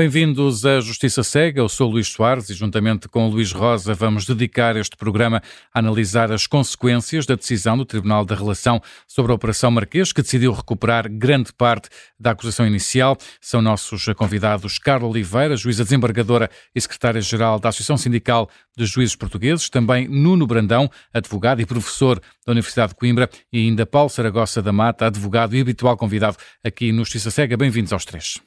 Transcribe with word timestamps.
Bem-vindos 0.00 0.64
à 0.64 0.80
Justiça 0.80 1.22
Cega. 1.22 1.60
Eu 1.60 1.68
sou 1.68 1.90
Luís 1.90 2.08
Soares 2.08 2.48
e, 2.48 2.54
juntamente 2.54 3.06
com 3.06 3.28
Luís 3.28 3.52
Rosa, 3.52 3.92
vamos 3.92 4.24
dedicar 4.24 4.74
este 4.74 4.96
programa 4.96 5.42
a 5.74 5.78
analisar 5.78 6.32
as 6.32 6.46
consequências 6.46 7.26
da 7.26 7.34
decisão 7.34 7.76
do 7.76 7.84
Tribunal 7.84 8.24
da 8.24 8.34
Relação 8.34 8.80
sobre 9.06 9.30
a 9.30 9.34
Operação 9.34 9.70
Marquês, 9.70 10.10
que 10.10 10.22
decidiu 10.22 10.54
recuperar 10.54 11.06
grande 11.06 11.52
parte 11.52 11.90
da 12.18 12.30
acusação 12.30 12.66
inicial. 12.66 13.14
São 13.42 13.60
nossos 13.60 14.06
convidados 14.16 14.78
Carla 14.78 15.06
Oliveira, 15.06 15.54
juíza 15.54 15.84
desembargadora 15.84 16.48
e 16.74 16.80
secretária-geral 16.80 17.60
da 17.60 17.68
Associação 17.68 17.98
Sindical 17.98 18.48
de 18.74 18.86
Juízes 18.86 19.16
Portugueses, 19.16 19.68
também 19.68 20.08
Nuno 20.08 20.46
Brandão, 20.46 20.90
advogado 21.12 21.60
e 21.60 21.66
professor 21.66 22.18
da 22.46 22.52
Universidade 22.52 22.92
de 22.92 22.94
Coimbra, 22.94 23.28
e 23.52 23.58
ainda 23.58 23.84
Paulo 23.84 24.08
Saragossa 24.08 24.62
da 24.62 24.72
Mata, 24.72 25.08
advogado 25.08 25.54
e 25.54 25.60
habitual 25.60 25.94
convidado 25.94 26.38
aqui 26.64 26.90
no 26.90 27.00
Justiça 27.00 27.30
Cega. 27.30 27.54
Bem-vindos 27.54 27.92
aos 27.92 28.06
três. 28.06 28.40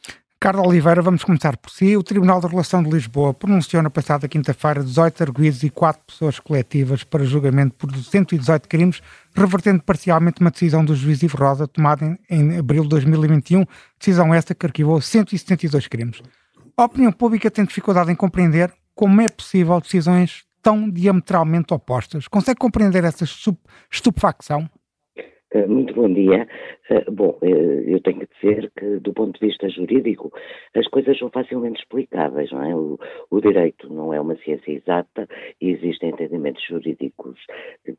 Carlos 0.44 0.68
Oliveira, 0.68 1.02
vamos 1.02 1.24
começar 1.24 1.56
por 1.56 1.72
si. 1.72 1.96
O 1.96 2.04
Tribunal 2.04 2.42
de 2.42 2.48
Relação 2.48 2.84
de 2.84 2.90
Lisboa 2.90 3.34
pronunciou 3.34 3.82
na 3.82 3.90
passada 3.90 4.28
quinta-feira 4.28 4.84
18 4.84 5.24
arguídos 5.24 5.64
e 5.64 5.70
4 5.70 6.04
pessoas 6.06 6.38
coletivas 6.38 7.02
para 7.02 7.24
julgamento 7.24 7.76
por 7.76 7.96
118 7.96 8.68
crimes, 8.68 9.02
revertendo 9.34 9.82
parcialmente 9.82 10.42
uma 10.42 10.52
decisão 10.52 10.84
do 10.84 10.94
juiz 10.98 11.24
Ivo 11.24 11.38
Rosa 11.38 11.66
tomada 11.66 12.04
em, 12.06 12.18
em 12.30 12.58
abril 12.58 12.84
de 12.84 12.90
2021, 12.90 13.64
decisão 13.98 14.34
esta 14.34 14.54
que 14.54 14.66
arquivou 14.66 15.00
172 15.00 15.88
crimes. 15.88 16.22
A 16.76 16.84
opinião 16.84 17.14
pública 17.14 17.50
tem 17.50 17.64
dificuldade 17.64 18.12
em 18.12 18.16
compreender 18.16 18.70
como 18.94 19.22
é 19.22 19.30
possível 19.30 19.80
decisões 19.80 20.44
tão 20.62 20.90
diametralmente 20.90 21.74
opostas. 21.74 22.28
Consegue 22.28 22.60
compreender 22.60 23.06
essa 23.06 23.24
estupefacção? 23.90 24.70
Eh, 25.54 25.68
muito 25.68 25.94
bom 25.94 26.12
dia. 26.12 26.48
Eh, 26.90 27.06
bom, 27.12 27.38
eh, 27.44 27.84
eu 27.86 28.00
tenho 28.02 28.22
que 28.22 28.28
dizer 28.42 28.72
que, 28.76 29.00
do 29.00 29.14
ponto 29.14 29.40
de 29.40 29.48
vista 29.48 29.70
jurídico, 29.70 30.34
as 30.76 30.88
coisas 30.88 31.18
são 31.20 31.30
facilmente 31.30 31.80
explicáveis, 31.80 32.52
não 32.52 32.64
é? 32.64 32.76
O, 32.76 33.00
o 33.30 33.40
direito 33.40 33.88
não 33.94 34.12
é 34.12 34.20
uma 34.20 34.36
ciência 34.38 34.72
exata 34.72 35.28
e 35.62 35.70
existem 35.70 36.10
entendimentos 36.10 36.64
jurídicos 36.66 37.40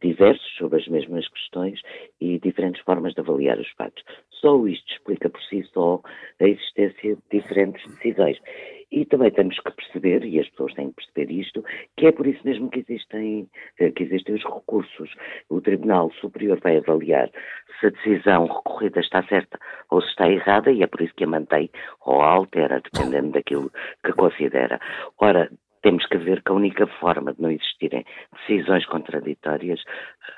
diversos 0.02 0.56
sobre 0.56 0.80
as 0.80 0.88
mesmas 0.88 1.28
questões 1.28 1.80
e 2.20 2.41
diferentes 2.41 2.83
formas 2.83 3.14
de 3.14 3.20
avaliar 3.20 3.58
os 3.58 3.70
fatos. 3.72 4.02
Só 4.30 4.66
isto 4.66 4.92
explica 4.92 5.30
por 5.30 5.41
si 5.42 5.62
só 5.72 6.02
a 6.41 6.44
existência 6.44 7.16
de 7.16 7.39
diferentes 7.39 7.84
decisões. 7.94 8.39
E 8.90 9.04
também 9.04 9.30
temos 9.30 9.58
que 9.58 9.70
perceber, 9.70 10.24
e 10.24 10.40
as 10.40 10.48
pessoas 10.50 10.74
têm 10.74 10.88
que 10.88 10.96
perceber 10.96 11.32
isto, 11.32 11.64
que 11.96 12.06
é 12.06 12.12
por 12.12 12.27
isso 12.27 12.40
mesmo 12.44 12.70
que 12.70 12.80
existem, 12.80 13.48
eh, 13.78 13.90
que 13.90 14.04
existem 14.04 14.34
os 14.34 14.44
recursos. 14.44 15.10
O 15.48 15.60
Tribunal 15.60 16.10
Superior 16.20 16.58
vai 16.60 16.77
avaliar 16.77 17.30
se 17.80 17.86
a 17.86 17.90
decisão 17.90 18.46
recorrida 18.46 19.00
está 19.00 19.22
certa 19.24 19.58
ou 19.90 20.00
se 20.00 20.08
está 20.08 20.28
errada 20.30 20.70
e 20.70 20.82
é 20.82 20.86
por 20.86 21.00
isso 21.02 21.14
que 21.14 21.24
a 21.24 21.28
mantém 21.28 21.70
ou 22.05 22.20
a 22.20 22.28
altera, 22.28 22.80
dependendo 22.80 23.32
daquilo 23.32 23.70
que 24.05 24.12
considera. 24.12 24.80
Ora, 25.18 25.50
temos 25.84 26.06
que 26.06 26.16
ver 26.16 26.42
que 26.42 26.50
a 26.50 26.54
única 26.54 26.86
forma 26.98 27.34
de 27.34 27.42
não 27.42 27.50
existirem 27.50 28.04
decisões 28.40 28.86
contraditórias 28.86 29.80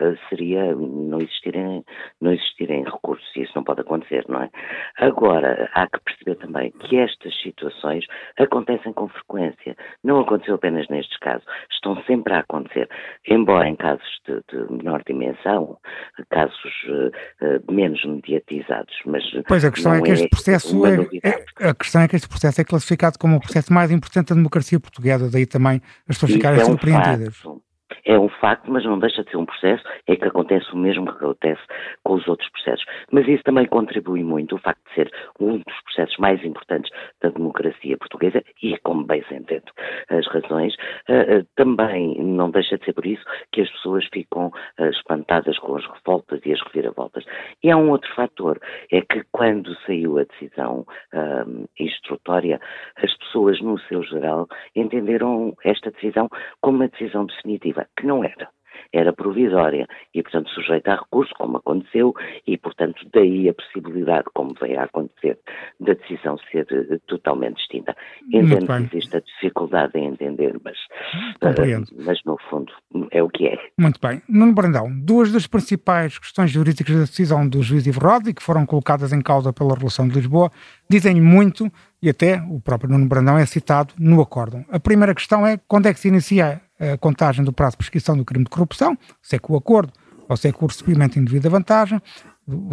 uh, 0.00 0.18
seria 0.28 0.74
não 0.74 1.20
existirem, 1.20 1.84
não 2.20 2.32
existirem 2.32 2.82
recursos, 2.82 3.24
e 3.36 3.42
isso 3.42 3.52
não 3.54 3.62
pode 3.62 3.80
acontecer, 3.80 4.24
não 4.28 4.42
é? 4.42 4.50
Agora, 4.98 5.70
há 5.72 5.86
que 5.86 6.00
perceber 6.00 6.34
também 6.36 6.72
que 6.72 6.98
estas 6.98 7.32
situações 7.40 8.04
acontecem 8.38 8.92
com 8.92 9.08
frequência. 9.08 9.76
Não 10.02 10.18
aconteceu 10.18 10.56
apenas 10.56 10.88
nestes 10.88 11.16
casos, 11.18 11.46
estão 11.70 12.02
sempre 12.02 12.34
a 12.34 12.40
acontecer, 12.40 12.88
embora 13.28 13.68
em 13.68 13.76
casos 13.76 14.20
de, 14.26 14.42
de 14.50 14.72
menor 14.72 15.02
dimensão, 15.06 15.78
casos 16.28 16.58
uh, 16.88 17.72
menos 17.72 18.04
mediatizados, 18.04 18.94
mas 19.06 19.22
Pois 19.46 19.64
a 19.64 19.70
questão 19.70 19.94
é 19.94 20.02
que 20.02 20.10
este 20.10 20.28
processo 20.28 20.84
é, 20.86 20.96
é, 21.22 21.68
a 21.68 21.74
questão 21.74 22.02
é 22.02 22.08
que 22.08 22.16
este 22.16 22.28
processo 22.28 22.60
é 22.60 22.64
classificado 22.64 23.16
como 23.16 23.36
o 23.36 23.40
processo 23.40 23.72
mais 23.72 23.92
importante 23.92 24.30
da 24.30 24.34
democracia 24.34 24.80
portuguesa 24.80 25.35
daí 25.36 25.46
também 25.46 25.80
as 26.08 26.16
pessoas 26.16 26.32
ficarem 26.32 26.60
é 26.60 26.64
um 26.64 26.66
surpreendidas. 26.66 27.36
É 28.04 28.18
um 28.18 28.28
facto, 28.28 28.70
mas 28.70 28.84
não 28.84 28.98
deixa 28.98 29.22
de 29.22 29.30
ser 29.30 29.36
um 29.36 29.46
processo, 29.46 29.82
é 30.06 30.16
que 30.16 30.24
acontece 30.24 30.72
o 30.72 30.76
mesmo 30.76 31.06
que 31.06 31.24
acontece 31.24 31.62
com 32.04 32.14
os 32.14 32.26
outros 32.28 32.48
processos. 32.50 32.84
Mas 33.10 33.26
isso 33.28 33.42
também 33.44 33.66
contribui 33.66 34.22
muito, 34.22 34.54
o 34.54 34.58
facto 34.58 34.80
de 34.88 34.94
ser 34.94 35.10
um 35.40 35.58
dos 35.58 35.80
processos 35.84 36.16
mais 36.18 36.42
importantes 36.44 36.90
da 37.20 37.30
democracia 37.30 37.96
portuguesa, 37.96 38.42
e 38.62 38.76
como 38.78 39.04
bem 39.04 39.22
se 39.24 39.34
entende 39.34 39.64
as 40.08 40.26
razões, 40.28 40.74
uh, 41.08 41.40
uh, 41.40 41.46
também 41.56 42.16
não 42.18 42.50
deixa 42.50 42.78
de 42.78 42.84
ser 42.84 42.92
por 42.92 43.06
isso 43.06 43.24
que 43.52 43.60
as 43.60 43.70
pessoas 43.70 44.04
ficam 44.12 44.46
uh, 44.46 44.84
espantadas 44.86 45.58
com 45.58 45.76
as 45.76 45.84
revoltas 45.86 46.40
e 46.44 46.52
as 46.52 46.60
reviravoltas. 46.62 47.24
E 47.62 47.70
há 47.70 47.76
um 47.76 47.90
outro 47.90 48.12
fator, 48.14 48.60
é 48.90 49.00
que 49.00 49.22
quando 49.32 49.74
saiu 49.86 50.18
a 50.18 50.24
decisão 50.24 50.86
instrutória, 51.78 52.60
as 52.96 53.14
pessoas, 53.18 53.60
no 53.60 53.78
seu 53.80 54.02
geral, 54.02 54.46
entenderam 54.74 55.54
esta 55.64 55.90
decisão 55.90 56.28
como 56.60 56.78
uma 56.78 56.88
decisão 56.88 57.26
definitiva 57.26 57.75
que 57.96 58.06
não 58.06 58.24
era 58.24 58.48
era 58.92 59.12
provisória 59.12 59.86
e, 60.14 60.22
portanto, 60.22 60.50
sujeita 60.50 60.92
a 60.92 60.96
recurso, 60.96 61.32
como 61.36 61.58
aconteceu, 61.58 62.14
e, 62.46 62.56
portanto, 62.56 63.06
daí 63.12 63.48
a 63.48 63.54
possibilidade, 63.54 64.24
como 64.34 64.54
veio 64.60 64.80
a 64.80 64.84
acontecer, 64.84 65.38
da 65.80 65.94
decisão 65.94 66.38
ser 66.50 66.66
uh, 66.70 66.98
totalmente 67.06 67.56
distinta. 67.56 67.96
Entendo 68.32 68.66
que 68.88 68.96
existe 68.96 69.16
a 69.16 69.20
dificuldade 69.20 69.92
em 69.96 70.06
entender, 70.06 70.58
mas, 70.64 70.76
uh, 71.42 72.04
mas 72.04 72.18
no 72.24 72.38
fundo 72.48 72.72
é 73.10 73.22
o 73.22 73.28
que 73.28 73.48
é. 73.48 73.58
Muito 73.78 74.00
bem. 74.00 74.22
Nuno 74.28 74.54
Brandão, 74.54 74.88
duas 75.00 75.32
das 75.32 75.46
principais 75.46 76.18
questões 76.18 76.50
jurídicas 76.50 76.94
da 76.94 77.02
decisão 77.02 77.48
do 77.48 77.62
juiz 77.62 77.86
Ivo 77.86 78.00
Rodi, 78.00 78.32
que 78.32 78.42
foram 78.42 78.64
colocadas 78.66 79.12
em 79.12 79.20
causa 79.20 79.52
pela 79.52 79.74
Relação 79.74 80.08
de 80.08 80.14
Lisboa, 80.14 80.50
dizem 80.88 81.20
muito, 81.20 81.70
e 82.02 82.08
até 82.08 82.40
o 82.48 82.60
próprio 82.60 82.90
Nuno 82.90 83.06
Brandão 83.06 83.36
é 83.36 83.44
citado 83.44 83.94
no 83.98 84.20
acórdão. 84.20 84.64
A 84.70 84.78
primeira 84.78 85.14
questão 85.14 85.46
é 85.46 85.58
quando 85.68 85.86
é 85.86 85.94
que 85.94 86.00
se 86.00 86.08
inicia 86.08 86.60
a 86.78 86.96
contagem 86.96 87.44
do 87.44 87.52
prazo 87.52 87.72
de 87.72 87.78
prescrição 87.78 88.16
do 88.16 88.24
crime 88.24 88.44
de 88.44 88.50
corrupção, 88.50 88.96
se 89.22 89.36
é 89.36 89.38
com 89.38 89.54
o 89.54 89.56
acordo 89.56 89.92
ou 90.28 90.36
se 90.36 90.48
é 90.48 90.52
com 90.52 90.64
o 90.64 90.68
recebimento 90.68 91.18
indevida 91.18 91.48
vantagem. 91.48 92.00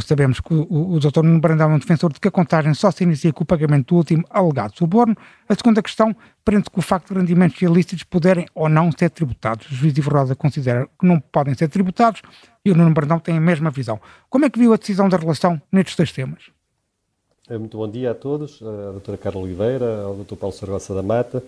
Sabemos 0.05 0.39
que 0.39 0.53
o, 0.53 0.93
o 0.93 0.99
Dr. 0.99 1.23
Nuno 1.23 1.39
Brandão 1.39 1.71
é 1.71 1.75
um 1.75 1.79
defensor 1.79 2.13
de 2.13 2.19
que 2.19 2.27
a 2.27 2.31
contagem 2.31 2.75
só 2.75 2.91
se 2.91 3.03
inicia 3.03 3.33
com 3.33 3.43
o 3.43 3.45
pagamento 3.45 3.87
do 3.87 3.95
último 3.95 4.23
alegado 4.29 4.77
suborno. 4.77 5.15
A 5.49 5.55
segunda 5.55 5.81
questão 5.81 6.15
prende 6.45 6.69
com 6.69 6.79
o 6.79 6.83
facto 6.83 7.11
de 7.11 7.19
rendimentos 7.19 7.59
ilícitos 7.59 8.03
poderem 8.03 8.45
ou 8.53 8.69
não 8.69 8.91
ser 8.91 9.09
tributados. 9.09 9.71
O 9.71 9.73
juiz 9.73 9.97
Ivo 9.97 10.11
Rosa 10.11 10.35
considera 10.35 10.87
que 10.99 11.07
não 11.07 11.19
podem 11.19 11.55
ser 11.55 11.69
tributados 11.69 12.21
e 12.63 12.71
o 12.71 12.75
Nuno 12.75 12.93
Brandão 12.93 13.19
tem 13.19 13.37
a 13.37 13.41
mesma 13.41 13.71
visão. 13.71 13.99
Como 14.29 14.45
é 14.45 14.49
que 14.49 14.59
viu 14.59 14.73
a 14.73 14.77
decisão 14.77 15.09
da 15.09 15.17
relação 15.17 15.59
nestes 15.71 15.95
dois 15.95 16.11
temas? 16.11 16.51
É, 17.49 17.57
muito 17.57 17.77
bom 17.77 17.89
dia 17.89 18.11
a 18.11 18.15
todos, 18.15 18.61
à 18.61 18.91
doutora 18.91 19.17
Carla 19.17 19.41
Oliveira, 19.41 20.03
ao 20.03 20.15
Dr. 20.15 20.37
Paulo 20.37 20.55
Sargossa 20.55 20.95
da 20.95 21.03
Mata 21.03 21.43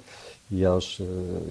e 0.52 0.66
aos, 0.66 1.00
uh, 1.00 1.04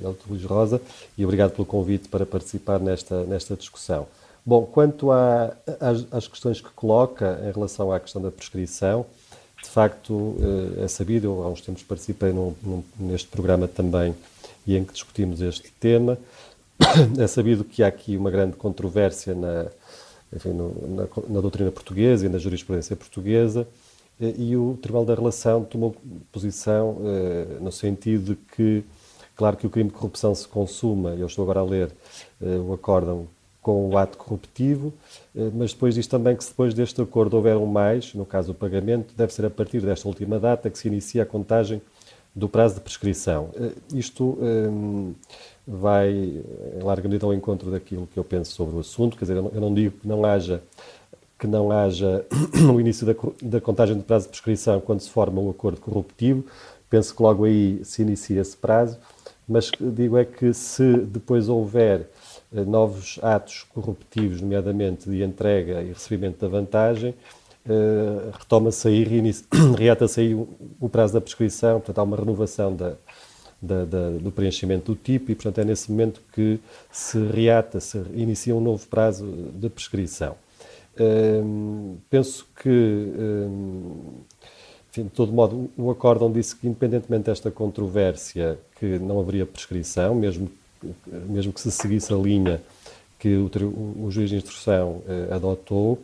ao 0.05 0.13
Dr. 0.13 0.29
Luís 0.29 0.45
Rosa, 0.45 0.83
e 1.17 1.25
obrigado 1.25 1.53
pelo 1.53 1.65
convite 1.65 2.11
para 2.11 2.27
participar 2.27 2.79
nesta, 2.79 3.25
nesta 3.25 3.57
discussão. 3.57 4.07
Bom, 4.45 4.67
quanto 4.67 5.11
à, 5.11 5.57
às, 5.81 6.05
às, 6.13 6.29
questões 6.29 6.61
que 6.61 6.69
coloca 6.73 7.41
em 7.43 7.53
relação 7.53 7.91
à 7.91 7.99
questão 7.99 8.21
da 8.21 8.31
prescrição, 8.31 9.07
de 9.63 9.71
facto 9.71 10.37
é 10.77 10.89
sabido, 10.89 11.27
eu 11.27 11.43
há 11.43 11.49
uns 11.49 11.63
tempos 11.63 11.83
participei 11.83 12.31
num, 12.31 12.55
num, 12.63 12.85
neste 12.99 13.29
programa 13.29 13.67
também 13.67 14.15
e 14.67 14.77
em 14.77 14.85
que 14.85 14.93
discutimos 14.93 15.41
este 15.41 15.73
tema, 15.81 16.19
é 17.19 17.27
sabido 17.27 17.65
que 17.65 17.83
há 17.83 17.87
aqui 17.87 18.15
uma 18.15 18.31
grande 18.31 18.57
controvérsia 18.57 19.35
na, 19.35 19.69
enfim, 20.37 20.51
no, 20.51 20.75
na, 20.87 21.07
na 21.31 21.41
doutrina 21.41 21.71
portuguesa 21.71 22.27
e 22.27 22.29
na 22.29 22.37
jurisprudência 22.37 22.95
portuguesa, 22.95 23.63
eh, 23.63 23.84
e 24.21 24.57
o 24.57 24.79
Tribunal 24.81 25.05
da 25.05 25.15
Relação 25.15 25.65
tomou 25.65 25.95
posição 26.31 26.99
eh, 27.05 27.59
no 27.61 27.73
sentido 27.73 28.35
de 28.35 28.37
que, 28.55 28.85
claro 29.35 29.57
que 29.57 29.67
o 29.67 29.71
crime 29.71 29.91
de 29.91 29.97
corrupção 29.97 30.35
se 30.35 30.47
consuma, 30.47 31.11
eu 31.11 31.27
estou 31.27 31.43
agora 31.43 31.61
a 31.61 31.65
ler 31.65 31.91
eh, 32.41 32.57
o 32.59 32.73
acórdão 32.73 33.27
com 33.61 33.89
o 33.89 33.97
ato 33.97 34.19
corruptivo, 34.19 34.93
mas 35.55 35.73
depois 35.73 35.95
diz 35.95 36.07
também 36.07 36.37
que 36.37 36.45
se 36.45 36.51
depois 36.51 36.75
deste 36.75 37.01
acordo 37.01 37.35
houver 37.35 37.57
um 37.57 37.65
mais, 37.65 38.13
no 38.13 38.27
caso 38.27 38.53
o 38.53 38.55
pagamento, 38.55 39.15
deve 39.17 39.33
ser 39.33 39.47
a 39.47 39.49
partir 39.49 39.81
desta 39.81 40.07
última 40.07 40.39
data 40.39 40.69
que 40.69 40.79
se 40.79 40.87
inicia 40.87 41.23
a 41.23 41.27
contagem 41.27 41.81
do 42.35 42.47
prazo 42.47 42.75
de 42.75 42.83
prescrição. 42.83 43.49
Isto 43.95 44.39
vai, 45.67 46.11
em 46.13 46.83
larga 46.83 47.09
medida, 47.09 47.25
ao 47.25 47.33
encontro 47.33 47.71
daquilo 47.71 48.07
que 48.07 48.19
eu 48.19 48.25
penso 48.25 48.53
sobre 48.53 48.77
o 48.77 48.81
assunto, 48.81 49.17
quer 49.17 49.25
dizer, 49.25 49.39
eu 49.39 49.61
não 49.63 49.73
digo 49.73 49.99
que 49.99 50.07
não 50.07 50.27
haja 50.27 50.63
que 51.45 51.47
não 51.47 51.71
haja 51.71 52.25
o 52.75 52.81
início 52.81 53.07
da, 53.07 53.15
da 53.43 53.61
contagem 53.61 53.99
de 53.99 54.03
prazo 54.03 54.25
de 54.25 54.31
prescrição 54.31 54.81
quando 54.81 55.01
se 55.01 55.11
forma 55.11 55.43
um 55.43 55.51
acordo 55.51 55.79
corruptivo. 55.79 56.43
Penso 56.89 57.15
que 57.15 57.23
logo 57.23 57.45
aí 57.45 57.85
se 57.85 58.01
inicia 58.01 58.41
esse 58.41 58.57
prazo, 58.57 58.99
mas 59.47 59.71
digo 59.79 60.17
é 60.17 60.25
que 60.25 60.55
se 60.55 60.97
depois 61.01 61.51
houver 61.51 62.09
eh, 62.55 62.65
novos 62.65 63.19
atos 63.21 63.67
corruptivos, 63.75 64.41
nomeadamente 64.41 65.11
de 65.11 65.23
entrega 65.23 65.83
e 65.83 65.89
recebimento 65.89 66.41
da 66.41 66.49
vantagem, 66.49 67.15
eh, 67.69 68.31
retoma-se 68.39 68.89
aí, 68.89 69.05
reata-se 69.77 70.21
aí 70.21 70.35
o 70.35 70.89
prazo 70.89 71.13
da 71.13 71.21
prescrição, 71.21 71.79
portanto 71.79 71.99
há 71.99 72.03
uma 72.05 72.17
renovação 72.17 72.75
da, 72.75 72.95
da, 73.61 73.85
da, 73.85 74.11
do 74.13 74.33
preenchimento 74.33 74.95
do 74.95 74.97
tipo 74.97 75.31
e, 75.31 75.35
portanto, 75.35 75.59
é 75.59 75.65
nesse 75.65 75.91
momento 75.91 76.23
que 76.33 76.59
se 76.91 77.19
reata, 77.19 77.81
se 77.81 77.99
inicia 78.15 78.57
um 78.57 78.61
novo 78.61 78.87
prazo 78.87 79.27
de 79.55 79.69
prescrição 79.69 80.37
penso 82.11 82.47
que, 82.63 83.13
enfim, 84.91 85.05
de 85.05 85.11
todo 85.11 85.33
modo, 85.33 85.71
o 85.77 85.91
acórdão 85.91 86.31
disse 86.31 86.55
que, 86.57 86.67
independentemente 86.67 87.25
desta 87.25 87.51
controvérsia, 87.51 88.59
que 88.79 88.99
não 88.99 89.21
haveria 89.21 89.47
prescrição, 89.47 90.15
mesmo, 90.15 90.51
mesmo 91.29 91.53
que 91.53 91.61
se 91.61 91.71
seguisse 91.71 92.13
a 92.13 92.17
linha 92.17 92.61
que 93.19 93.37
o, 93.37 93.51
o, 94.05 94.11
juiz 94.11 94.29
de 94.29 94.37
instrução 94.37 95.03
eh, 95.09 95.29
adotou, 95.35 95.99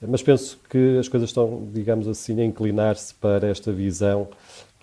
mas 0.00 0.22
penso 0.22 0.56
que 0.70 0.98
as 0.98 1.08
coisas 1.08 1.28
estão, 1.28 1.68
digamos 1.72 2.06
assim, 2.06 2.40
a 2.40 2.44
inclinar-se 2.44 3.12
para 3.14 3.48
esta 3.48 3.72
visão 3.72 4.28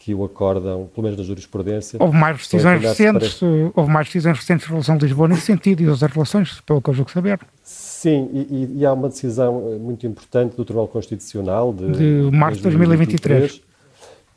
que 0.08 0.16
o 0.16 0.24
acórdão, 0.24 0.90
pelo 0.96 1.04
menos 1.04 1.20
na 1.20 1.26
jurisprudência. 1.26 1.98
Houve 2.02 2.18
mais 2.18 2.38
decisões 2.38 2.82
recentes, 2.82 3.34
para... 3.34 3.48
houve 3.76 3.92
mais 3.92 4.08
decisões 4.08 4.38
recentes 4.38 4.66
em 4.66 4.70
relação 4.70 4.96
a 4.96 4.98
Lisboa 5.00 5.28
nesse 5.28 5.42
sentido 5.42 5.82
e 5.82 5.90
outras 5.90 6.10
relações, 6.10 6.62
pelo 6.62 6.82
que 6.82 6.90
eu 6.90 6.94
julgo 6.94 7.12
saber. 7.12 7.38
Sim, 7.62 8.30
e, 8.32 8.78
e, 8.78 8.86
há 8.86 8.94
uma 8.94 9.10
decisão 9.10 9.74
eh, 9.74 9.78
muito 9.78 10.08
importante 10.08 10.56
do 10.56 10.64
Tribunal 10.64 10.88
Constitucional 10.88 11.74
de, 11.74 11.92
de 12.30 12.38
março 12.38 12.60
de 12.60 12.64
2023, 12.64 13.62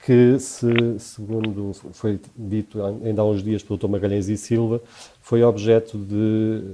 que, 0.05 0.41
se, 0.41 0.99
segundo 0.99 1.71
foi 1.93 2.19
dito 2.37 2.83
ainda 3.05 3.23
há 3.23 3.25
uns 3.25 3.41
dias 3.41 3.63
pelo 3.63 3.79
Dr. 3.79 3.87
Magalhães 3.87 4.29
e 4.29 4.37
Silva, 4.37 4.83
foi 5.23 5.45
objeto 5.45 5.97
de 5.97 6.65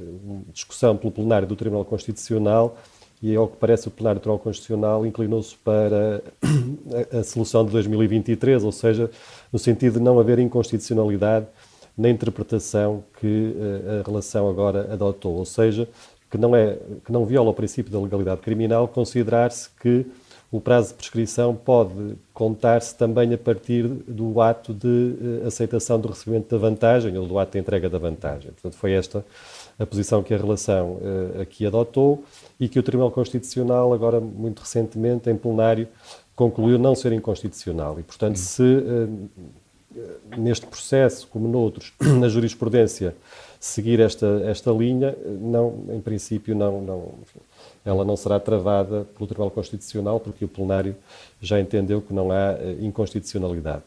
discussão 0.55 0.97
pelo 0.97 1.13
plenário 1.13 1.47
do 1.47 1.55
Tribunal 1.55 1.85
Constitucional 1.85 2.79
e, 3.23 3.35
ao 3.35 3.49
que 3.49 3.57
parece, 3.57 3.89
o 3.89 3.91
plenário 3.91 4.21
do 4.21 4.23
Tribunal 4.23 4.43
Constitucional 4.43 5.07
inclinou-se 5.07 5.57
para 5.57 6.23
a, 7.19 7.23
solução 7.23 7.65
de 7.65 7.73
2023, 7.73 8.63
ou 8.63 8.73
seja, 8.73 9.11
no 9.53 9.59
sentido 9.59 9.95
de 9.95 10.05
não 10.05 10.21
haver 10.21 10.39
inconstitucionalidade 10.39 11.47
na 11.97 12.11
interpretação 12.11 13.03
que 13.19 13.57
eh, 13.57 14.01
a 14.01 14.07
relação 14.07 14.51
agora 14.51 14.93
adotou, 14.93 15.35
ou 15.37 15.47
seja, 15.47 15.89
que 16.31 16.37
não, 16.37 16.55
é, 16.55 16.77
que 17.05 17.11
não 17.11 17.25
viola 17.25 17.51
o 17.51 17.55
princípio 17.55 17.91
da 17.91 17.99
legalidade 17.99 18.43
criminal, 18.43 18.87
considerar-se 18.87 19.71
que 19.81 20.05
o 20.51 20.61
prazo 20.61 20.89
de 20.91 20.95
prescrição 20.95 21.55
pode 21.55 22.17
contar-se 22.33 22.95
também 22.95 23.33
a 23.35 23.39
partir 23.39 23.83
do 23.87 24.41
ato 24.41 24.73
de 24.73 24.87
uh, 24.87 25.47
aceitação 25.47 25.99
do 25.99 26.09
recebimento 26.09 26.49
da 26.51 26.59
vantagem 26.59 27.17
ou 27.19 27.27
do 27.27 27.39
ato 27.39 27.53
de 27.53 27.59
entrega 27.59 27.89
da 27.91 27.99
vantagem. 27.99 28.53
Portanto, 28.53 28.77
foi 28.77 28.93
esta 28.93 29.25
a 29.79 29.87
posição 29.87 30.23
que 30.23 30.33
a 30.33 30.37
relação 30.37 30.93
uh, 30.95 31.41
aqui 31.41 31.67
adotou 31.67 32.25
e 32.59 32.69
que 32.69 32.79
o 32.79 32.83
Tribunal 32.83 33.11
Constitucional, 33.11 33.93
agora 33.93 34.21
muito 34.21 34.61
recentemente, 34.61 35.29
em 35.29 35.37
plenário, 35.37 35.87
concluiu 36.35 36.79
não 36.79 36.95
ser 36.95 37.13
inconstitucional. 37.13 37.99
E, 38.01 38.03
portanto, 38.03 38.37
se 38.37 38.63
uh, 38.63 39.29
neste 40.37 40.67
processo, 40.67 41.27
como 41.29 41.49
noutros, 41.49 41.93
na 42.01 42.29
jurisprudência, 42.29 43.15
seguir 43.59 44.01
esta, 44.01 44.43
esta 44.45 44.71
linha, 44.71 45.17
não, 45.41 45.85
em 45.91 46.01
princípio, 46.01 46.55
não, 46.55 46.81
não, 46.81 47.15
ela 47.85 48.05
não 48.05 48.17
será 48.17 48.39
travada 48.39 49.07
pelo 49.17 49.27
Tribunal 49.27 49.51
Constitucional, 49.51 50.21
porque 50.21 50.45
o 50.45 50.49
plenário 50.49 50.95
já 51.41 51.61
entendeu 51.61 52.01
que 52.01 52.13
não 52.13 52.31
há 52.31 52.53
eh, 52.53 52.77
inconstitucionalidade. 52.81 53.83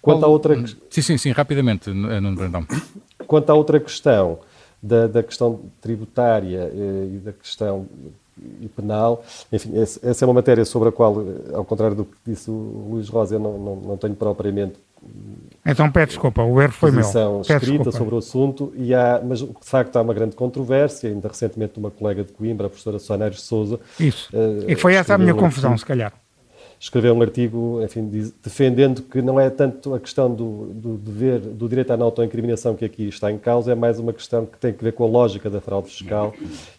Quanto 0.00 0.24
à 0.24 0.28
outra... 0.28 0.56
Sim, 0.90 1.02
sim, 1.02 1.18
sim, 1.18 1.30
rapidamente, 1.32 1.90
Nuno 1.90 2.34
Brandão. 2.34 2.66
Quanto 3.26 3.50
à 3.50 3.54
outra 3.54 3.78
questão, 3.78 4.38
da, 4.82 5.06
da 5.06 5.22
questão 5.22 5.60
tributária 5.80 6.70
eh, 6.72 7.08
e 7.14 7.18
da 7.18 7.32
questão 7.32 7.86
e 8.60 8.68
penal. 8.68 9.22
Enfim, 9.52 9.72
essa 9.78 10.24
é 10.24 10.26
uma 10.26 10.34
matéria 10.34 10.64
sobre 10.64 10.88
a 10.88 10.92
qual, 10.92 11.20
eh, 11.20 11.54
ao 11.54 11.64
contrário 11.64 11.96
do 11.96 12.04
que 12.04 12.16
disse 12.26 12.50
o 12.50 12.88
Luís 12.90 13.08
Rosa, 13.08 13.34
eu 13.34 13.40
não, 13.40 13.58
não, 13.58 13.76
não 13.76 13.96
tenho 13.96 14.14
propriamente 14.14 14.74
então 15.64 15.90
pede 15.90 16.08
desculpa, 16.08 16.42
o 16.42 16.60
erro 16.60 16.72
foi 16.72 16.90
meu. 16.90 17.00
escrita 17.00 17.60
desculpa. 17.62 17.92
sobre 17.92 18.14
o 18.14 18.18
assunto, 18.18 18.72
e 18.76 18.94
há, 18.94 19.20
mas 19.22 19.40
de 19.40 19.48
facto 19.62 19.96
há 19.96 20.02
uma 20.02 20.14
grande 20.14 20.34
controvérsia, 20.34 21.10
ainda 21.10 21.28
recentemente 21.28 21.78
uma 21.78 21.90
colega 21.90 22.24
de 22.24 22.32
Coimbra, 22.32 22.66
a 22.66 22.70
professora 22.70 22.98
Soares 22.98 23.42
Souza. 23.42 23.78
Isso, 23.98 24.28
uh, 24.34 24.70
e 24.70 24.76
foi 24.76 24.94
essa 24.94 25.14
a 25.14 25.18
minha 25.18 25.34
confusão, 25.34 25.76
se 25.76 25.84
calhar. 25.84 26.12
Escreveu 26.82 27.14
um 27.14 27.20
artigo, 27.20 27.78
enfim, 27.84 28.08
defendendo 28.42 29.02
que 29.02 29.20
não 29.20 29.38
é 29.38 29.50
tanto 29.50 29.92
a 29.92 30.00
questão 30.00 30.34
do, 30.34 30.68
do 30.72 30.96
dever, 30.96 31.38
do 31.38 31.68
direito 31.68 31.90
à 31.90 31.96
não 31.96 32.06
autoincriminação 32.06 32.74
que 32.74 32.86
aqui 32.86 33.06
está 33.06 33.30
em 33.30 33.36
causa, 33.36 33.72
é 33.72 33.74
mais 33.74 33.98
uma 33.98 34.14
questão 34.14 34.46
que 34.46 34.56
tem 34.56 34.72
que 34.72 34.82
ver 34.82 34.92
com 34.94 35.04
a 35.04 35.06
lógica 35.06 35.50
da 35.50 35.60
fraude 35.60 35.90
fiscal 35.90 36.32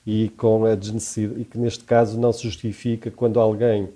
e 0.04 0.30
com 0.30 0.66
a 0.66 0.74
desnecessidade, 0.74 1.42
e 1.42 1.46
que 1.46 1.56
neste 1.60 1.84
caso 1.84 2.20
não 2.20 2.34
se 2.34 2.42
justifica 2.42 3.12
quando 3.12 3.40
alguém 3.40 3.90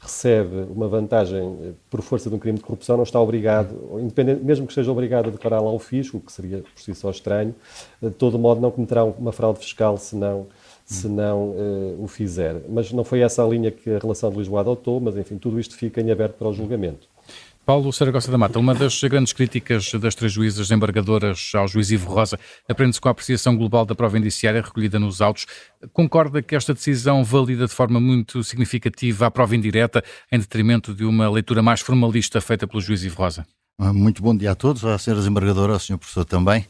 recebe 0.00 0.66
uma 0.68 0.88
vantagem 0.88 1.56
eh, 1.62 1.70
por 1.88 2.02
força 2.02 2.28
de 2.28 2.34
um 2.34 2.38
crime 2.40 2.58
de 2.58 2.64
corrupção, 2.64 2.96
não 2.96 3.04
está 3.04 3.20
obrigado, 3.20 3.72
mesmo 4.42 4.66
que 4.66 4.72
esteja 4.72 4.90
obrigado 4.90 5.28
a 5.28 5.30
declará-la 5.30 5.70
ao 5.70 5.78
fisco, 5.78 6.16
o 6.16 6.20
que 6.20 6.32
seria 6.32 6.58
por 6.58 6.82
si 6.82 6.92
só 6.92 7.08
estranho, 7.08 7.54
de 8.02 8.10
todo 8.10 8.36
modo 8.36 8.60
não 8.60 8.72
cometerá 8.72 9.04
uma 9.04 9.30
fraude 9.30 9.60
fiscal 9.60 9.96
se 9.96 10.16
não, 10.16 10.48
se 10.84 11.08
não 11.08 11.50
uh, 11.50 12.02
o 12.02 12.06
fizer. 12.06 12.62
Mas 12.68 12.92
não 12.92 13.04
foi 13.04 13.20
essa 13.20 13.44
a 13.44 13.48
linha 13.48 13.70
que 13.70 13.90
a 13.90 13.98
relação 13.98 14.30
de 14.30 14.38
Lisboa 14.38 14.60
adotou, 14.60 15.00
mas 15.00 15.16
enfim, 15.16 15.38
tudo 15.38 15.58
isto 15.58 15.76
fica 15.76 16.00
em 16.00 16.10
aberto 16.10 16.34
para 16.34 16.48
o 16.48 16.52
julgamento. 16.52 17.08
Paulo 17.64 17.92
Saragossa 17.92 18.28
da 18.28 18.36
Mata, 18.36 18.58
uma 18.58 18.74
das 18.74 19.00
grandes 19.04 19.32
críticas 19.32 19.92
das 19.94 20.16
três 20.16 20.32
juízas 20.32 20.72
embargadoras 20.72 21.52
ao 21.54 21.68
juiz 21.68 21.92
Ivo 21.92 22.12
Rosa 22.12 22.36
aprende-se 22.68 23.00
com 23.00 23.06
a 23.06 23.12
apreciação 23.12 23.56
global 23.56 23.86
da 23.86 23.94
prova 23.94 24.18
indiciária 24.18 24.60
recolhida 24.60 24.98
nos 24.98 25.20
autos. 25.20 25.46
Concorda 25.92 26.42
que 26.42 26.56
esta 26.56 26.74
decisão 26.74 27.22
valida 27.22 27.66
de 27.66 27.72
forma 27.72 28.00
muito 28.00 28.42
significativa 28.42 29.26
a 29.26 29.30
prova 29.30 29.54
indireta 29.54 30.02
em 30.32 30.40
detrimento 30.40 30.92
de 30.92 31.04
uma 31.04 31.30
leitura 31.30 31.62
mais 31.62 31.80
formalista 31.80 32.40
feita 32.40 32.66
pelo 32.66 32.80
juiz 32.80 33.04
Ivo 33.04 33.18
Rosa? 33.18 33.46
Ah, 33.78 33.92
muito 33.92 34.22
bom 34.22 34.36
dia 34.36 34.50
a 34.50 34.54
todos, 34.56 34.84
às 34.84 35.02
senhoras 35.02 35.28
embargadoras, 35.28 35.74
ao 35.74 35.80
senhor 35.80 35.98
professor 35.98 36.24
também. 36.24 36.66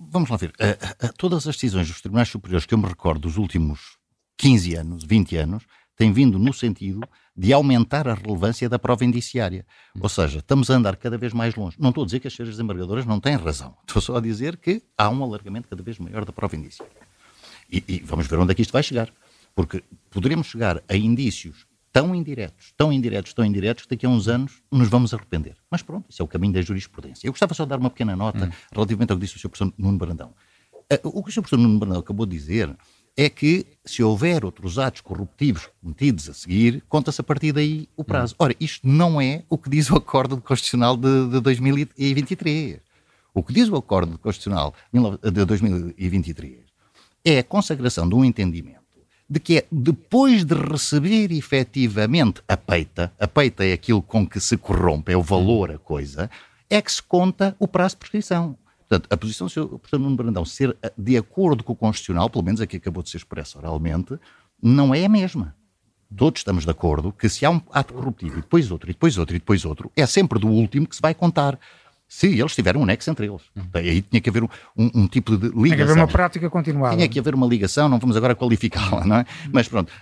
Vamos 0.00 0.30
lá 0.30 0.36
ver, 0.36 0.52
todas 1.16 1.46
as 1.48 1.56
decisões 1.56 1.88
dos 1.88 2.00
tribunais 2.00 2.28
superiores 2.28 2.64
que 2.64 2.72
eu 2.72 2.78
me 2.78 2.86
recordo 2.86 3.22
dos 3.22 3.36
últimos 3.36 3.98
15 4.36 4.74
anos, 4.76 5.04
20 5.04 5.36
anos, 5.36 5.64
têm 5.96 6.12
vindo 6.12 6.38
no 6.38 6.52
sentido 6.52 7.00
de 7.36 7.52
aumentar 7.52 8.06
a 8.06 8.14
relevância 8.14 8.68
da 8.68 8.78
prova 8.78 9.04
indiciária. 9.04 9.66
Ou 10.00 10.08
seja, 10.08 10.38
estamos 10.38 10.70
a 10.70 10.74
andar 10.74 10.96
cada 10.96 11.18
vez 11.18 11.32
mais 11.32 11.56
longe. 11.56 11.76
Não 11.78 11.88
estou 11.88 12.02
a 12.02 12.04
dizer 12.06 12.20
que 12.20 12.28
as 12.28 12.34
senhoras 12.34 12.54
desembargadoras 12.54 13.04
não 13.04 13.18
têm 13.18 13.36
razão. 13.36 13.76
Estou 13.86 14.00
só 14.00 14.16
a 14.16 14.20
dizer 14.20 14.56
que 14.56 14.82
há 14.96 15.08
um 15.10 15.22
alargamento 15.24 15.68
cada 15.68 15.82
vez 15.82 15.98
maior 15.98 16.24
da 16.24 16.32
prova 16.32 16.54
indiciária. 16.54 16.94
E, 17.70 17.82
e 17.88 17.98
vamos 18.00 18.28
ver 18.28 18.38
onde 18.38 18.52
é 18.52 18.54
que 18.54 18.62
isto 18.62 18.72
vai 18.72 18.82
chegar. 18.82 19.12
Porque 19.54 19.82
poderemos 20.10 20.46
chegar 20.46 20.80
a 20.88 20.96
indícios 20.96 21.66
tão 21.92 22.14
indiretos, 22.14 22.72
tão 22.76 22.92
indiretos, 22.92 23.32
tão 23.32 23.44
indiretos, 23.44 23.84
que 23.84 23.90
daqui 23.90 24.06
a 24.06 24.08
uns 24.08 24.28
anos 24.28 24.62
nos 24.70 24.88
vamos 24.88 25.12
arrepender. 25.14 25.56
Mas 25.70 25.82
pronto, 25.82 26.06
isso 26.08 26.22
é 26.22 26.24
o 26.24 26.28
caminho 26.28 26.52
da 26.52 26.62
jurisprudência. 26.62 27.26
Eu 27.26 27.32
gostava 27.32 27.54
só 27.54 27.64
de 27.64 27.70
dar 27.70 27.78
uma 27.78 27.90
pequena 27.90 28.14
nota 28.16 28.46
hum. 28.46 28.50
relativamente 28.72 29.10
ao 29.10 29.18
que 29.18 29.24
disse 29.24 29.36
o 29.36 29.38
Sr. 29.38 29.48
Professor 29.48 29.74
Nuno 29.78 29.98
Brandão. 29.98 30.34
Uh, 30.90 31.08
o 31.18 31.22
que 31.22 31.30
o 31.30 31.32
Sr. 31.32 31.42
Professor 31.42 31.58
Nuno 31.58 31.78
Brandão 31.78 32.00
acabou 32.00 32.26
de 32.26 32.36
dizer 32.36 32.74
é 33.16 33.28
que, 33.28 33.66
se 33.84 34.00
houver 34.00 34.44
outros 34.44 34.78
atos 34.78 35.00
corruptivos 35.00 35.68
cometidos 35.82 36.28
a 36.28 36.34
seguir, 36.34 36.84
conta-se 36.88 37.20
a 37.20 37.24
partir 37.24 37.50
daí 37.50 37.88
o 37.96 38.04
prazo. 38.04 38.34
Ora, 38.38 38.54
isto 38.60 38.86
não 38.86 39.20
é 39.20 39.42
o 39.48 39.58
que 39.58 39.68
diz 39.68 39.90
o 39.90 39.96
Acordo 39.96 40.40
Constitucional 40.40 40.96
de, 40.96 41.28
de 41.28 41.40
2023. 41.40 42.78
O 43.34 43.42
que 43.42 43.52
diz 43.52 43.68
o 43.68 43.76
Acordo 43.76 44.16
Constitucional 44.18 44.72
de 45.20 45.44
2023 45.44 46.60
é 47.24 47.40
a 47.40 47.44
consagração 47.44 48.08
de 48.08 48.14
um 48.14 48.24
entendimento 48.24 48.77
de 49.28 49.38
que 49.38 49.58
é 49.58 49.66
depois 49.70 50.44
de 50.44 50.54
receber 50.54 51.30
efetivamente 51.32 52.42
a 52.48 52.56
peita, 52.56 53.12
a 53.18 53.28
peita 53.28 53.64
é 53.64 53.72
aquilo 53.72 54.00
com 54.00 54.26
que 54.26 54.40
se 54.40 54.56
corrompe, 54.56 55.12
é 55.12 55.16
o 55.16 55.22
valor, 55.22 55.70
a 55.70 55.78
coisa, 55.78 56.30
é 56.70 56.80
que 56.80 56.90
se 56.90 57.02
conta 57.02 57.54
o 57.58 57.68
prazo 57.68 57.94
de 57.94 57.98
prescrição. 57.98 58.56
Portanto, 58.88 59.06
a 59.12 59.16
posição 59.18 59.46
do 59.46 59.50
Sr. 59.50 59.66
Professor 59.66 59.98
Nuno 59.98 60.16
Brandão 60.16 60.44
ser 60.46 60.74
eh, 60.82 60.90
de 60.96 61.16
acordo 61.18 61.62
com 61.62 61.74
o 61.74 61.76
Constitucional, 61.76 62.30
pelo 62.30 62.44
menos 62.44 62.60
aqui 62.60 62.78
acabou 62.78 63.02
de 63.02 63.10
ser 63.10 63.18
expressa 63.18 63.58
oralmente, 63.58 64.18
não 64.62 64.94
é 64.94 65.04
a 65.04 65.08
mesma. 65.08 65.54
Todos 66.16 66.40
estamos 66.40 66.64
de 66.64 66.70
acordo 66.70 67.12
que 67.12 67.28
se 67.28 67.44
há 67.44 67.50
um 67.50 67.60
ato 67.70 67.92
corruptivo 67.92 68.38
e 68.38 68.40
depois 68.40 68.70
outro, 68.70 68.88
e 68.88 68.94
depois 68.94 69.18
outro, 69.18 69.36
e 69.36 69.38
depois 69.38 69.64
outro, 69.66 69.92
é 69.94 70.06
sempre 70.06 70.38
do 70.38 70.48
último 70.48 70.86
que 70.86 70.96
se 70.96 71.02
vai 71.02 71.14
contar. 71.14 71.58
Se 72.08 72.26
eles 72.26 72.54
tiverem 72.54 72.80
um 72.80 72.86
nexo 72.86 73.10
entre 73.10 73.26
eles. 73.26 73.42
Uhum. 73.54 73.68
Aí 73.74 74.00
tinha 74.00 74.20
que 74.20 74.30
haver 74.30 74.42
um, 74.42 74.48
um, 74.76 74.90
um, 74.94 75.06
tipo 75.06 75.36
de 75.36 75.48
ligação. 75.48 75.62
Tinha 75.62 75.76
que 75.76 75.82
haver 75.82 75.96
uma 75.96 76.08
prática 76.08 76.50
continuada. 76.50 76.96
Tinha 76.96 77.08
que 77.08 77.18
haver 77.18 77.34
uma 77.34 77.46
ligação, 77.46 77.88
não 77.88 77.98
vamos 77.98 78.16
agora 78.16 78.34
qualificá-la, 78.34 79.04
não 79.04 79.16
é? 79.16 79.18
Uhum. 79.20 79.50
Mas 79.52 79.68
pronto, 79.68 79.92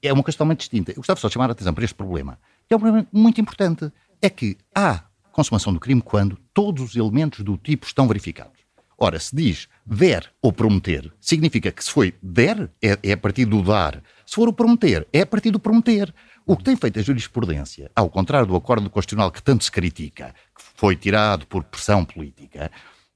é 0.00 0.12
uma 0.12 0.22
questão 0.22 0.46
muito 0.46 0.60
distinta. 0.60 0.92
Eu 0.92 0.96
gostava 0.96 1.18
só 1.18 1.26
de 1.26 1.34
chamar 1.34 1.48
a 1.48 1.52
atenção 1.52 1.74
para 1.74 1.84
este 1.84 1.94
problema, 1.94 2.38
que 2.68 2.72
é 2.72 2.76
um 2.76 2.80
problema 2.80 3.06
muito 3.12 3.40
importante. 3.40 3.90
É 4.22 4.30
que 4.30 4.56
há 4.74 5.02
consumação 5.32 5.72
do 5.72 5.80
crime 5.80 6.00
quando 6.00 6.38
todos 6.54 6.82
os 6.82 6.96
elementos 6.96 7.44
do 7.44 7.58
tipo 7.58 7.84
estão 7.84 8.06
verificados. 8.06 8.55
Ora, 8.98 9.20
se 9.20 9.36
diz 9.36 9.68
der 9.84 10.32
ou 10.40 10.52
prometer, 10.52 11.12
significa 11.20 11.70
que 11.70 11.84
se 11.84 11.90
foi 11.90 12.14
der, 12.22 12.70
é, 12.82 12.98
é 13.02 13.12
a 13.12 13.16
partir 13.16 13.44
do 13.44 13.62
dar. 13.62 14.02
Se 14.24 14.34
for 14.34 14.48
o 14.48 14.52
prometer, 14.52 15.06
é 15.12 15.20
a 15.20 15.26
partir 15.26 15.50
do 15.50 15.60
prometer. 15.60 16.14
O 16.46 16.56
que 16.56 16.64
tem 16.64 16.76
feito 16.76 16.98
a 16.98 17.02
jurisprudência, 17.02 17.90
ao 17.94 18.08
contrário 18.08 18.46
do 18.46 18.56
acordo 18.56 18.88
constitucional 18.88 19.30
que 19.30 19.42
tanto 19.42 19.64
se 19.64 19.70
critica, 19.70 20.34
que 20.56 20.64
foi 20.76 20.96
tirado 20.96 21.46
por 21.46 21.64
pressão 21.64 22.04
política, 22.04 22.70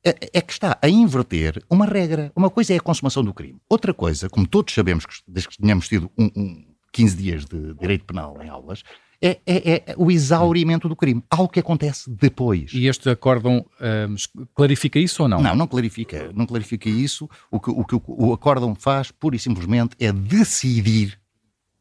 é, 0.05 0.17
é, 0.33 0.41
que 0.41 0.53
está 0.53 0.79
a 0.81 0.89
inverter 0.89 1.63
uma 1.71 1.87
regra. 1.87 2.33
Uma 2.35 2.51
coisa 2.51 2.75
é 2.75 2.77
a 2.77 2.81
consumação 2.81 3.23
do 3.23 3.33
crime. 3.33 3.61
Outra 3.69 3.95
coisa, 3.95 4.29
como 4.29 4.47
todos 4.47 4.75
sabemos, 4.75 5.05
desde 5.27 5.49
que 5.49 5.59
tenhamos 5.59 5.89
tido 5.89 6.11
um, 6.19 6.31
um 6.37 6.67
15 6.93 7.17
dias 7.17 7.45
de 7.45 7.75
direito 7.75 8.05
penal 8.05 8.37
em 8.43 8.49
aulas, 8.49 8.83
é, 9.23 9.39
é, 9.47 9.75
é, 9.75 9.95
o 9.97 10.11
exaurimento 10.11 10.89
do 10.89 10.97
crime. 10.97 11.23
Algo 11.29 11.49
que 11.49 11.61
acontece 11.61 12.11
depois. 12.11 12.73
E 12.73 12.87
este 12.87 13.11
acórdão 13.11 13.65
hum, 13.81 14.15
clarifica 14.55 14.99
isso 14.99 15.23
ou 15.23 15.29
não? 15.29 15.41
Não, 15.41 15.55
não 15.55 15.67
clarifica. 15.67 16.31
Não 16.35 16.47
clarifica 16.47 16.89
isso. 16.89 17.29
O 17.51 17.61
que 17.61 17.71
o, 17.71 17.85
que 17.85 18.01
o 18.07 18.33
acórdão 18.33 18.75
faz, 18.75 19.11
pura 19.11 19.37
e 19.37 19.39
simplesmente, 19.39 19.95
é 20.01 20.13
decidir 20.13 21.19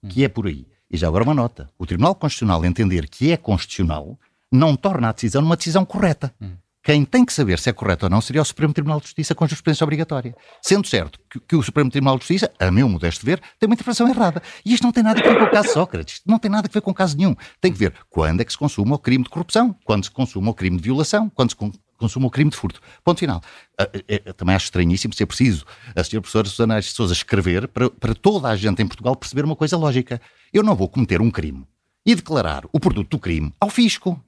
que 0.10 0.24
é 0.24 0.30
por 0.30 0.48
aí. 0.48 0.68
E 0.92 0.98
já 0.98 1.08
agora 1.08 1.24
uma 1.24 1.34
nota: 1.34 1.70
o 1.78 1.86
Tribunal 1.86 2.16
Constitucional 2.16 2.66
entender 2.66 3.08
que 3.08 3.32
é 3.32 3.38
constitucional 3.38 4.20
não 4.52 4.76
torna 4.76 5.10
a 5.10 5.12
decisão 5.12 5.44
uma 5.44 5.56
decisão 5.56 5.86
correta. 5.86 6.34
Hum. 6.42 6.52
Quem 6.84 7.04
tem 7.04 7.26
que 7.26 7.34
saber 7.34 7.60
se 7.60 7.70
é 7.70 7.74
correto 7.74 8.06
ou 8.06 8.10
não 8.10 8.22
seria 8.22 8.42
o 8.42 8.46
Supremo 8.46 8.74
Tribunal 8.74 9.00
de 9.00 9.06
Justiça 9.08 9.36
com 9.36 9.46
jurisprudência 9.46 9.84
obrigatória. 9.84 10.36
Sendo 10.62 10.88
certo 10.88 11.20
que, 11.30 11.40
que, 11.40 11.56
o 11.56 11.62
Supremo 11.62 11.92
Tribunal 11.92 12.16
de 12.16 12.22
Justiça, 12.22 12.52
a 12.58 12.72
meu 12.72 12.88
modesto 12.88 13.26
ver, 13.26 13.42
tem 13.60 13.68
uma 13.68 13.74
interpretação 13.74 14.08
errada. 14.08 14.42
E 14.66 14.74
isto 14.74 14.84
não 14.84 14.92
tem 14.92 15.04
nada 15.04 15.20
a 15.20 15.24
ver 15.24 15.38
com 15.38 15.44
o 15.44 15.52
caso 15.52 15.74
Sócrates. 15.74 16.22
Não 16.26 16.40
tem 16.40 16.50
nada 16.50 16.68
a 16.68 16.72
ver 16.72 16.82
com 16.82 16.94
caso 16.94 17.18
nenhum. 17.18 17.36
Tem 17.60 17.72
que 17.72 17.78
ver 17.78 17.94
quando 18.10 18.42
é 18.42 18.46
que 18.46 18.52
se 18.52 18.58
consuma 18.58 18.96
o 18.96 19.00
crime 19.00 19.24
de 19.24 19.30
corrupção, 19.30 19.76
quando 19.84 20.06
se 20.06 20.12
consuma 20.12 20.52
o 20.52 20.54
crime 20.54 20.78
de 20.78 20.84
violação, 20.84 21.30
quando 21.30 21.50
se 21.50 21.56
consuma 21.98 22.28
o 22.28 22.32
crime 22.32 22.50
de 22.50 22.56
furto. 22.56 22.80
Ponto 23.04 23.20
final. 23.20 23.42
Ah, 23.78 23.90
é, 24.08 24.22
é, 24.26 24.34
também 24.34 24.56
acho 24.56 24.66
estranhíssimo 24.66 25.14
ser 25.14 25.26
preciso 25.26 25.66
a 25.94 26.04
senhora 26.04 26.22
professora 26.22 26.48
Susana 26.48 26.80
de 26.80 26.88
Sousa 26.88 27.14
escrever 27.14 27.68
para, 27.68 27.90
para 27.90 28.16
toda 28.16 28.48
a 28.48 28.56
gente 28.56 28.82
em 28.82 28.88
Portugal 28.88 29.16
perceber 29.18 29.44
uma 29.44 29.56
coisa 29.56 29.78
lógica. 29.78 30.22
Eu 30.54 30.64
não 30.64 30.76
vou 30.76 30.88
cometer 30.88 31.22
um 31.22 31.30
crime 31.30 31.68
e 32.06 32.16
declarar 32.16 32.64
o 32.72 32.80
produto 32.80 33.10
do 33.10 33.20
crime 33.20 33.54
ao 33.60 33.70
fisco. 33.70 34.20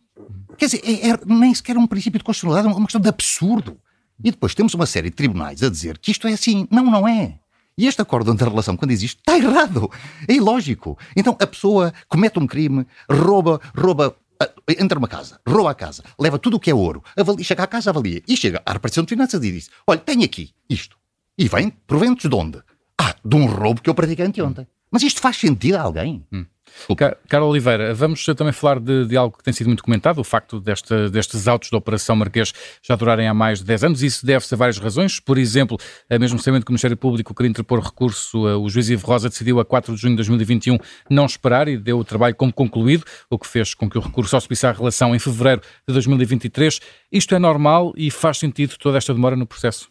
Quer 0.58 0.66
dizer, 0.66 0.82
é, 0.84 1.10
é, 1.10 1.20
nem 1.26 1.54
sequer 1.54 1.78
um 1.78 1.88
princípio 1.88 2.18
de 2.18 2.24
constitucionalidade, 2.24 2.74
é 2.74 2.78
uma 2.78 2.86
questão 2.86 3.02
de 3.02 3.10
absurdo. 3.10 3.78
E 4.24 4.30
depois 4.30 4.54
temos 4.54 4.74
uma 4.74 4.86
série 4.86 5.10
de 5.10 5.16
tribunais 5.16 5.64
a 5.64 5.70
dizer 5.70 5.98
que 5.98 6.12
isto 6.12 6.28
é 6.28 6.34
assim. 6.34 6.68
Não, 6.70 6.86
não 6.86 7.08
é. 7.08 7.40
E 7.78 7.88
este 7.88 8.02
acordo 8.02 8.32
a 8.32 8.36
relação, 8.36 8.78
quando 8.78 8.92
existe, 8.92 9.20
está 9.20 9.38
errado. 9.38 9.90
É 10.28 10.34
ilógico. 10.34 10.98
Então 11.16 11.36
a 11.40 11.48
pessoa 11.48 11.94
comete 12.08 12.38
um 12.38 12.46
crime, 12.46 12.86
rouba, 13.10 13.60
rouba 13.76 14.16
entra 14.68 14.96
numa 14.96 15.08
casa, 15.08 15.40
rouba 15.48 15.72
a 15.72 15.76
casa, 15.76 16.04
leva 16.20 16.40
tudo 16.40 16.58
o 16.58 16.60
que 16.60 16.72
é 16.72 16.74
ouro, 16.74 17.04
avalia, 17.16 17.44
chega 17.44 17.64
à 17.64 17.68
casa, 17.68 17.90
avalia, 17.92 18.24
e 18.28 18.36
chega 18.36 18.62
à 18.66 18.74
repartição 18.74 19.04
de 19.04 19.10
finanças 19.10 19.44
e 19.44 19.52
diz: 19.52 19.70
Olha, 19.86 20.00
tenho 20.00 20.24
aqui 20.24 20.52
isto. 20.70 20.98
E 21.38 21.48
vem 21.48 21.70
proventos 21.70 22.30
de 22.30 22.36
onde? 22.36 22.62
Ah, 23.00 23.16
de 23.24 23.36
um 23.36 23.46
roubo 23.46 23.82
que 23.82 23.90
eu 23.90 23.96
pratiquei 23.96 24.26
anteontem. 24.26 24.68
Mas 24.92 25.04
isto 25.04 25.22
faz 25.22 25.38
sentido 25.38 25.76
a 25.76 25.82
alguém? 25.82 26.26
Hum. 26.32 26.46
Carlos 27.28 27.50
Oliveira, 27.50 27.94
vamos 27.94 28.26
também 28.26 28.54
falar 28.54 28.80
de, 28.80 29.06
de, 29.06 29.18
algo 29.18 29.38
que 29.38 29.44
tem 29.44 29.54
sido 29.54 29.68
muito 29.68 29.84
comentado, 29.84 30.20
o 30.20 30.24
facto 30.24 30.60
desta, 30.60 31.10
destes 31.10 31.48
autos 31.48 31.70
da 31.70 31.78
Operação 31.78 32.16
Marquês 32.16 32.54
já 32.82 32.96
durarem 32.96 33.28
há 33.28 33.34
mais 33.34 33.60
de 33.60 33.66
10 33.66 33.84
anos. 33.84 34.04
Isso 34.04 34.26
deve-se 34.26 34.54
a 34.54 34.58
várias 34.58 34.78
razões. 34.78 35.20
Por 35.20 35.38
exemplo, 35.38 35.78
mesmo 36.20 36.40
sabendo 36.40 36.66
que 36.66 36.72
o 36.72 36.74
Ministério 36.74 36.98
Público 36.98 37.34
queria 37.34 37.50
interpor 37.50 37.80
recurso, 37.80 38.40
o 38.40 38.70
juiz 38.70 38.90
Ivo 38.90 39.06
Rosa 39.06 39.30
decidiu 39.30 39.60
a 39.60 39.66
4 39.66 39.96
de 39.96 40.02
junho 40.02 40.14
de 40.14 40.18
2021 40.18 40.78
não 41.10 41.26
esperar 41.26 41.68
e 41.68 41.78
deu 41.78 42.00
o 42.00 42.04
trabalho 42.04 42.36
como 42.36 42.52
concluído, 42.52 43.04
o 43.30 43.38
que 43.38 43.48
fez 43.48 43.74
com 43.74 43.90
que 43.90 43.98
o 43.98 44.02
recurso 44.02 44.32
só 44.32 44.40
subisse 44.40 44.66
à 44.66 44.72
relação 44.72 45.16
em 45.16 45.20
fevereiro 45.20 45.62
de 45.88 45.94
2023. 45.94 46.80
Isto 47.12 47.36
é 47.36 47.40
normal 47.40 47.94
e 47.96 48.10
faz 48.10 48.38
sentido 48.38 48.76
toda 48.78 48.98
esta 48.98 49.14
demora 49.14 49.36
no 49.36 49.46
processo? 49.46 49.90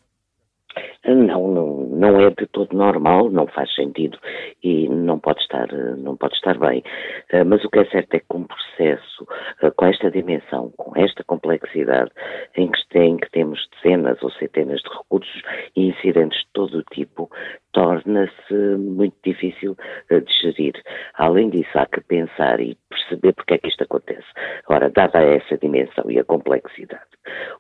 Não, 1.06 1.48
não, 1.48 1.79
não 2.00 2.18
é 2.18 2.30
de 2.30 2.46
todo 2.46 2.74
normal, 2.74 3.30
não 3.30 3.46
faz 3.46 3.72
sentido 3.74 4.18
e 4.64 4.88
não 4.88 5.18
pode 5.18 5.40
estar, 5.42 5.68
não 5.98 6.16
pode 6.16 6.34
estar 6.34 6.58
bem. 6.58 6.82
Eh, 7.30 7.44
mas 7.44 7.62
o 7.62 7.68
que 7.68 7.78
é 7.78 7.84
certo 7.84 8.14
é 8.14 8.20
que 8.20 8.36
um 8.36 8.44
processo 8.44 9.26
eh, 9.62 9.70
com 9.70 9.84
esta 9.84 10.10
dimensão, 10.10 10.72
com 10.78 10.98
esta 10.98 11.22
complexidade, 11.24 12.10
em 12.56 12.70
que, 12.70 12.88
tem, 12.88 13.18
que 13.18 13.30
temos 13.30 13.68
dezenas 13.76 14.22
ou 14.22 14.30
centenas 14.32 14.80
de 14.80 14.88
recursos 14.88 15.42
e 15.76 15.88
incidentes 15.88 16.40
de 16.40 16.46
todo 16.54 16.78
o 16.78 16.82
tipo, 16.84 17.30
torna-se 17.72 18.54
muito 18.78 19.16
difícil 19.22 19.76
eh, 20.10 20.20
de 20.20 20.32
gerir. 20.40 20.82
Além 21.14 21.50
disso, 21.50 21.78
há 21.78 21.84
que 21.84 22.00
pensar 22.00 22.60
e 22.60 22.78
perceber 22.88 23.34
porque 23.34 23.54
é 23.54 23.58
que 23.58 23.68
isto 23.68 23.84
acontece. 23.84 24.26
Ora, 24.68 24.88
dada 24.88 25.20
essa 25.20 25.58
dimensão 25.58 26.10
e 26.10 26.18
a 26.18 26.24
complexidade, 26.24 27.09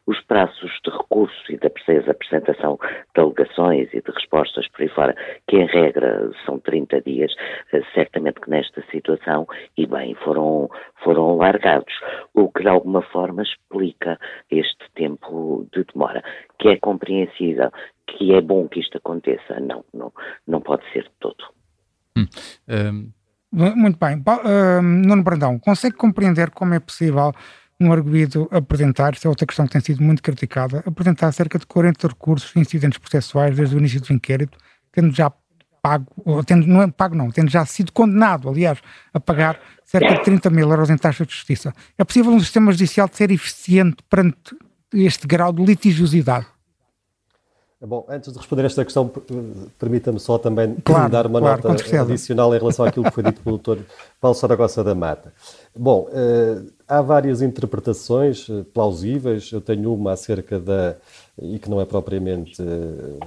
os 0.06 0.20
prazos 0.22 0.70
de 0.84 0.90
recurso 0.90 1.34
e 1.50 1.56
da 1.56 1.68
apresentação 2.10 2.78
de 3.14 3.20
alegações 3.20 3.88
e 3.92 4.00
de 4.00 4.10
respostas 4.10 4.68
por 4.68 4.82
aí 4.82 4.88
fora, 4.88 5.16
que 5.48 5.56
em 5.56 5.66
regra 5.66 6.30
são 6.44 6.58
30 6.58 7.00
dias, 7.02 7.32
eh, 7.72 7.82
certamente 7.94 8.40
que 8.40 8.50
nesta 8.50 8.82
situação, 8.90 9.46
e 9.76 9.86
bem, 9.86 10.14
foram, 10.16 10.68
foram 11.02 11.36
largados, 11.36 11.92
o 12.34 12.50
que 12.50 12.62
de 12.62 12.68
alguma 12.68 13.02
forma 13.02 13.42
explica 13.42 14.18
este 14.50 14.90
tempo 14.94 15.66
de 15.72 15.84
demora, 15.92 16.22
que 16.58 16.68
é 16.68 16.76
compreensível, 16.76 17.70
que 18.06 18.34
é 18.34 18.40
bom 18.40 18.68
que 18.68 18.80
isto 18.80 18.98
aconteça. 18.98 19.60
Não, 19.60 19.84
não, 19.92 20.12
não 20.46 20.60
pode 20.60 20.82
ser 20.92 21.04
de 21.04 21.12
todo. 21.20 21.44
Hum. 22.16 22.26
Um... 22.68 23.20
Muito 23.52 23.98
bem. 23.98 24.16
Uh, 24.16 24.80
Nuno 24.80 25.24
Brandão, 25.24 25.58
consegue 25.58 25.96
compreender 25.96 26.50
como 26.50 26.72
é 26.72 26.78
possível 26.78 27.32
um 27.80 27.92
arguído 27.92 28.46
apresentar, 28.50 29.14
isto 29.14 29.26
é 29.26 29.28
outra 29.28 29.46
questão 29.46 29.66
que 29.66 29.72
tem 29.72 29.80
sido 29.80 30.02
muito 30.02 30.22
criticada, 30.22 30.82
apresentar 30.86 31.32
cerca 31.32 31.58
de 31.58 31.66
40 31.66 32.08
recursos 32.08 32.52
de 32.52 32.60
incidentes 32.60 32.98
processuais 32.98 33.56
desde 33.56 33.74
o 33.74 33.78
início 33.78 34.00
do 34.00 34.12
inquérito, 34.12 34.58
tendo 34.92 35.14
já 35.14 35.32
pago, 35.82 36.06
ou 36.24 36.44
tendo, 36.44 36.66
não 36.66 36.82
é 36.82 36.90
pago 36.90 37.14
não, 37.14 37.30
tendo 37.30 37.50
já 37.50 37.64
sido 37.64 37.90
condenado, 37.92 38.48
aliás, 38.48 38.78
a 39.14 39.18
pagar 39.18 39.58
cerca 39.84 40.14
de 40.14 40.22
30 40.22 40.50
mil 40.50 40.70
euros 40.70 40.90
em 40.90 40.96
taxa 40.96 41.24
de 41.24 41.32
justiça. 41.32 41.72
É 41.96 42.04
possível 42.04 42.32
um 42.32 42.40
sistema 42.40 42.70
judicial 42.70 43.08
ser 43.10 43.30
eficiente 43.30 43.96
perante 44.08 44.54
este 44.92 45.26
grau 45.26 45.52
de 45.52 45.64
litigiosidade? 45.64 46.46
Bom, 47.82 48.04
antes 48.10 48.30
de 48.30 48.38
responder 48.38 48.66
esta 48.66 48.84
questão, 48.84 49.10
permita-me 49.78 50.20
só 50.20 50.36
também 50.36 50.76
claro, 50.84 51.10
dar 51.10 51.26
uma 51.26 51.40
claro, 51.40 51.68
nota 51.68 52.02
adicional 52.02 52.54
em 52.54 52.58
relação 52.58 52.84
àquilo 52.84 53.06
que 53.06 53.10
foi 53.10 53.22
dito 53.22 53.40
pelo 53.40 53.56
doutor 53.56 53.78
Paulo 54.20 54.34
Saragossa 54.34 54.84
da 54.84 54.94
Mata. 54.94 55.32
Bom, 55.74 56.08
uh, 56.10 56.70
há 56.86 57.00
várias 57.00 57.40
interpretações 57.40 58.46
uh, 58.50 58.64
plausíveis. 58.74 59.50
Eu 59.50 59.62
tenho 59.62 59.94
uma 59.94 60.12
acerca 60.12 60.60
da. 60.60 60.96
e 61.40 61.58
que 61.58 61.70
não 61.70 61.80
é 61.80 61.86
propriamente 61.86 62.60
uh, 62.60 63.18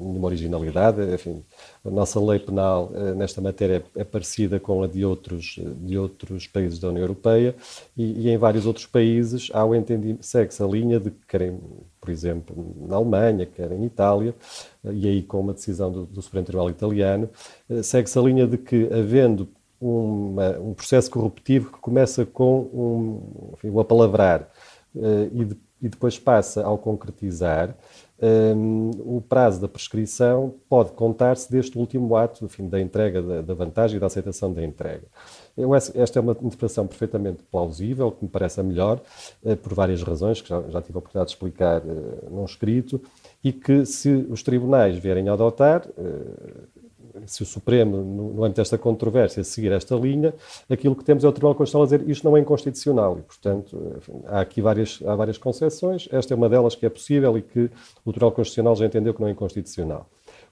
nenhuma 0.00 0.26
originalidade. 0.26 1.02
Enfim, 1.14 1.44
a 1.84 1.90
nossa 1.90 2.18
lei 2.18 2.40
penal 2.40 2.90
nesta 3.14 3.40
matéria 3.40 3.84
é, 3.94 4.00
é, 4.00 4.04
parecida 4.04 4.58
com 4.58 4.82
a 4.82 4.88
de 4.88 5.04
outros, 5.04 5.60
de 5.82 5.96
outros 5.96 6.48
países 6.48 6.80
da 6.80 6.88
União 6.88 7.02
Europeia 7.02 7.54
e, 7.96 8.26
e 8.26 8.30
em 8.30 8.36
vários 8.36 8.66
outros 8.66 8.86
países 8.86 9.50
há 9.52 9.64
o 9.64 9.72
entendimento, 9.72 10.26
segue-se 10.26 10.60
a 10.60 10.66
linha 10.66 10.98
de 10.98 11.10
que 11.10 11.26
querem, 11.28 11.60
por 12.00 12.10
exemplo, 12.10 12.74
na 12.88 12.96
Alemanha, 12.96 13.44
quer 13.44 13.70
em 13.72 13.84
Itália, 13.84 14.34
e 14.84 15.06
aí 15.06 15.22
com 15.22 15.40
uma 15.40 15.52
decisão 15.52 15.92
do, 15.92 16.06
do 16.06 16.22
Supremo 16.22 16.46
Tribunal 16.46 16.70
Italiano, 16.70 17.28
segue-se 17.82 18.18
a 18.18 18.22
linha 18.22 18.46
de 18.46 18.56
que, 18.56 18.88
havendo 18.92 19.48
uma, 19.80 20.58
um 20.58 20.74
processo 20.74 21.10
corruptivo 21.10 21.72
que 21.72 21.78
começa 21.78 22.26
com 22.26 22.60
um, 22.60 23.52
enfim, 23.54 23.70
o 23.70 23.80
apalavrar 23.80 24.48
uh, 24.94 25.30
e, 25.32 25.44
de, 25.46 25.56
e, 25.80 25.88
depois 25.88 26.18
passa 26.18 26.62
ao 26.62 26.76
concretizar, 26.76 27.74
um, 28.22 28.90
eh, 28.90 28.96
o 28.98 29.20
prazo 29.20 29.60
da 29.60 29.68
prescrição 29.68 30.54
pode 30.68 30.92
contar-se 30.92 31.50
deste 31.50 31.78
último 31.78 32.16
ato, 32.16 32.44
enfim, 32.44 32.68
da 32.68 32.80
entrega 32.80 33.22
da, 33.22 33.42
da, 33.42 33.54
vantagem 33.54 33.96
e 33.96 34.00
da 34.00 34.06
aceitação 34.06 34.52
da 34.52 34.62
entrega. 34.62 35.04
Eu, 35.56 35.74
esta 35.74 36.18
é 36.18 36.20
uma 36.20 36.32
interpretação 36.32 36.86
perfeitamente 36.86 37.42
plausível, 37.50 38.10
que 38.12 38.24
me 38.24 38.30
parece 38.30 38.60
a 38.60 38.62
melhor, 38.62 39.00
uh, 39.42 39.56
por 39.56 39.74
várias 39.74 40.02
razões, 40.02 40.40
que 40.40 40.48
já, 40.48 40.60
já 40.62 40.82
tive 40.82 40.96
a 40.96 41.00
oportunidade 41.00 41.28
de 41.28 41.34
explicar 41.34 41.80
uh, 41.80 42.30
num 42.30 42.44
escrito, 42.44 43.00
e 43.42 43.52
que 43.52 43.84
se 43.86 44.26
os 44.28 44.42
tribunais 44.42 44.96
vierem 44.98 45.28
a 45.28 45.32
adotar, 45.32 45.86
se 47.26 47.42
o 47.42 47.46
Supremo, 47.46 47.98
no, 47.98 48.32
no 48.34 48.44
âmbito 48.44 48.60
desta 48.60 48.78
controvérsia, 48.78 49.42
seguir 49.44 49.72
esta 49.72 49.94
linha, 49.94 50.34
aquilo 50.68 50.94
que 50.94 51.04
temos 51.04 51.24
é 51.24 51.28
o 51.28 51.32
Tribunal 51.32 51.54
Constitucional 51.54 51.82
a 51.82 51.86
dizer 51.86 52.10
isto 52.10 52.24
não 52.24 52.36
é 52.36 52.40
inconstitucional 52.40 53.18
e, 53.18 53.22
portanto, 53.22 53.94
enfim, 53.96 54.22
há 54.26 54.40
aqui 54.40 54.60
várias, 54.60 55.00
há 55.06 55.14
várias 55.14 55.38
concessões, 55.38 56.08
esta 56.12 56.34
é 56.34 56.36
uma 56.36 56.48
delas 56.48 56.74
que 56.74 56.86
é 56.86 56.88
possível 56.88 57.36
e 57.36 57.42
que 57.42 57.70
o 58.04 58.12
Tribunal 58.12 58.32
Constitucional 58.32 58.76
já 58.76 58.86
entendeu 58.86 59.14
que 59.14 59.20
não 59.20 59.28
é 59.28 59.32
inconstitucional. 59.32 60.06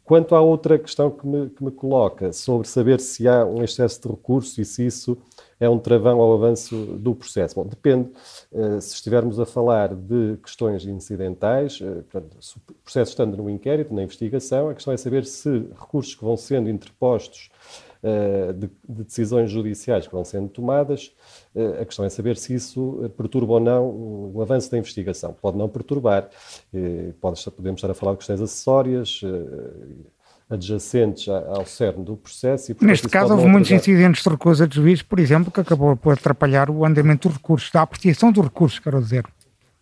Quanto 0.04 0.34
à 0.34 0.40
outra 0.40 0.78
questão 0.78 1.10
que 1.10 1.26
me, 1.26 1.50
que 1.50 1.62
me 1.62 1.70
coloca 1.70 2.32
sobre 2.32 2.66
saber 2.66 2.98
se 2.98 3.28
há 3.28 3.44
um 3.44 3.62
excesso 3.62 4.00
de 4.00 4.08
recursos 4.08 4.56
e 4.56 4.64
se 4.64 4.86
isso 4.86 5.18
é 5.60 5.68
um 5.68 5.78
travão 5.78 6.20
ao 6.20 6.32
avanço 6.32 6.76
do 6.76 7.14
processo. 7.14 7.54
Bom, 7.54 7.66
depende. 7.66 8.10
Uh, 8.52 8.80
se 8.80 8.94
estivermos 8.94 9.40
a 9.40 9.46
falar 9.46 9.94
de 9.94 10.36
questões 10.42 10.84
incidentais, 10.84 11.80
uh, 11.80 12.04
portanto, 12.10 12.38
o 12.68 12.74
processo 12.84 13.10
estando 13.10 13.36
no 13.36 13.50
inquérito, 13.50 13.92
na 13.92 14.02
investigação, 14.02 14.68
a 14.68 14.74
questão 14.74 14.92
é 14.92 14.96
saber 14.96 15.24
se 15.24 15.66
recursos 15.78 16.14
que 16.14 16.24
vão 16.24 16.36
sendo 16.36 16.70
interpostos 16.70 17.50
uh, 18.02 18.52
de, 18.52 18.70
de, 18.88 19.04
decisões 19.04 19.50
judiciais 19.50 20.06
que 20.06 20.12
vão 20.12 20.24
sendo 20.24 20.48
tomadas, 20.48 21.12
a 21.80 21.84
questão 21.84 22.04
é 22.04 22.08
saber 22.08 22.36
se 22.36 22.54
isso 22.54 23.10
perturba 23.16 23.54
ou 23.54 23.60
não 23.60 23.88
o 24.32 24.40
avanço 24.40 24.70
da 24.70 24.78
investigação. 24.78 25.32
Pode 25.32 25.56
não 25.56 25.68
perturbar, 25.68 26.30
pode, 27.20 27.50
podemos 27.50 27.78
estar 27.78 27.90
a 27.90 27.94
falar 27.94 28.12
de 28.12 28.18
questões 28.18 28.40
acessórias, 28.40 29.20
adjacentes 30.48 31.28
ao 31.28 31.66
cerne 31.66 32.04
do 32.04 32.16
processo. 32.16 32.70
E, 32.70 32.74
portanto, 32.74 32.88
Neste 32.88 33.08
caso, 33.08 33.34
houve 33.34 33.46
muitos 33.46 33.70
incidentes 33.70 34.22
de 34.22 34.28
recusa 34.28 34.66
de 34.66 34.76
juiz, 34.76 35.02
por 35.02 35.18
exemplo, 35.18 35.52
que 35.52 35.60
acabou 35.60 35.96
por 35.96 36.14
atrapalhar 36.14 36.70
o 36.70 36.84
andamento 36.84 37.28
dos 37.28 37.36
recursos, 37.36 37.70
da 37.70 37.82
apreciação 37.82 38.32
dos 38.32 38.44
recursos, 38.44 38.78
quero 38.78 39.00
dizer. 39.00 39.26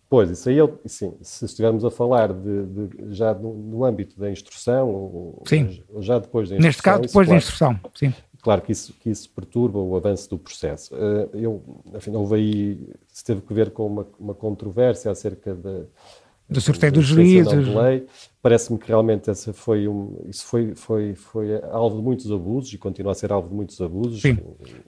Pois, 0.09 0.29
isso 0.29 0.47
aí, 0.47 0.57
sim, 0.85 1.13
se 1.21 1.43
estivermos 1.45 1.83
a 1.83 1.91
falar 1.91 2.31
de, 2.31 2.65
de 2.65 3.13
já 3.13 3.33
no, 3.33 3.53
no, 3.53 3.83
âmbito 3.83 4.17
da 4.17 4.31
instrução, 4.31 4.89
ou, 4.89 5.43
sim. 5.45 5.83
ou 5.89 6.01
já 6.01 6.17
depois 6.17 6.47
da 6.47 6.55
instrução. 6.55 6.67
Neste 6.67 6.81
caso, 6.81 7.01
depois 7.01 7.27
da 7.27 7.35
instrução, 7.35 7.79
sim. 7.93 8.13
Claro 8.41 8.61
que 8.61 8.71
isso, 8.71 8.93
que 8.93 9.09
isso 9.09 9.29
perturba 9.29 9.79
o 9.79 9.95
avanço 9.97 10.29
do 10.29 10.37
processo. 10.37 10.95
Eh, 10.95 11.29
eu, 11.33 11.61
enfim, 11.93 12.15
houve 12.15 12.35
aí, 12.35 12.89
se 13.07 13.23
teve 13.23 13.41
que 13.41 13.53
ver 13.53 13.71
com 13.71 13.85
uma, 13.85 14.07
uma 14.17 14.33
controvérsia 14.33 15.11
acerca 15.11 15.53
de, 15.53 15.83
do 16.49 16.61
sorteio 16.61 16.91
dos 16.91 17.05
juízes. 17.05 17.51
Parece-me 18.41 18.79
que 18.79 18.87
realmente 18.87 19.29
essa 19.29 19.51
foi 19.51 19.89
um, 19.89 20.21
isso 20.29 20.45
foi, 20.45 20.73
foi, 20.73 21.13
foi 21.15 21.61
alvo 21.69 21.97
de 21.97 22.01
muitos 22.01 22.31
abusos 22.31 22.71
e 22.71 22.77
continua 22.77 23.11
a 23.11 23.15
ser 23.15 23.29
alvo 23.29 23.49
de 23.49 23.55
muitos 23.55 23.81
abusos. 23.81 24.21
Sim. 24.21 24.37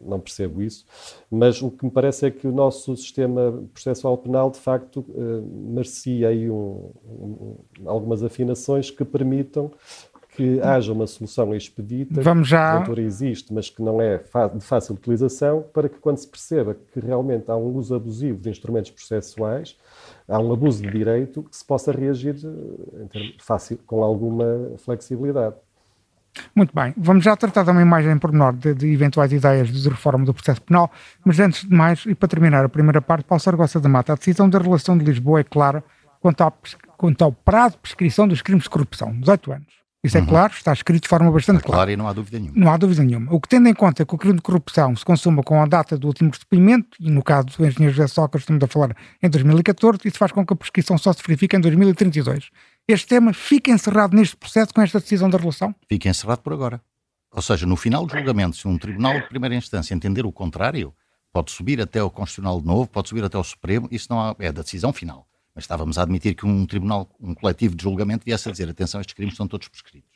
Não 0.01 0.17
percebo 0.17 0.61
isso. 0.61 0.85
Mas 1.29 1.61
o 1.61 1.69
que 1.69 1.83
me 1.83 1.91
parece 1.91 2.27
é 2.27 2.31
que 2.31 2.47
o 2.47 2.53
nosso 2.53 2.95
sistema 2.95 3.61
processual 3.73 4.17
penal, 4.17 4.49
de 4.49 4.59
facto, 4.59 5.01
uh, 5.09 5.73
merecia 5.73 6.29
aí 6.29 6.49
um, 6.49 6.89
um, 7.05 7.55
algumas 7.85 8.23
afinações 8.23 8.89
que 8.89 9.03
permitam 9.03 9.69
que 10.39 10.61
haja 10.61 10.93
uma 10.93 11.05
solução 11.05 11.53
expedita, 11.53 12.21
Vamos 12.21 12.47
já... 12.47 12.81
que 12.81 13.01
existe, 13.01 13.53
mas 13.53 13.69
que 13.69 13.81
não 13.81 13.99
é 13.99 14.19
de 14.55 14.63
fácil 14.63 14.95
utilização, 14.95 15.65
para 15.73 15.89
que 15.89 15.99
quando 15.99 16.17
se 16.17 16.27
perceba 16.27 16.77
que 16.93 16.99
realmente 17.01 17.51
há 17.51 17.57
um 17.57 17.75
uso 17.75 17.93
abusivo 17.93 18.39
de 18.39 18.49
instrumentos 18.49 18.89
processuais, 18.89 19.75
há 20.29 20.39
um 20.39 20.53
abuso 20.53 20.81
de 20.81 20.89
direito, 20.89 21.43
que 21.43 21.55
se 21.55 21.65
possa 21.65 21.91
reagir 21.91 22.35
eh, 23.13 23.33
fácil, 23.39 23.79
com 23.85 24.03
alguma 24.03 24.71
flexibilidade. 24.77 25.55
Muito 26.55 26.73
bem, 26.73 26.93
vamos 26.95 27.23
já 27.23 27.35
tratar 27.35 27.65
também 27.65 27.83
mais 27.83 28.05
em 28.05 28.17
pormenor 28.17 28.53
de, 28.53 28.73
de, 28.73 28.87
eventuais 28.93 29.33
ideias 29.33 29.69
de 29.69 29.89
reforma 29.89 30.25
do 30.25 30.33
processo 30.33 30.61
penal, 30.61 30.91
mas 31.25 31.39
antes 31.39 31.67
de 31.67 31.75
mais, 31.75 32.05
e 32.05 32.13
para 32.13 32.29
terminar 32.29 32.63
a 32.63 32.69
primeira 32.69 33.01
parte, 33.01 33.25
Paulo 33.25 33.41
Sargossa 33.41 33.79
da 33.79 33.89
Mata, 33.89 34.13
a 34.13 34.15
decisão 34.15 34.47
da 34.47 34.59
relação 34.59 34.97
de 34.97 35.03
Lisboa 35.03 35.39
é 35.39 35.43
clara 35.43 35.83
quanto 36.21 36.43
quanto 36.97 37.23
ao 37.23 37.31
prazo 37.31 37.75
de 37.75 37.81
prescrição 37.81 38.27
dos 38.27 38.41
crimes 38.41 38.65
de 38.65 38.69
corrupção, 38.69 39.17
18 39.19 39.51
anos. 39.53 39.78
Isso 40.01 40.17
é 40.17 40.21
uhum. 40.21 40.27
claro, 40.27 40.53
está 40.53 40.71
escrito 40.71 41.03
de 41.03 41.09
forma 41.09 41.29
bastante 41.29 41.61
clara. 41.61 41.77
Claro 41.77 41.91
e 41.91 41.97
não 41.97 42.07
há 42.07 42.13
dúvida 42.13 42.39
nenhuma. 42.39 42.57
Não 42.57 42.71
há 42.71 42.77
dúvida 42.77 43.03
nenhuma. 43.03 43.33
O 43.33 43.41
que 43.41 43.49
tendo 43.49 43.67
em 43.67 43.73
conta 43.73 44.05
que 44.05 44.15
o 44.15 44.17
crime 44.17 44.35
de 44.35 44.41
corrupção 44.41 44.95
se 44.95 45.03
consuma 45.03 45.43
com 45.43 45.61
a 45.61 45.65
data 45.65 45.97
do 45.97 46.07
último 46.07 46.31
recebimento, 46.31 46.97
e 46.99 47.11
no 47.11 47.21
caso 47.21 47.47
do 47.47 47.65
engenheiro 47.65 47.93
José 47.93 48.07
Sócrates 48.07 48.43
estamos 48.43 48.63
a 48.63 48.67
falar 48.67 48.95
em 49.21 49.29
2014, 49.29 49.99
isso 50.05 50.17
faz 50.17 50.31
com 50.31 50.45
que 50.45 50.53
a 50.53 50.55
prescrição 50.55 50.97
só 50.97 51.11
se 51.11 51.21
verifique 51.21 51.57
em 51.57 51.59
2032. 51.59 52.49
Este 52.87 53.07
tema 53.07 53.33
fica 53.33 53.71
encerrado 53.71 54.15
neste 54.15 54.37
processo 54.37 54.73
com 54.73 54.81
esta 54.81 55.01
decisão 55.01 55.29
da 55.29 55.37
relação? 55.37 55.75
Fica 55.87 56.07
encerrado 56.07 56.39
por 56.39 56.53
agora. 56.53 56.81
Ou 57.31 57.41
seja, 57.41 57.65
no 57.65 57.75
final 57.75 58.05
do 58.05 58.17
julgamento, 58.17 58.55
se 58.55 58.67
um 58.67 58.77
tribunal 58.77 59.13
de 59.13 59.27
primeira 59.27 59.53
instância 59.53 59.93
entender 59.93 60.25
o 60.25 60.31
contrário, 60.31 60.93
pode 61.31 61.51
subir 61.51 61.81
até 61.81 62.01
o 62.01 62.09
Constitucional 62.09 62.59
de 62.61 62.65
novo, 62.65 62.89
pode 62.89 63.09
subir 63.09 63.23
até 63.23 63.37
o 63.37 63.43
Supremo, 63.43 63.87
isso 63.91 64.07
não 64.09 64.35
é 64.39 64.51
da 64.51 64.61
decisão 64.61 64.93
final. 64.93 65.27
Mas 65.59 65.65
estávamos 65.65 65.97
a 65.97 66.03
admitir 66.03 66.35
que 66.35 66.45
um 66.45 66.65
tribunal, 66.65 67.09
um 67.19 67.33
coletivo 67.33 67.75
de 67.75 67.83
julgamento 67.83 68.23
viesse 68.23 68.47
a 68.47 68.51
dizer, 68.53 68.69
atenção, 68.69 69.01
estes 69.01 69.13
crimes 69.13 69.33
estão 69.33 69.45
todos 69.45 69.67
prescritos. 69.67 70.09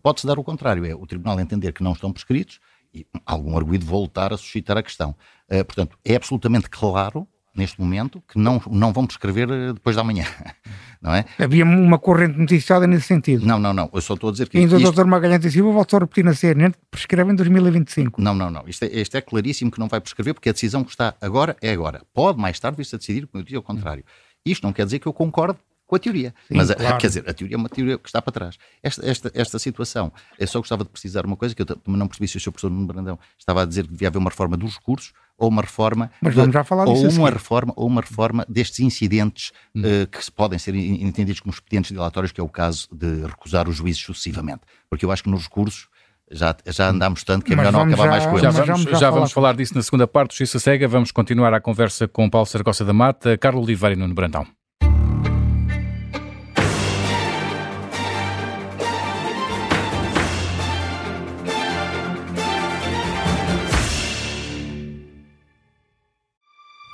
Pode-se 0.00 0.24
dar 0.24 0.38
o 0.38 0.44
contrário, 0.44 0.86
é 0.86 0.94
o 0.94 1.04
Tribunal 1.04 1.40
entender 1.40 1.72
que 1.72 1.82
não 1.82 1.92
estão 1.92 2.12
prescritos 2.12 2.60
e 2.94 3.04
algum 3.26 3.56
arguído 3.56 3.84
voltar 3.84 4.32
a 4.32 4.36
suscitar 4.36 4.78
a 4.78 4.84
questão. 4.84 5.10
Uh, 5.50 5.64
portanto, 5.64 5.98
é 6.04 6.14
absolutamente 6.14 6.70
claro 6.70 7.26
neste 7.52 7.80
momento 7.80 8.22
que 8.28 8.38
não, 8.38 8.62
não 8.70 8.92
vão 8.92 9.04
prescrever 9.04 9.50
eh, 9.50 9.72
depois 9.72 9.96
da 9.96 10.04
manhã, 10.04 10.24
não 11.02 11.12
é? 11.12 11.24
Havia 11.36 11.64
uma 11.64 11.98
corrente 11.98 12.38
noticiada 12.38 12.86
nesse 12.86 13.06
sentido. 13.06 13.44
Não, 13.44 13.58
não, 13.58 13.72
não, 13.72 13.90
eu 13.92 14.00
só 14.00 14.14
estou 14.14 14.28
a 14.28 14.32
dizer 14.32 14.48
que... 14.48 14.58
E 14.58 14.60
ainda 14.60 14.76
isto... 14.76 14.88
o 14.88 14.92
Dr. 14.92 15.06
Magalhães 15.06 15.44
e 15.44 15.50
Silva 15.50 15.72
voltou 15.72 15.96
a 15.96 16.00
repetir 16.00 16.22
na 16.22 16.34
CNN 16.34 16.72
que 16.72 16.78
prescreve 16.90 17.32
em 17.32 17.34
2025. 17.34 18.20
Não, 18.20 18.34
não, 18.34 18.50
não, 18.50 18.68
isto 18.68 18.84
é, 18.84 18.88
isto 18.88 19.16
é 19.16 19.20
claríssimo 19.22 19.70
que 19.70 19.80
não 19.80 19.88
vai 19.88 20.00
prescrever 20.00 20.34
porque 20.34 20.50
a 20.50 20.52
decisão 20.52 20.84
que 20.84 20.90
está 20.90 21.14
agora 21.20 21.56
é 21.60 21.72
agora. 21.72 22.02
Pode 22.14 22.38
mais 22.38 22.60
tarde 22.60 22.76
vir-se 22.76 22.94
a 22.94 22.98
decidir, 22.98 23.26
como 23.26 23.40
eu 23.40 23.44
disse, 23.44 23.56
ao 23.56 23.62
contrário. 23.62 24.04
Isto 24.50 24.64
não 24.64 24.72
quer 24.72 24.84
dizer 24.84 24.98
que 24.98 25.06
eu 25.06 25.12
concordo 25.12 25.58
com 25.86 25.94
a 25.94 25.98
teoria. 25.98 26.34
Sim, 26.48 26.56
Mas, 26.56 26.74
claro. 26.74 26.98
quer 26.98 27.06
dizer, 27.06 27.28
a 27.28 27.32
teoria 27.32 27.54
é 27.54 27.58
uma 27.58 27.68
teoria 27.68 27.96
que 27.96 28.08
está 28.08 28.20
para 28.20 28.32
trás. 28.32 28.58
Esta, 28.82 29.08
esta, 29.08 29.30
esta 29.34 29.58
situação, 29.58 30.12
eu 30.38 30.46
só 30.46 30.58
gostava 30.58 30.82
de 30.82 30.90
precisar 30.90 31.24
uma 31.24 31.36
coisa 31.36 31.54
que 31.54 31.62
eu 31.62 31.66
também 31.66 31.98
não 31.98 32.08
percebi 32.08 32.26
se 32.26 32.36
o 32.36 32.40
Sr. 32.40 32.50
Professor 32.50 32.70
Nuno 32.70 32.86
Brandão 32.86 33.18
estava 33.38 33.62
a 33.62 33.64
dizer 33.64 33.84
que 33.84 33.92
devia 33.92 34.08
haver 34.08 34.18
uma 34.18 34.30
reforma 34.30 34.56
dos 34.56 34.74
recursos 34.74 35.12
ou 35.38 35.48
uma 35.48 35.62
reforma 35.62 36.10
Mas 36.20 36.34
vamos 36.34 36.52
já 36.52 36.64
falar 36.64 36.88
ou 36.88 37.08
uma 37.08 37.30
reforma 37.30 37.72
ou 37.76 37.86
uma 37.86 38.00
reforma 38.00 38.44
destes 38.48 38.80
incidentes 38.80 39.52
hum. 39.74 39.82
uh, 39.82 40.06
que 40.06 40.32
podem 40.32 40.58
ser 40.58 40.74
entendidos 40.74 41.40
como 41.40 41.52
expedientes 41.52 41.92
dilatórios, 41.92 42.32
que 42.32 42.40
é 42.40 42.44
o 42.44 42.48
caso 42.48 42.88
de 42.90 43.22
recusar 43.26 43.68
os 43.68 43.76
juízes 43.76 44.02
sucessivamente. 44.02 44.62
Porque 44.88 45.04
eu 45.04 45.12
acho 45.12 45.22
que 45.22 45.30
nos 45.30 45.44
recursos 45.44 45.88
já, 46.30 46.56
já 46.66 46.88
andámos 46.88 47.22
tanto 47.22 47.44
que 47.44 47.52
é 47.52 47.56
melhor 47.56 47.72
não 47.72 47.82
acabar 47.82 48.04
já, 48.04 48.10
mais 48.10 48.26
coisas. 48.26 48.54
Já 48.54 48.64
vamos, 48.64 48.82
já, 48.82 48.96
já 48.96 49.10
vamos 49.10 49.32
falar 49.32 49.54
disso 49.54 49.74
na 49.74 49.82
segunda 49.82 50.06
parte 50.06 50.30
do 50.30 50.32
Justiça 50.32 50.58
Cega. 50.58 50.88
Vamos 50.88 51.12
continuar 51.12 51.54
a 51.54 51.60
conversa 51.60 52.08
com 52.08 52.28
Paulo 52.28 52.46
Sargossa 52.46 52.84
da 52.84 52.92
Mata, 52.92 53.38
Carlos 53.38 53.64
Oliveira 53.64 53.94
e 53.94 53.98
Nuno 53.98 54.14
Brandão. 54.14 54.46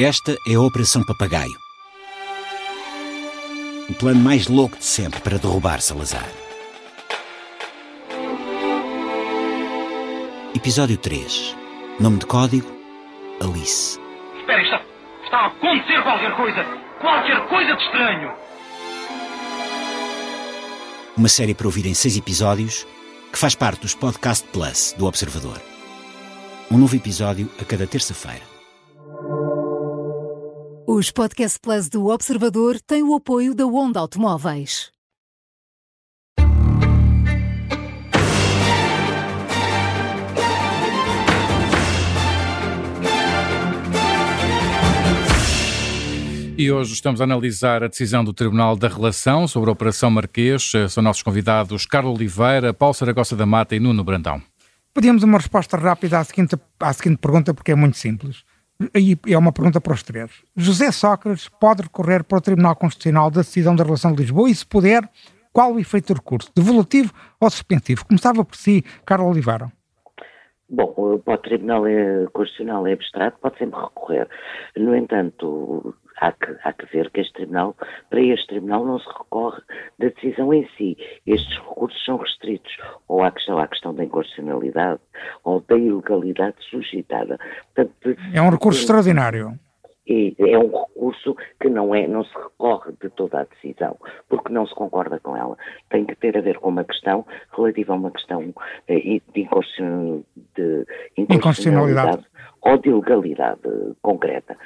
Esta 0.01 0.37
é 0.49 0.55
a 0.55 0.61
Operação 0.61 1.05
Papagaio. 1.05 1.53
O 3.89 3.95
plano 3.95 4.21
mais 4.21 4.49
louco 4.49 4.77
de 4.77 4.85
sempre 4.85 5.21
para 5.21 5.39
derrubar 5.39 5.81
Salazar. 5.81 6.42
Episódio 10.63 10.97
3. 10.97 11.57
Nome 11.99 12.19
de 12.19 12.27
código: 12.27 12.69
Alice. 13.41 13.99
Espera, 14.39 14.63
está, 14.63 14.81
está 15.25 15.37
a 15.39 15.47
acontecer 15.49 16.01
qualquer 16.05 16.37
coisa! 16.37 16.65
Qualquer 17.01 17.49
coisa 17.49 17.75
de 17.75 17.83
estranho! 17.83 18.33
Uma 21.17 21.29
série 21.29 21.53
para 21.53 21.67
ouvir 21.67 21.85
em 21.87 21.95
seis 21.95 22.17
episódios 22.17 22.87
que 23.33 23.39
faz 23.41 23.57
parte 23.57 23.81
dos 23.81 23.97
Podcast 23.97 24.47
Plus 24.53 24.95
do 24.97 25.07
Observador. 25.07 25.61
Um 26.71 26.79
novo 26.79 26.95
episódio 26.95 27.51
a 27.61 27.65
cada 27.65 27.85
terça-feira. 27.85 28.45
Os 30.87 31.11
Podcast 31.11 31.59
Plus 31.59 31.89
do 31.89 32.07
Observador 32.07 32.81
têm 32.81 33.03
o 33.03 33.17
apoio 33.17 33.53
da 33.53 33.67
Onda 33.67 33.99
Automóveis. 33.99 34.93
E 46.63 46.71
hoje 46.71 46.93
estamos 46.93 47.21
a 47.21 47.25
analisar 47.25 47.83
a 47.83 47.89
decisão 47.89 48.23
do 48.23 48.33
Tribunal 48.33 48.77
da 48.77 48.87
Relação 48.87 49.49
sobre 49.49 49.69
a 49.69 49.73
Operação 49.73 50.13
Marquês. 50.13 50.71
São 50.89 51.03
nossos 51.03 51.21
convidados 51.21 51.87
Carlos 51.87 52.15
Oliveira, 52.15 52.73
Paulo 52.73 52.95
Saragossa 52.95 53.35
da 53.35 53.45
Mata 53.45 53.75
e 53.75 53.81
Nuno 53.81 54.05
Brandão. 54.05 54.41
Pedimos 54.95 55.25
uma 55.25 55.39
resposta 55.39 55.77
rápida 55.77 56.21
à 56.21 56.23
seguinte, 56.23 56.55
à 56.79 56.93
seguinte 56.93 57.19
pergunta, 57.19 57.53
porque 57.53 57.73
é 57.73 57.75
muito 57.75 57.97
simples 57.97 58.45
e 58.95 59.19
é 59.27 59.37
uma 59.37 59.51
pergunta 59.51 59.81
para 59.81 59.93
os 59.93 60.05
três. 60.05 60.31
José 60.57 60.93
Sócrates 60.93 61.49
pode 61.49 61.83
recorrer 61.83 62.23
para 62.23 62.39
o 62.39 62.41
Tribunal 62.41 62.77
Constitucional 62.77 63.29
da 63.29 63.41
decisão 63.41 63.75
da 63.75 63.83
relação 63.83 64.13
de 64.13 64.23
Lisboa 64.23 64.49
e, 64.49 64.55
se 64.55 64.65
puder, 64.65 65.03
qual 65.53 65.75
o 65.75 65.81
efeito 65.81 66.15
do 66.15 66.19
recurso? 66.19 66.49
Devolutivo 66.55 67.13
ou 67.41 67.51
suspensivo? 67.51 68.07
Começava 68.07 68.45
por 68.45 68.55
si, 68.55 68.85
Carlos 69.05 69.33
Oliveira. 69.33 69.73
Bom, 70.71 71.19
para 71.25 71.35
o 71.35 71.39
Tribunal 71.39 71.83
Constitucional 72.33 72.87
é 72.87 72.93
abstrato, 72.93 73.37
pode 73.43 73.59
sempre 73.59 73.79
recorrer. 73.79 74.27
No 74.75 74.97
entanto, 74.97 75.95
há 76.23 76.33
que, 76.33 76.57
há 76.63 76.73
que 76.73 76.87
ver 76.87 77.11
que 77.11 77.21
este 77.21 77.33
tribunal, 77.33 77.77
para 78.09 78.21
este 78.21 78.47
tribunal 78.47 78.85
não 78.85 78.99
se 78.99 79.09
recorre 79.09 79.61
da 79.99 80.09
decisão 80.09 80.55
em 80.55 80.69
si. 80.77 80.97
Estes 81.27 81.59
recursos 81.59 82.05
são 82.05 82.17
restritos 82.17 82.77
ou 83.09 83.23
à 83.23 83.31
questão, 83.31 83.59
à 83.59 83.67
questão 83.67 83.95
da 83.95 84.05
inconstitucionalidade 84.05 85.01
ou 85.45 85.61
da 85.61 85.77
ilegalidade 85.77 86.57
suscitada. 86.71 87.39
Portanto, 87.75 88.17
é 88.33 88.41
um 88.41 88.51
recurso 88.51 88.81
extraordinário. 88.81 89.59
E 90.05 90.35
é 90.39 90.59
um 90.59 90.67
recurso 90.67 91.37
que 91.61 91.69
não 91.69 91.95
é, 91.95 92.09
não 92.09 92.25
se 92.25 92.35
recorre 92.35 92.93
de 93.01 93.09
toda 93.11 93.41
a 93.41 93.45
decisão, 93.45 93.97
porque 94.29 94.53
não 94.53 94.67
se 94.67 94.75
concorda 94.75 95.21
com 95.21 95.37
ela. 95.37 95.57
Tem 95.91 96.05
que 96.05 96.17
ter 96.17 96.37
a 96.37 96.41
ver 96.41 96.59
com 96.59 96.71
uma 96.71 96.83
questão 96.83 97.25
relativa 97.57 97.93
a 97.93 97.97
uma 97.97 98.11
questão 98.11 98.53
eh, 98.89 98.99
de, 98.99 99.21
inconstitucionalidade, 99.41 100.25
de 100.57 100.87
inconstitucionalidade 101.17 102.27
ou 102.63 102.79
de 102.79 102.89
ilegalidade 102.89 103.61
concreta. 104.01 104.57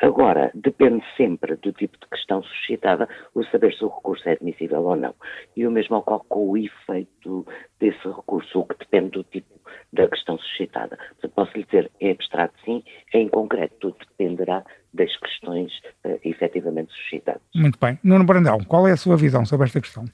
Agora, 0.00 0.50
depende 0.54 1.04
sempre 1.16 1.56
do 1.56 1.72
tipo 1.72 1.96
de 1.98 2.06
questão 2.08 2.42
suscitada 2.42 3.08
o 3.34 3.44
saber 3.44 3.72
se 3.74 3.84
o 3.84 3.88
recurso 3.88 4.28
é 4.28 4.32
admissível 4.32 4.82
ou 4.82 4.96
não. 4.96 5.14
E 5.56 5.66
o 5.66 5.70
mesmo 5.70 5.96
ocorre 5.96 6.24
com 6.28 6.50
o 6.50 6.56
efeito 6.56 7.46
desse 7.78 8.06
recurso, 8.08 8.60
o 8.60 8.66
que 8.66 8.78
depende 8.78 9.10
do 9.10 9.24
tipo 9.24 9.54
da 9.92 10.08
questão 10.08 10.36
suscitada. 10.38 10.96
Portanto, 10.96 11.32
posso 11.34 11.56
lhe 11.56 11.64
dizer, 11.64 11.90
é 12.00 12.10
abstrato 12.10 12.54
sim, 12.64 12.82
é 13.12 13.18
em 13.18 13.28
concreto, 13.28 13.74
tudo 13.78 13.96
dependerá 13.98 14.64
das 14.92 15.16
questões 15.16 15.72
uh, 16.04 16.18
efetivamente 16.24 16.92
suscitadas. 16.92 17.42
Muito 17.54 17.78
bem. 17.78 17.98
Nuno 18.02 18.24
Brandão, 18.24 18.58
qual 18.64 18.86
é 18.86 18.92
a 18.92 18.96
sua 18.96 19.16
visão 19.16 19.44
sobre 19.44 19.66
esta 19.66 19.80
questão? 19.80 20.04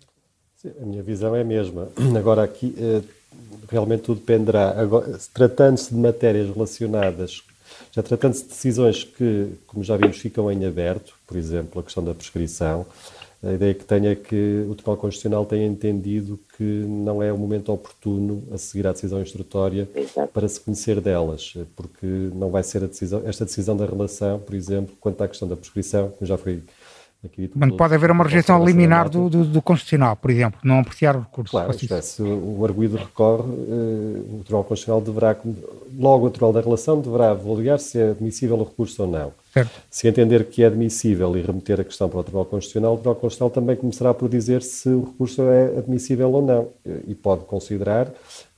Sim, 0.56 0.72
a 0.80 0.84
minha 0.84 1.02
visão 1.02 1.34
é 1.34 1.40
a 1.40 1.44
mesma. 1.44 1.88
Agora, 2.18 2.42
aqui, 2.44 2.74
uh, 2.78 3.19
realmente 3.68 4.02
tudo 4.02 4.20
dependerá. 4.20 4.74
Tratando-se 5.32 5.90
de 5.90 6.00
matérias 6.00 6.48
relacionadas, 6.52 7.42
já 7.92 8.02
tratando-se 8.02 8.42
de 8.42 8.48
decisões 8.48 9.04
que, 9.04 9.52
como 9.66 9.82
já 9.84 9.96
vimos, 9.96 10.18
ficam 10.18 10.50
em 10.50 10.64
aberto, 10.64 11.14
por 11.26 11.36
exemplo, 11.36 11.80
a 11.80 11.84
questão 11.84 12.04
da 12.04 12.14
prescrição, 12.14 12.86
a 13.42 13.52
ideia 13.52 13.72
que 13.72 13.84
tenho 13.84 14.06
é 14.06 14.14
que 14.14 14.66
o 14.68 14.74
Tribunal 14.74 14.98
Constitucional 14.98 15.46
tenha 15.46 15.66
entendido 15.66 16.38
que 16.58 16.62
não 16.62 17.22
é 17.22 17.32
o 17.32 17.38
momento 17.38 17.72
oportuno 17.72 18.42
a 18.52 18.58
seguir 18.58 18.86
à 18.86 18.92
decisão 18.92 19.22
instrutória 19.22 19.88
para 20.34 20.46
se 20.46 20.60
conhecer 20.60 21.00
delas, 21.00 21.54
porque 21.74 22.06
não 22.34 22.50
vai 22.50 22.62
ser 22.62 22.84
a 22.84 22.86
decisão, 22.86 23.22
esta 23.24 23.46
decisão 23.46 23.74
da 23.74 23.86
relação, 23.86 24.38
por 24.38 24.54
exemplo, 24.54 24.94
quanto 25.00 25.22
à 25.22 25.28
questão 25.28 25.48
da 25.48 25.56
prescrição, 25.56 26.10
como 26.10 26.26
já 26.26 26.36
foi 26.36 26.62
Mas 27.54 27.72
pode 27.72 27.94
haver 27.94 28.10
uma 28.10 28.24
rejeição 28.24 28.64
liminar 28.64 29.10
do, 29.10 29.28
do, 29.28 29.44
do, 29.44 29.60
Constitucional, 29.60 30.16
por 30.16 30.30
exemplo, 30.30 30.58
não 30.64 30.78
apreciar 30.78 31.16
o 31.16 31.20
recurso. 31.20 31.50
Claro, 31.50 31.70
é, 31.70 32.00
se 32.00 32.22
o 32.22 32.64
arguído 32.64 32.96
recorre, 32.96 33.42
eh, 33.42 34.20
o 34.32 34.38
Tribunal 34.42 34.64
Constitucional 34.64 35.02
deverá, 35.02 35.36
logo 35.98 36.26
o 36.26 36.30
Tribunal 36.30 36.54
da 36.54 36.60
Relação 36.62 36.98
deverá 36.98 37.32
avaliar 37.32 37.78
se 37.78 37.98
é 37.98 38.10
admissível 38.12 38.56
o 38.56 38.64
recurso 38.64 39.02
ou 39.02 39.08
não. 39.08 39.32
Certo. 39.52 39.70
Se 39.90 40.08
entender 40.08 40.46
que 40.46 40.62
é 40.62 40.66
admissível 40.66 41.36
e 41.36 41.42
remeter 41.42 41.78
a 41.80 41.84
questão 41.84 42.08
para 42.08 42.20
o 42.20 42.22
Tribunal 42.22 42.46
Constitucional, 42.46 42.94
o 42.94 42.96
Tribunal 42.96 43.16
Constitucional 43.16 43.50
também 43.50 43.76
começará 43.76 44.14
por 44.14 44.28
dizer 44.28 44.62
se 44.62 44.88
o 44.88 45.04
recurso 45.04 45.42
é 45.42 45.78
admissível 45.78 46.32
ou 46.32 46.40
não 46.40 46.68
e 47.06 47.14
pode 47.14 47.44
considerar 47.44 48.10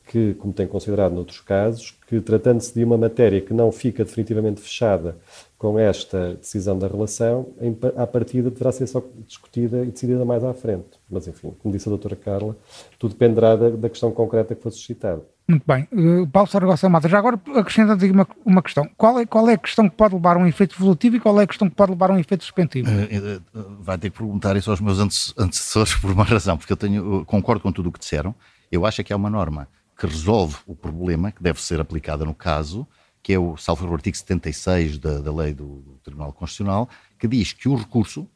que, 0.06 0.34
como 0.34 0.52
tem 0.52 0.66
considerado 0.66 1.12
noutros 1.12 1.40
casos, 1.40 1.96
que 2.06 2.20
tratando-se 2.20 2.74
de 2.74 2.84
uma 2.84 2.98
matéria 2.98 3.40
que 3.40 3.54
não 3.54 3.72
fica 3.72 4.04
definitivamente 4.04 4.60
fechada 4.60 5.16
com 5.62 5.78
esta 5.78 6.34
decisão 6.34 6.76
da 6.76 6.88
relação, 6.88 7.54
em, 7.60 7.78
à 7.96 8.04
partida 8.04 8.50
deverá 8.50 8.72
ser 8.72 8.84
só 8.88 9.00
discutida 9.24 9.84
e 9.84 9.92
decidida 9.92 10.24
mais 10.24 10.42
à 10.42 10.52
frente. 10.52 10.98
Mas, 11.08 11.28
enfim, 11.28 11.54
como 11.62 11.72
disse 11.72 11.88
a 11.88 11.90
doutora 11.90 12.16
Carla, 12.16 12.56
tudo 12.98 13.12
dependerá 13.12 13.54
da, 13.54 13.70
da 13.70 13.88
questão 13.88 14.10
concreta 14.10 14.56
que 14.56 14.60
for 14.60 14.72
suscitada. 14.72 15.22
Muito 15.48 15.62
bem. 15.64 15.86
Uh, 15.92 16.26
Paulo 16.26 16.48
Saragossa 16.48 16.88
Mata, 16.88 17.08
já 17.08 17.16
agora 17.16 17.40
acrescentando 17.54 18.04
uma, 18.06 18.26
uma 18.44 18.60
questão. 18.60 18.90
Qual 18.96 19.20
é, 19.20 19.24
qual 19.24 19.48
é 19.48 19.52
a 19.52 19.58
questão 19.58 19.88
que 19.88 19.94
pode 19.94 20.16
levar 20.16 20.36
a 20.36 20.40
um 20.40 20.48
efeito 20.48 20.74
evolutivo 20.74 21.14
e 21.14 21.20
qual 21.20 21.40
é 21.40 21.44
a 21.44 21.46
questão 21.46 21.70
que 21.70 21.76
pode 21.76 21.92
levar 21.92 22.10
a 22.10 22.14
um 22.14 22.18
efeito 22.18 22.42
suspensivo? 22.42 22.90
Uh, 22.90 23.56
uh, 23.56 23.76
vai 23.78 23.96
ter 23.96 24.10
que 24.10 24.18
perguntar 24.18 24.56
isso 24.56 24.68
aos 24.68 24.80
meus 24.80 24.98
antecessores 25.38 25.94
por 26.02 26.10
uma 26.10 26.24
razão, 26.24 26.56
porque 26.56 26.72
eu 26.72 26.76
tenho, 26.76 27.24
concordo 27.24 27.62
com 27.62 27.70
tudo 27.70 27.88
o 27.88 27.92
que 27.92 28.00
disseram. 28.00 28.34
Eu 28.70 28.84
acho 28.84 29.04
que 29.04 29.12
há 29.12 29.16
uma 29.16 29.30
norma 29.30 29.68
que 29.96 30.08
resolve 30.08 30.56
o 30.66 30.74
problema, 30.74 31.30
que 31.30 31.40
deve 31.40 31.62
ser 31.62 31.80
aplicada 31.80 32.24
no 32.24 32.34
caso, 32.34 32.84
que 33.22 33.32
é 33.32 33.38
o, 33.38 33.56
salvo 33.56 33.86
o 33.86 33.94
artigo 33.94 34.16
76 34.16 34.98
da, 34.98 35.18
da 35.18 35.32
lei 35.32 35.54
do, 35.54 35.80
do 35.82 35.92
Tribunal 36.02 36.32
Constitucional, 36.32 36.88
que 37.18 37.28
diz 37.28 37.52
que 37.52 37.68
o 37.68 37.76
recurso 37.76 38.28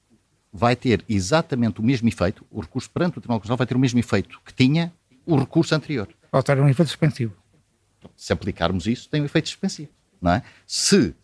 vai 0.53 0.77
ter 0.77 1.05
exatamente 1.09 1.81
o 1.81 1.83
mesmo 1.83 2.09
efeito, 2.09 2.47
o 2.51 2.61
recurso 2.61 2.89
perante 2.91 3.19
o 3.19 3.21
Tribunal 3.21 3.41
Constitucional 3.41 3.59
vai 3.59 3.67
ter 3.67 3.77
o 3.77 3.81
mesmo 3.81 3.99
efeito 3.99 4.41
que 4.45 4.55
tinha 4.55 4.93
o 5.27 5.37
recurso 5.37 5.75
anterior. 5.75 6.09
Ou 6.31 6.43
ter 6.43 6.59
um 6.59 6.69
efeito 6.69 6.89
suspensivo. 6.89 7.35
Se 8.17 8.33
aplicarmos 8.33 8.87
isso, 8.87 9.09
tem 9.09 9.21
um 9.21 9.25
efeito 9.25 9.49
suspensivo. 9.49 9.91
Não 10.21 10.33
é? 10.33 10.43
Se 10.67 11.15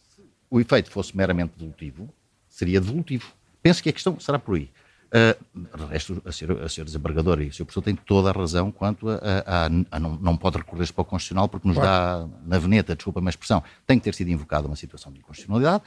o 0.51 0.61
efeito 0.61 0.91
fosse 0.91 1.17
meramente 1.17 1.53
devolutivo, 1.57 2.13
seria 2.49 2.81
devolutivo. 2.81 3.33
Penso 3.63 3.83
que 3.83 3.89
a 3.89 3.93
questão 3.93 4.19
será 4.19 4.39
por 4.39 4.57
aí. 4.57 4.69
Uh, 5.15 5.89
resto, 5.91 6.23
a 6.25 6.33
ser, 6.33 6.51
a 6.53 6.69
ser 6.71 6.87
desembargador 6.87 7.43
e 7.43 7.49
o 7.49 7.53
Sr. 7.53 7.67
Professor 7.67 7.83
tem 7.83 7.95
toda 7.95 8.31
a 8.31 8.33
razão 8.33 8.73
quanto 8.73 9.11
a, 9.11 9.19
a, 9.45 9.67
a 9.91 10.01
não, 10.01 10.17
não, 10.17 10.37
pode 10.39 10.57
recorrer 10.57 10.91
para 10.91 11.03
o 11.03 11.05
Constitucional 11.05 11.51
porque 11.51 11.69
nos 11.69 11.77
claro. 11.77 12.29
dá 12.29 12.39
na 12.47 12.59
veneta, 12.59 12.97
desculpa 12.97 13.21
a 13.21 13.23
minha 13.23 13.29
expressão, 13.29 13.63
tem 13.87 13.99
que 13.99 14.05
ter 14.05 14.15
sido 14.15 14.31
invocada 14.31 14.67
uma 14.67 14.75
situação 14.75 15.13
de 15.13 15.19
inconstitucionalidade. 15.19 15.85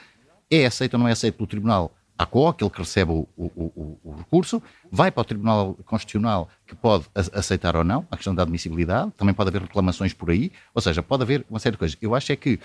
É 0.52 0.68
aceito 0.68 0.94
ou 0.94 1.00
não 1.00 1.08
é 1.08 1.12
aceito 1.12 1.38
pelo 1.38 1.48
Tribunal 1.48 1.92
ACO, 2.18 2.48
aquele 2.48 2.70
que 2.70 2.80
recebe 2.80 3.12
o, 3.12 3.28
o, 3.36 3.46
o, 3.56 4.00
o, 4.04 4.16
recurso, 4.16 4.62
vai 4.92 5.12
para 5.12 5.22
o 5.22 5.26
Tribunal 5.26 5.74
Constitucional 5.86 6.48
que 6.66 6.76
pode 6.76 7.06
aceitar 7.34 7.76
ou 7.76 7.84
não 7.84 8.08
a 8.10 8.16
questão 8.16 8.34
da 8.34 8.44
admissibilidade, 8.44 9.12
também 9.18 9.34
pode 9.34 9.50
haver 9.50 9.64
reclamações 9.64 10.14
por 10.14 10.30
aí, 10.30 10.52
ou 10.74 10.82
seja, 10.82 11.04
pode 11.04 11.24
haver 11.24 11.46
uma 11.50 11.60
série 11.60 11.74
de 11.74 11.80
coisas. 11.80 11.98
Eu 12.02 12.16
acho 12.16 12.32
é 12.32 12.36
que, 12.36 12.60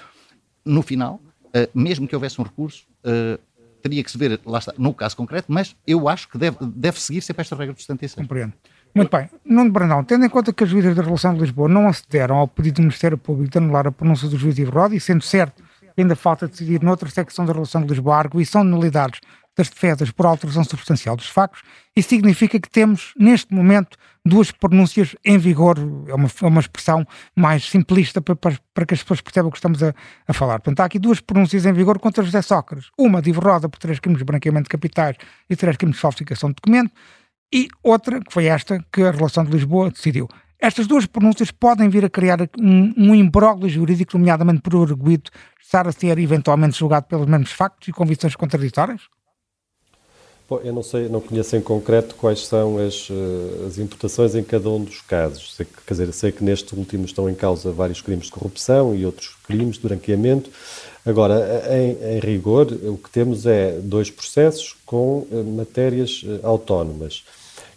no 0.65 0.83
final, 0.83 1.21
uh, 1.47 1.69
mesmo 1.75 2.07
que 2.07 2.15
houvesse 2.15 2.41
um 2.41 2.45
recurso, 2.45 2.87
uh, 3.05 3.41
teria 3.83 4.03
que 4.03 4.11
se 4.11 4.19
ver, 4.19 4.41
lá 4.45 4.59
está, 4.59 4.73
no 4.79 4.93
caso 4.95 5.17
concreto, 5.17 5.53
mas 5.53 5.77
eu 5.87 6.09
acho 6.09 6.29
que 6.29 6.39
deve, 6.39 6.57
deve 6.61 7.01
seguir 7.01 7.21
sempre 7.21 7.43
esta 7.43 7.57
regra 7.57 7.75
de 7.75 7.81
76. 7.81 8.27
Compreendo. 8.27 8.53
Muito 8.95 9.17
bem. 9.17 9.31
Nuno 9.45 9.71
Brandão, 9.71 10.03
tendo 10.03 10.25
em 10.25 10.29
conta 10.29 10.53
que 10.53 10.65
as 10.65 10.71
juízes 10.71 10.97
da 10.97 11.03
Relação 11.03 11.35
de 11.35 11.41
Lisboa 11.41 11.69
não 11.69 11.89
acederam 11.89 12.37
ao 12.37 12.49
pedido 12.49 12.77
do 12.77 12.83
Ministério 12.83 13.17
Público 13.17 13.51
de 13.51 13.59
anular 13.59 13.87
a 13.87 13.93
pronúncia 13.93 14.29
do 14.29 14.37
juiz 14.37 14.59
Iverode, 14.59 14.97
e 14.97 15.01
sendo 15.01 15.23
certo 15.23 15.63
que 15.95 16.01
ainda 16.01 16.17
falta 16.17 16.49
decidir 16.49 16.83
noutra 16.83 17.09
secção 17.09 17.45
da 17.45 17.53
Relação 17.53 17.83
de 17.83 17.89
Lisboa 17.89 18.17
a 18.17 18.19
arguição 18.19 18.65
de 18.65 18.71
nulidades 18.71 19.21
das 19.57 19.69
defesas 19.69 20.11
por 20.11 20.27
alteração 20.27 20.65
substancial 20.65 21.17
dos 21.17 21.29
factos, 21.29 21.63
isso 21.95 22.09
significa 22.09 22.59
que 22.59 22.71
temos, 22.71 23.13
neste 23.19 23.53
momento, 23.53 23.99
duas 24.25 24.51
pronúncias 24.51 25.15
em 25.25 25.39
vigor, 25.39 25.77
é 26.07 26.15
uma, 26.15 26.29
é 26.29 26.47
uma 26.47 26.61
expressão 26.61 27.07
mais 27.37 27.65
simplista 27.65 28.21
para, 28.21 28.37
para, 28.37 28.59
para, 28.73 28.87
que 28.87 28.95
as 28.95 29.03
pessoas 29.03 29.21
percebam 29.21 29.49
o 29.49 29.53
que 29.53 29.59
estamos 29.59 29.83
a, 29.83 29.95
a, 30.27 30.33
falar. 30.33 30.61
Portanto, 30.61 30.81
há 30.81 30.85
aqui 30.85 30.99
duas 30.99 31.21
pronúncias 31.21 31.67
em 31.67 31.73
vigor 31.73 31.99
contra 31.99 32.23
José 32.23 32.43
Sócrates. 32.43 32.91
Uma 32.99 33.21
de 33.21 33.31
Iverroda 33.31 33.69
por 33.69 33.79
três 33.79 33.99
crimes 33.99 34.19
de 34.19 34.25
branqueamento 34.25 34.65
de 34.65 34.71
capitais 34.71 35.17
e 35.49 35.57
três 35.57 35.77
crimes 35.77 35.97
de 35.97 36.03
falsificação 36.03 36.51
de 36.51 36.57
documento, 36.57 36.93
e 37.53 37.69
outra, 37.83 38.21
que 38.21 38.33
foi 38.33 38.47
esta, 38.47 38.85
que 38.93 39.03
a 39.03 39.11
relação 39.11 39.45
de 39.45 39.51
Lisboa 39.51 39.91
decidiu. 39.91 40.29
Estas 40.61 40.87
duas 40.87 41.07
pronúncias 41.07 41.51
podem 41.51 41.89
vir 41.89 42.05
a 42.05 42.11
criar 42.11 42.39
um, 42.59 42.93
um 42.97 43.15
imbróglio 43.15 43.69
jurídico, 43.69 44.17
nomeadamente 44.17 44.61
por 44.61 44.77
arguído 44.77 45.31
estar 45.61 45.89
a 45.89 45.93
ser 45.93 46.19
eventualmente 46.19 46.79
julgado 46.79 47.07
pelos 47.07 47.27
mesmos 47.27 47.51
factos 47.51 47.89
e 47.89 47.93
convicções 47.93 48.37
contraditórias? 48.37 49.03
Bom, 50.51 50.61
eu 50.65 50.73
não 50.73 50.83
sei, 50.83 51.09
não 51.09 51.21
conheço 51.21 51.55
em 51.55 51.61
concreto 51.61 52.17
quais 52.17 52.45
são 52.45 52.77
as, 52.77 53.07
eh, 53.09 53.67
as 53.69 53.79
imputações 53.79 54.35
em 54.35 54.43
cada 54.43 54.69
um 54.69 54.83
dos 54.83 55.01
casos. 55.01 55.55
Sei 55.55 55.65
que, 55.65 55.73
quer 55.87 55.95
dizer, 55.95 56.13
sei 56.13 56.33
que 56.33 56.43
neste 56.43 56.75
último 56.75 57.05
estão 57.05 57.31
em 57.31 57.37
causa 57.37 57.71
vários 57.71 58.01
crimes 58.01 58.27
de 58.27 58.33
corrupção 58.33 58.93
e 58.93 59.07
outros 59.07 59.37
crimes 59.47 59.77
de 59.77 59.83
branqueamento. 59.83 60.51
Agora, 61.07 61.63
em, 61.71 62.17
em 62.17 62.19
rigor, 62.19 62.67
o 62.67 62.99
que 62.99 63.09
temos 63.11 63.47
é 63.47 63.79
dois 63.81 64.11
processos 64.11 64.75
com 64.85 65.19
uh, 65.31 65.45
matérias 65.57 66.25
uh, 66.25 66.45
autónomas 66.45 67.23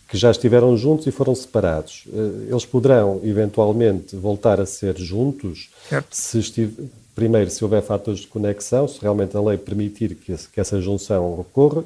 que 0.09 0.17
já 0.17 0.31
estiveram 0.31 0.75
juntos 0.75 1.05
e 1.05 1.11
foram 1.11 1.33
separados. 1.33 2.03
Eles 2.47 2.65
poderão, 2.65 3.19
eventualmente, 3.23 4.15
voltar 4.15 4.61
a 4.61 4.65
ser 4.65 4.95
juntos 4.95 5.71
se 6.11 6.37
estiver, 6.37 6.85
primeiro, 7.15 7.49
se 7.49 7.63
houver 7.63 7.81
fatores 7.81 8.19
de 8.19 8.27
conexão, 8.27 8.87
se 8.87 9.01
realmente 9.01 9.35
a 9.35 9.41
lei 9.41 9.57
permitir 9.57 10.13
que 10.13 10.59
essa 10.59 10.79
junção 10.79 11.39
ocorra, 11.39 11.83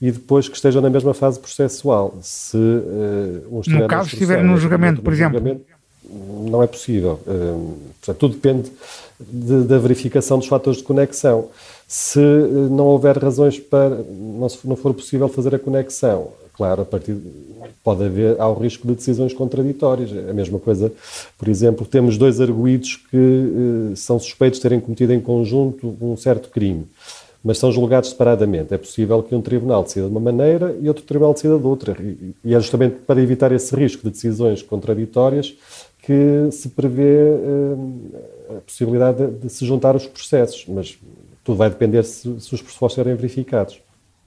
e 0.00 0.10
depois 0.10 0.48
que 0.48 0.56
estejam 0.56 0.80
na 0.80 0.88
mesma 0.88 1.12
fase 1.12 1.38
processual. 1.38 2.16
Se 2.22 2.56
uh, 2.56 3.46
um 3.50 3.60
No 3.66 3.86
caso, 3.86 4.08
estiver 4.08 4.42
no 4.42 4.56
julgamento, 4.56 5.02
por 5.02 5.12
exemplo. 5.12 5.38
Julgamento, 5.38 5.64
não 6.50 6.62
é 6.62 6.66
possível. 6.66 7.20
Uh, 7.26 7.76
portanto, 8.00 8.18
tudo 8.18 8.34
depende 8.34 8.72
de, 9.20 9.62
da 9.64 9.78
verificação 9.78 10.38
dos 10.38 10.48
fatores 10.48 10.78
de 10.78 10.84
conexão. 10.84 11.48
Se 11.86 12.18
uh, 12.18 12.68
não 12.70 12.86
houver 12.86 13.18
razões 13.18 13.58
para, 13.58 14.02
não, 14.10 14.48
se, 14.48 14.58
não 14.66 14.74
for 14.74 14.94
possível 14.94 15.28
fazer 15.28 15.54
a 15.54 15.58
conexão, 15.58 16.28
claro, 16.56 16.80
a 16.80 16.84
partir 16.84 17.16
pode 17.84 18.04
haver, 18.04 18.40
há 18.40 18.48
o 18.48 18.54
risco 18.54 18.86
de 18.88 18.94
decisões 18.94 19.34
contraditórias. 19.34 20.10
É 20.12 20.30
a 20.30 20.34
mesma 20.34 20.58
coisa, 20.58 20.90
por 21.38 21.46
exemplo, 21.46 21.86
temos 21.86 22.16
dois 22.16 22.40
arguídos 22.40 22.96
que 23.10 23.92
são 23.96 24.18
suspeitos 24.18 24.58
de 24.58 24.62
terem 24.62 24.80
cometido 24.80 25.12
em 25.12 25.20
conjunto 25.20 25.96
um 26.00 26.16
certo 26.16 26.48
crime 26.48 26.86
mas 27.42 27.58
são 27.58 27.72
julgados 27.72 28.10
separadamente. 28.10 28.74
É 28.74 28.78
possível 28.78 29.22
que 29.22 29.34
um 29.34 29.40
tribunal 29.40 29.82
decida 29.82 30.06
de 30.06 30.12
uma 30.12 30.20
maneira 30.20 30.76
e 30.80 30.88
outro 30.88 31.04
tribunal 31.04 31.32
decida 31.32 31.58
de 31.58 31.66
outra. 31.66 31.96
E 32.44 32.54
é 32.54 32.60
justamente 32.60 32.96
para 33.06 33.20
evitar 33.20 33.50
esse 33.52 33.74
risco 33.74 34.02
de 34.02 34.10
decisões 34.10 34.62
contraditórias 34.62 35.56
que 36.02 36.48
se 36.50 36.70
prevê 36.70 37.18
uh, 37.32 38.56
a 38.56 38.60
possibilidade 38.60 39.26
de, 39.26 39.38
de, 39.38 39.48
se 39.50 39.64
juntar 39.66 39.94
os 39.94 40.06
processos, 40.06 40.64
mas 40.66 40.98
tudo 41.44 41.56
vai 41.56 41.68
depender 41.70 42.02
se, 42.04 42.40
se 42.40 42.54
os 42.54 42.62
processos 42.62 42.94
serem 42.94 43.14
verificados. 43.14 43.80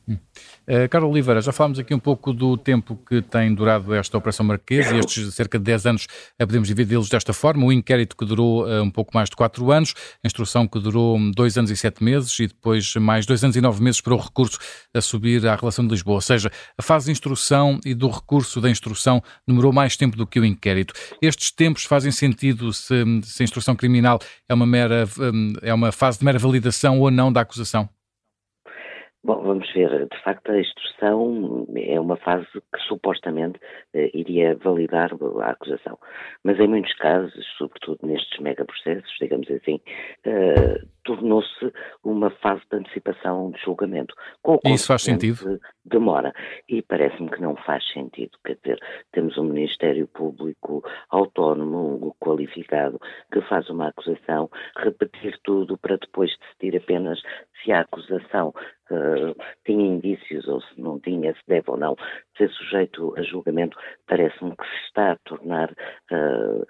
Hum. 0.08 0.18
Uh, 0.66 0.88
Carlos 0.90 1.12
Oliveira, 1.12 1.42
já 1.42 1.52
falámos 1.52 1.78
aqui 1.78 1.94
um 1.94 2.00
pouco 2.00 2.32
do 2.32 2.56
tempo 2.56 2.98
que 3.06 3.22
tem 3.22 3.54
durado 3.54 3.94
esta 3.94 4.18
Operação 4.18 4.46
Marquesa, 4.46 4.98
estes 4.98 5.34
cerca 5.34 5.58
de 5.58 5.66
10 5.66 5.86
anos 5.86 6.08
podemos 6.40 6.70
dividi-los 6.70 7.10
desta 7.10 7.34
forma, 7.34 7.66
o 7.66 7.72
inquérito 7.72 8.16
que 8.16 8.24
durou 8.24 8.66
uh, 8.66 8.82
um 8.82 8.90
pouco 8.90 9.12
mais 9.14 9.30
de 9.30 9.36
4 9.36 9.72
anos, 9.72 9.94
a 10.24 10.28
instrução 10.28 10.66
que 10.66 10.80
durou 10.80 11.20
2 11.36 11.58
anos 11.58 11.72
e 11.72 11.76
7 11.76 12.02
meses 12.02 12.40
e 12.40 12.48
depois 12.48 12.96
mais 12.96 13.26
2 13.26 13.44
anos 13.44 13.56
e 13.58 13.62
9 13.62 13.84
meses 13.84 14.00
para 14.00 14.14
o 14.14 14.18
recurso 14.18 14.58
a 14.94 15.02
subir 15.02 15.46
à 15.46 15.56
relação 15.56 15.86
de 15.86 15.92
Lisboa, 15.92 16.16
ou 16.16 16.22
seja, 16.22 16.50
a 16.78 16.82
fase 16.82 17.08
de 17.08 17.12
instrução 17.12 17.80
e 17.86 17.94
do 17.94 18.10
recurso 18.10 18.62
da 18.62 18.70
instrução 18.70 19.22
demorou 19.46 19.74
mais 19.74 19.98
tempo 19.98 20.16
do 20.16 20.26
que 20.26 20.40
o 20.40 20.46
inquérito. 20.46 20.94
Estes 21.22 21.52
tempos 21.52 21.84
fazem 21.84 22.12
sentido 22.12 22.72
se, 22.72 23.04
se 23.24 23.42
a 23.42 23.46
instrução 23.46 23.76
criminal 23.76 24.18
é 24.48 24.54
uma, 24.54 24.66
mera, 24.66 25.06
é 25.62 25.74
uma 25.74 25.92
fase 25.92 26.20
de 26.20 26.26
mera 26.26 26.40
validação 26.40 27.02
ou 27.02 27.12
não 27.12 27.34
da 27.34 27.42
acusação? 27.42 27.90
Bom, 29.24 29.42
vamos 29.42 29.72
ver. 29.72 30.08
De 30.10 30.22
facto, 30.22 30.52
a 30.52 30.60
instrução 30.60 31.66
é 31.78 31.98
uma 31.98 32.18
fase 32.18 32.46
que 32.52 32.80
supostamente 32.88 33.58
eh, 33.94 34.12
iria 34.14 34.54
validar 34.56 35.12
a 35.42 35.52
acusação. 35.52 35.98
Mas 36.44 36.60
em 36.60 36.68
muitos 36.68 36.94
casos, 36.96 37.46
sobretudo 37.58 38.00
nestes 38.04 38.38
megaprocessos, 38.40 39.16
digamos 39.22 39.50
assim, 39.50 39.80
eh, 40.26 40.82
tornou-se 41.06 41.72
uma 42.04 42.32
fase 42.32 42.62
de 42.70 42.78
antecipação 42.78 43.52
de 43.52 43.62
julgamento. 43.62 44.14
Com 44.42 44.60
Isso 44.66 44.88
faz 44.88 45.04
sentido? 45.04 45.60
Demora. 45.86 46.34
E 46.68 46.82
parece-me 46.82 47.30
que 47.30 47.42
não 47.42 47.56
faz 47.56 47.86
sentido. 47.94 48.38
Quer 48.46 48.58
dizer, 48.62 48.80
temos 49.14 49.38
um 49.38 49.44
Ministério 49.44 50.08
Público 50.08 50.84
autónomo, 51.10 52.16
qualificado, 52.20 53.00
que 53.32 53.42
faz 53.44 53.70
uma 53.70 53.88
acusação, 53.88 54.50
repetir 54.78 55.40
tudo 55.44 55.78
para 55.78 55.98
depois 55.98 56.32
decidir 56.38 56.78
apenas 56.78 57.22
se 57.64 57.72
a 57.72 57.82
acusação 57.82 58.54
uh, 58.94 59.36
tinha 59.66 59.86
indícios 59.86 60.48
ou 60.48 60.62
se 60.62 60.80
não 60.80 61.00
tinha, 61.00 61.34
se 61.34 61.42
deve 61.48 61.70
ou 61.70 61.78
não 61.78 61.96
ser 62.38 62.50
sujeito 62.50 63.14
a 63.18 63.22
julgamento, 63.24 63.78
parece-me 64.08 64.56
que 64.56 64.64
se 64.64 64.86
está 64.88 65.12
a 65.14 65.18
tornar 65.26 65.72
uh, 65.72 66.66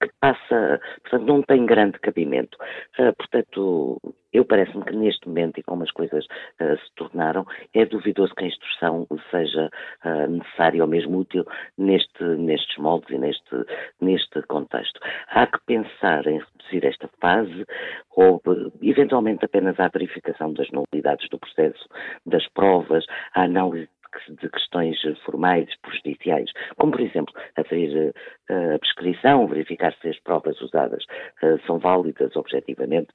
que 0.00 0.10
passa, 0.20 0.80
portanto, 1.02 1.26
não 1.26 1.42
tem 1.42 1.66
grande 1.66 1.98
cabimento. 1.98 2.56
Uh, 2.98 3.14
portanto, 3.16 4.00
eu 4.32 4.44
parece-me 4.44 4.84
que 4.84 4.94
neste 4.94 5.28
momento, 5.28 5.58
e 5.58 5.62
como 5.62 5.82
as 5.82 5.90
coisas 5.90 6.24
uh, 6.24 6.76
se 6.78 6.94
tornaram, 6.96 7.44
é 7.74 7.84
duvidoso 7.84 8.34
que 8.34 8.44
a 8.44 8.48
instrução 8.48 9.06
seja 9.30 9.68
uh, 10.04 10.30
necessária 10.30 10.82
ou 10.82 10.88
mesmo 10.88 11.18
útil 11.18 11.44
neste, 11.76 12.24
nestes 12.24 12.76
moldes 12.78 13.10
e 13.10 13.18
neste, 13.18 13.64
neste 14.00 14.42
contexto. 14.42 15.00
Há 15.28 15.46
que 15.46 15.58
pensar 15.66 16.26
em 16.26 16.38
reduzir 16.38 16.86
esta 16.86 17.08
fase 17.20 17.66
ou, 18.10 18.40
eventualmente, 18.82 19.44
apenas 19.44 19.78
à 19.78 19.88
verificação 19.88 20.52
das 20.52 20.68
nulidades 20.70 21.28
do 21.28 21.38
processo, 21.38 21.88
das 22.24 22.46
provas, 22.48 23.04
à 23.34 23.42
análise 23.42 23.88
de 24.28 24.48
questões 24.48 24.98
formais, 25.24 25.68
prejudiciais, 25.82 26.50
como 26.76 26.92
por 26.92 27.00
exemplo 27.00 27.32
abrir 27.56 28.12
a 28.50 28.78
prescrição, 28.78 29.46
verificar 29.46 29.94
se 30.00 30.08
as 30.08 30.18
provas 30.20 30.60
usadas 30.60 31.04
uh, 31.42 31.58
são 31.66 31.78
válidas 31.78 32.34
objetivamente, 32.34 33.08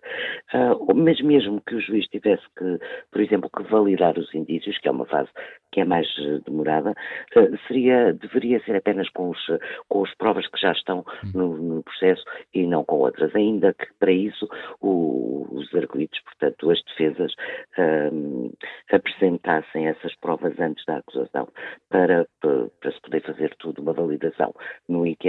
uh, 0.53 0.95
mas 0.95 1.21
mesmo 1.21 1.61
que 1.61 1.75
o 1.75 1.81
juiz 1.81 2.07
tivesse 2.07 2.43
que, 2.57 2.79
por 3.11 3.21
exemplo, 3.21 3.49
que 3.49 3.63
validar 3.63 4.17
os 4.17 4.33
indícios, 4.33 4.77
que 4.77 4.87
é 4.87 4.91
uma 4.91 5.05
fase 5.05 5.29
que 5.71 5.81
é 5.81 5.85
mais 5.85 6.07
demorada, 6.45 6.93
seria, 7.67 8.13
deveria 8.13 8.63
ser 8.63 8.77
apenas 8.77 9.09
com, 9.09 9.29
os, 9.29 9.45
com 9.89 10.05
as 10.05 10.15
provas 10.15 10.47
que 10.47 10.57
já 10.57 10.71
estão 10.71 11.03
no, 11.33 11.57
no 11.57 11.83
processo 11.83 12.23
e 12.53 12.65
não 12.65 12.85
com 12.85 12.99
outras, 12.99 13.35
ainda 13.35 13.73
que 13.73 13.85
para 13.99 14.11
isso 14.11 14.47
o, 14.79 15.45
os 15.51 15.75
arguidos, 15.75 16.17
portanto 16.21 16.71
as 16.71 16.81
defesas, 16.83 17.33
apresentassem 18.89 19.87
essas 19.87 20.15
provas 20.15 20.57
antes 20.61 20.85
da 20.85 20.97
acusação 20.97 21.49
para, 21.89 22.25
para, 22.39 22.69
para, 22.79 22.91
se 22.93 23.01
poder 23.01 23.21
fazer 23.23 23.53
tudo 23.59 23.81
uma 23.81 23.91
validação 23.91 24.53
no 24.87 25.05
inquérito 25.05 25.24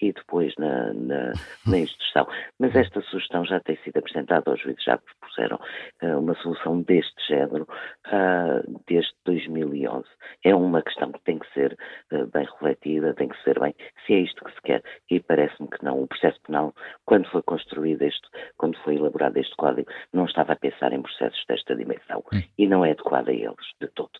e 0.00 0.12
depois 0.12 0.54
na, 0.56 0.92
na, 0.94 1.32
na 1.66 1.78
instrução. 1.78 2.26
Mas 2.58 2.74
esta 2.74 3.00
sugestão 3.02 3.44
já 3.44 3.60
tem 3.60 3.76
sido 3.78 3.98
apresentada 3.98 4.50
aos 4.50 4.60
juízes, 4.60 4.84
já 4.84 4.98
propuseram 4.98 5.58
uh, 6.02 6.18
uma 6.18 6.34
solução 6.36 6.82
deste 6.82 7.26
género 7.26 7.66
uh, 8.06 8.80
desde 8.86 9.12
2011. 9.24 10.06
É 10.44 10.54
uma 10.54 10.82
questão 10.82 11.12
que 11.12 11.22
tem 11.24 11.38
que 11.38 11.52
ser 11.52 11.76
uh, 12.12 12.26
bem 12.26 12.44
refletida, 12.44 13.14
tem 13.14 13.28
que 13.28 13.42
ser 13.42 13.58
bem 13.58 13.74
se 14.06 14.14
é 14.14 14.18
isto 14.18 14.44
que 14.44 14.52
se 14.52 14.62
quer 14.62 14.82
e 15.10 15.20
parece-me 15.20 15.68
que 15.68 15.84
não. 15.84 16.02
O 16.02 16.06
processo 16.06 16.40
penal, 16.46 16.74
quando 17.04 17.28
foi 17.30 17.42
construído 17.42 18.02
este, 18.02 18.28
quando 18.56 18.78
foi 18.78 18.96
elaborado 18.96 19.36
este 19.36 19.54
código, 19.56 19.90
não 20.12 20.24
estava 20.26 20.52
a 20.52 20.56
pensar 20.56 20.92
em 20.92 21.02
processos 21.02 21.44
desta 21.48 21.74
dimensão 21.74 22.22
hum. 22.32 22.42
e 22.58 22.66
não 22.66 22.84
é 22.84 22.92
adequado 22.92 23.28
a 23.28 23.32
eles 23.32 23.66
de 23.80 23.88
todo. 23.88 24.12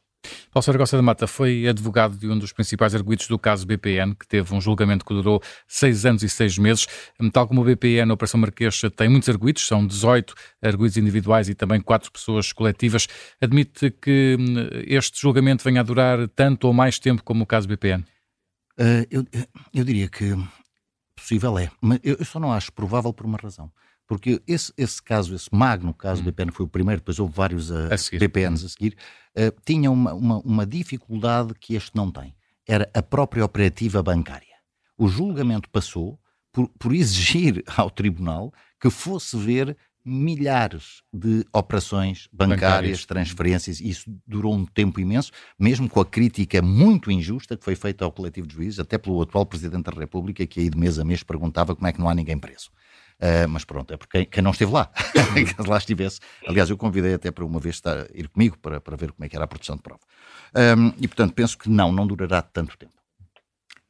Paulo 0.53 0.65
Saragossa 0.65 0.99
da 0.99 1.03
Mata 1.03 1.27
foi 1.27 1.67
advogado 1.67 2.15
de 2.15 2.29
um 2.29 2.39
dos 2.39 2.53
principais 2.53 2.95
arguidos 2.95 3.27
do 3.27 3.39
caso 3.39 3.67
BPN, 3.67 4.15
que 4.15 4.29
teve 4.29 4.55
um 4.55 4.61
julgamento 4.61 5.03
que 5.03 5.15
durou 5.15 5.41
seis 5.67 6.05
anos 6.05 6.23
e 6.23 6.29
seis 6.29 6.59
meses. 6.59 6.87
Tal 7.33 7.49
como 7.49 7.63
o 7.63 7.65
BPN, 7.65 8.11
a 8.11 8.15
Operação 8.15 8.39
Marquês 8.39 8.79
tem 8.95 9.09
muitos 9.09 9.31
arguidos, 9.31 9.67
são 9.67 9.87
18 9.87 10.35
arguidos 10.61 10.99
individuais 10.99 11.49
e 11.49 11.55
também 11.55 11.81
quatro 11.81 12.13
pessoas 12.13 12.53
coletivas. 12.53 13.09
Admite 13.41 13.91
que 13.93 14.37
hum, 14.39 14.85
este 14.87 15.19
julgamento 15.19 15.65
venha 15.65 15.81
a 15.81 15.85
durar 15.85 16.29
tanto 16.29 16.67
ou 16.67 16.75
mais 16.75 16.99
tempo 16.99 17.25
como 17.25 17.45
o 17.45 17.47
caso 17.47 17.67
BPN? 17.67 18.05
Uh, 18.79 19.07
eu, 19.11 19.25
eu 19.73 19.85
diria 19.85 20.09
que 20.11 20.37
possível 21.17 21.59
é, 21.59 21.71
mas 21.81 21.99
eu 22.05 22.23
só 22.27 22.39
não 22.39 22.53
acho 22.53 22.71
provável 22.75 23.13
por 23.15 23.25
uma 23.25 23.39
razão. 23.43 23.73
Porque 24.07 24.43
esse, 24.47 24.73
esse 24.77 25.03
caso, 25.03 25.35
esse 25.35 25.49
magno 25.53 25.95
caso 25.95 26.21
hum. 26.21 26.25
BPN, 26.25 26.53
foi 26.53 26.67
o 26.67 26.69
primeiro, 26.69 27.01
depois 27.01 27.19
houve 27.19 27.35
vários 27.35 27.71
uh, 27.71 27.89
a 27.91 28.19
BPNs 28.19 28.65
a 28.65 28.69
seguir, 28.69 28.97
uh, 29.37 29.61
tinha 29.65 29.91
uma, 29.91 30.13
uma, 30.13 30.39
uma 30.41 30.67
dificuldade 30.67 31.55
que 31.59 31.75
este 31.75 31.97
não 31.97 32.11
tem. 32.11 32.35
Era 32.67 32.91
a 32.95 33.03
própria 33.03 33.45
operativa 33.45 34.03
bancária. 34.03 34.53
O 34.99 35.09
julgamento 35.09 35.69
passou 35.71 36.21
por, 36.53 36.69
por 36.79 36.95
exigir 36.95 37.63
ao 37.77 37.91
tribunal 37.91 38.53
que 38.81 38.91
fosse 38.91 39.37
ver 39.37 39.77
milhares 40.05 41.03
de 41.13 41.47
operações 41.53 42.29
bancárias, 42.33 42.61
bancárias, 42.61 43.07
transferências, 43.07 43.81
e 43.81 43.89
isso 43.89 44.13
durou 44.27 44.55
um 44.55 44.67
tempo 44.67 44.99
imenso, 44.99 45.31
mesmo 45.59 45.89
com 45.89 46.01
a 46.01 46.07
crítica 46.07 46.61
muito 46.61 47.11
injusta 47.11 47.57
que 47.57 47.65
foi 47.65 47.77
feita 47.77 48.05
ao 48.05 48.11
coletivo 48.11 48.47
de 48.47 48.55
juízes, 48.55 48.81
até 48.81 48.99
pelo 48.99 49.23
atual 49.23 49.47
Presidente 49.47 49.85
da 49.85 49.93
República, 49.93 50.47
que 50.47 50.61
aí 50.61 50.69
de 50.69 50.77
mês 50.77 50.99
a 50.99 51.05
mês 51.05 51.23
perguntava 51.23 51.75
como 51.75 51.87
é 51.87 51.93
que 51.93 52.01
não 52.01 52.09
há 52.09 52.15
ninguém 52.15 52.39
preso. 52.39 52.71
Uh, 53.23 53.49
mas 53.49 53.65
pronto, 53.65 53.95
é 53.95 53.97
porque 53.97 54.25
quem, 54.27 54.43
não 54.43 54.51
esteve 54.51 54.73
lá, 54.73 54.87
que 55.33 55.69
lá 55.69 55.79
estivesse. 55.79 56.19
Aliás, 56.45 56.69
eu 56.69 56.77
convidei 56.77 57.15
até 57.15 57.31
para 57.31 57.45
uma 57.45 57.61
vez 57.61 57.77
estar, 57.77 58.09
ir 58.13 58.27
comigo 58.27 58.59
para, 58.59 58.81
para 58.81 58.97
ver 58.97 59.13
como 59.13 59.25
é 59.25 59.29
que 59.29 59.37
era 59.37 59.45
a 59.45 59.49
produção 59.49 59.77
de 59.77 59.83
prova. 59.83 60.01
Um, 60.77 60.89
e 60.99 61.07
portanto, 61.07 61.33
penso 61.33 61.57
que 61.57 61.71
não, 61.71 61.93
não 61.93 62.05
durará 62.05 62.43
tanto 62.43 62.77
tempo. 62.77 62.93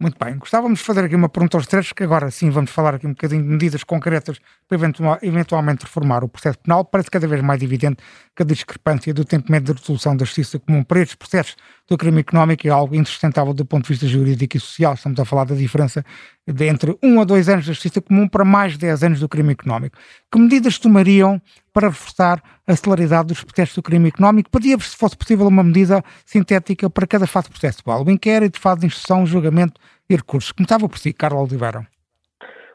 Muito 0.03 0.19
bem, 0.23 0.37
gostávamos 0.37 0.81
de 0.81 0.85
fazer 0.85 1.05
aqui 1.05 1.15
uma 1.15 1.29
pergunta 1.29 1.57
aos 1.57 1.65
três, 1.65 1.93
que 1.93 2.03
agora 2.03 2.29
sim 2.29 2.51
vamos 2.51 2.73
falar 2.73 2.97
aqui 2.97 3.07
um 3.07 3.11
bocadinho 3.11 3.41
de 3.41 3.49
medidas 3.49 3.85
concretas 3.85 4.41
para 4.67 4.77
eventual, 4.77 5.17
eventualmente 5.23 5.85
reformar 5.85 6.25
o 6.25 6.29
processo 6.29 6.59
penal. 6.59 6.85
Parece 6.85 7.09
cada 7.09 7.29
vez 7.29 7.41
mais 7.41 7.63
evidente 7.63 8.03
que 8.35 8.43
a 8.43 8.47
discrepância 8.47 9.13
do 9.13 9.25
tempo 9.25 9.53
médio 9.53 9.75
de 9.75 9.81
resolução 9.81 10.17
da 10.17 10.25
justiça 10.25 10.59
comum 10.59 10.83
para 10.83 11.01
estes 11.01 11.17
processos 11.17 11.57
do 11.89 11.99
crime 11.99 12.21
económico 12.21 12.67
é 12.67 12.71
algo 12.71 12.95
insustentável 12.95 13.53
do 13.53 13.65
ponto 13.65 13.85
de 13.85 13.91
vista 13.91 14.07
jurídico 14.07 14.57
e 14.57 14.61
social. 14.61 14.95
Estamos 14.95 15.21
a 15.21 15.25
falar 15.25 15.45
da 15.45 15.55
diferença 15.55 16.03
de 16.47 16.67
entre 16.67 16.97
um 17.03 17.21
a 17.21 17.25
dois 17.25 17.49
anos 17.49 17.67
da 17.67 17.73
justiça 17.73 18.01
comum 18.01 18.27
para 18.27 18.45
mais 18.45 18.73
de 18.73 18.79
10 18.79 19.05
anos 19.05 19.21
do 19.21 19.29
crime 19.29 19.53
económico. 19.53 19.99
Que 20.31 20.39
medidas 20.39 20.79
tomariam 20.79 21.41
para 21.73 21.89
reforçar 21.89 22.43
a 22.67 22.75
celeridade 22.75 23.29
dos 23.29 23.45
processos 23.45 23.75
do 23.75 23.83
crime 23.83 24.09
económico? 24.09 24.51
Pedia-vos, 24.51 24.91
se 24.91 24.97
fosse 24.97 25.17
possível, 25.17 25.47
uma 25.47 25.63
medida 25.63 26.03
sintética 26.25 26.89
para 26.89 27.07
cada 27.07 27.27
fase 27.27 27.51
processual. 27.51 28.05
O 28.05 28.11
inquérito, 28.11 28.59
fase 28.59 28.81
de 28.81 28.87
instrução, 28.87 29.27
julgamento 29.27 29.81
e 30.09 30.17
recursos. 30.17 30.53
Começava 30.53 30.89
por 30.89 30.99
si, 30.99 31.13
Carlos 31.13 31.51
Oliveira. 31.51 31.87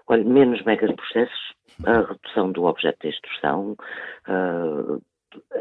Olha, 0.07 0.23
menos 0.23 0.63
megas 0.63 0.89
processos, 0.95 1.53
a 1.85 2.01
redução 2.01 2.51
do 2.51 2.63
objeto 2.63 2.97
de 3.01 3.09
instrução, 3.09 3.75
uh, 4.27 5.01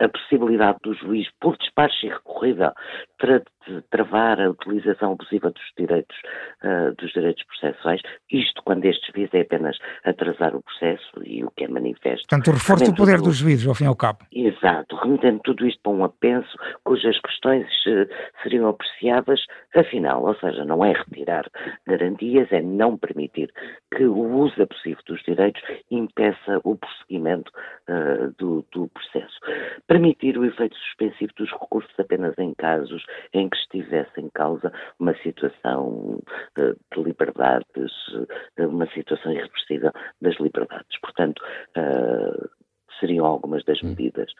a 0.00 0.08
possibilidade 0.08 0.78
do 0.82 0.94
juiz, 0.94 1.28
por 1.40 1.56
despacho 1.56 2.06
irrecorrível, 2.06 2.72
tra 3.18 3.42
travar 3.90 4.40
a 4.40 4.50
utilização 4.50 5.12
abusiva 5.12 5.50
dos 5.50 5.64
direitos, 5.76 6.16
uh, 6.62 6.94
dos 6.96 7.12
direitos 7.12 7.42
processuais, 7.44 8.00
isto 8.30 8.62
quando 8.64 8.84
estes 8.84 9.12
juiz 9.14 9.28
é 9.32 9.40
apenas 9.40 9.76
atrasar 10.04 10.54
o 10.54 10.62
processo 10.62 11.22
e 11.24 11.44
o 11.44 11.50
que 11.50 11.64
é 11.64 11.68
manifesto. 11.68 12.26
Portanto, 12.28 12.48
o 12.48 12.52
reforço 12.52 12.84
do 12.84 12.94
poder 12.94 13.20
dos 13.20 13.36
juízes, 13.36 13.66
ao 13.66 13.74
fim 13.74 13.84
e 13.84 13.88
ao 13.88 13.96
cabo. 13.96 14.20
Exato, 14.32 14.96
remetendo 14.96 15.40
tudo 15.44 15.66
isto 15.66 15.80
para 15.82 15.92
um 15.92 16.04
apenso 16.04 16.56
cujas 16.84 17.18
questões 17.20 17.66
uh, 17.86 18.08
seriam 18.42 18.68
apreciadas, 18.68 19.40
afinal, 19.74 20.24
ou 20.24 20.34
seja, 20.36 20.64
não 20.64 20.84
é 20.84 20.92
retirar 20.92 21.44
garantias, 21.86 22.48
é 22.52 22.60
não 22.60 22.96
permitir 22.96 23.50
que 23.94 24.04
o 24.04 24.16
uso 24.16 24.62
abusivo 24.62 25.00
dos 25.06 25.22
direitos 25.22 25.62
impeça 25.90 26.60
o 26.64 26.76
prosseguimento 26.76 27.50
uh, 27.88 28.32
do, 28.38 28.64
do 28.72 28.88
processo. 28.88 29.38
Permitir 29.86 30.38
o 30.38 30.44
efeito 30.44 30.76
suspensivo 30.76 31.32
dos 31.36 31.50
recursos 31.50 31.92
apenas 31.98 32.36
em 32.38 32.54
casos 32.54 33.04
em 33.32 33.48
que 33.48 33.56
estivesse 33.56 34.20
em 34.20 34.28
causa 34.30 34.72
uma 34.98 35.14
situação 35.22 36.20
de, 36.56 36.74
de 36.94 37.02
liberdades, 37.02 37.92
uma 38.58 38.86
situação 38.90 39.32
irreversível 39.32 39.92
das 40.20 40.38
liberdades. 40.38 41.00
Portanto, 41.00 41.40
uh, 41.76 42.48
seriam 43.00 43.26
algumas 43.26 43.64
das 43.64 43.82
hum. 43.82 43.88
medidas. 43.88 44.32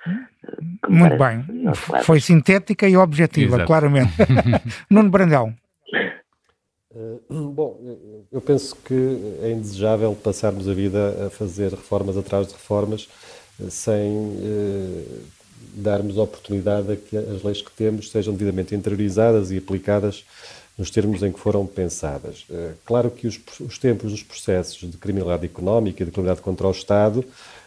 Muito 0.88 1.16
bem, 1.16 1.74
foi 2.02 2.20
sintética 2.20 2.88
e 2.88 2.96
objetiva, 2.96 3.56
Exato. 3.56 3.66
claramente. 3.66 4.12
Nuno 4.90 5.10
Brandão. 5.10 5.54
Bom, 7.28 7.78
eu 8.32 8.40
penso 8.40 8.74
que 8.76 8.94
é 9.42 9.50
indesejável 9.50 10.14
passarmos 10.14 10.66
a 10.66 10.72
vida 10.72 11.26
a 11.26 11.30
fazer 11.30 11.70
reformas 11.72 12.16
atrás 12.16 12.46
de 12.46 12.54
reformas 12.54 13.06
sem 13.70 14.12
uh, 14.12 15.20
darmos 15.74 16.16
oportunidade 16.16 16.92
a 16.92 16.96
que 16.96 17.16
as 17.16 17.42
leis 17.42 17.62
que 17.62 17.70
temos 17.70 18.10
sejam 18.10 18.32
devidamente 18.32 18.74
interiorizadas 18.74 19.50
e 19.50 19.58
aplicadas 19.58 20.24
nos 20.76 20.90
termos 20.90 21.22
em 21.22 21.32
que 21.32 21.40
foram 21.40 21.66
pensadas. 21.66 22.44
Eh, 22.50 22.72
claro 22.84 23.10
que 23.10 23.26
os, 23.26 23.40
os 23.60 23.78
tempos 23.78 24.10
dos 24.10 24.22
processos 24.22 24.90
de 24.90 24.96
criminalidade 24.98 25.46
económica 25.46 26.02
e 26.02 26.06
de 26.06 26.12
criminalidade 26.12 26.44
contra 26.44 26.66
o 26.66 26.70
Estado 26.70 27.24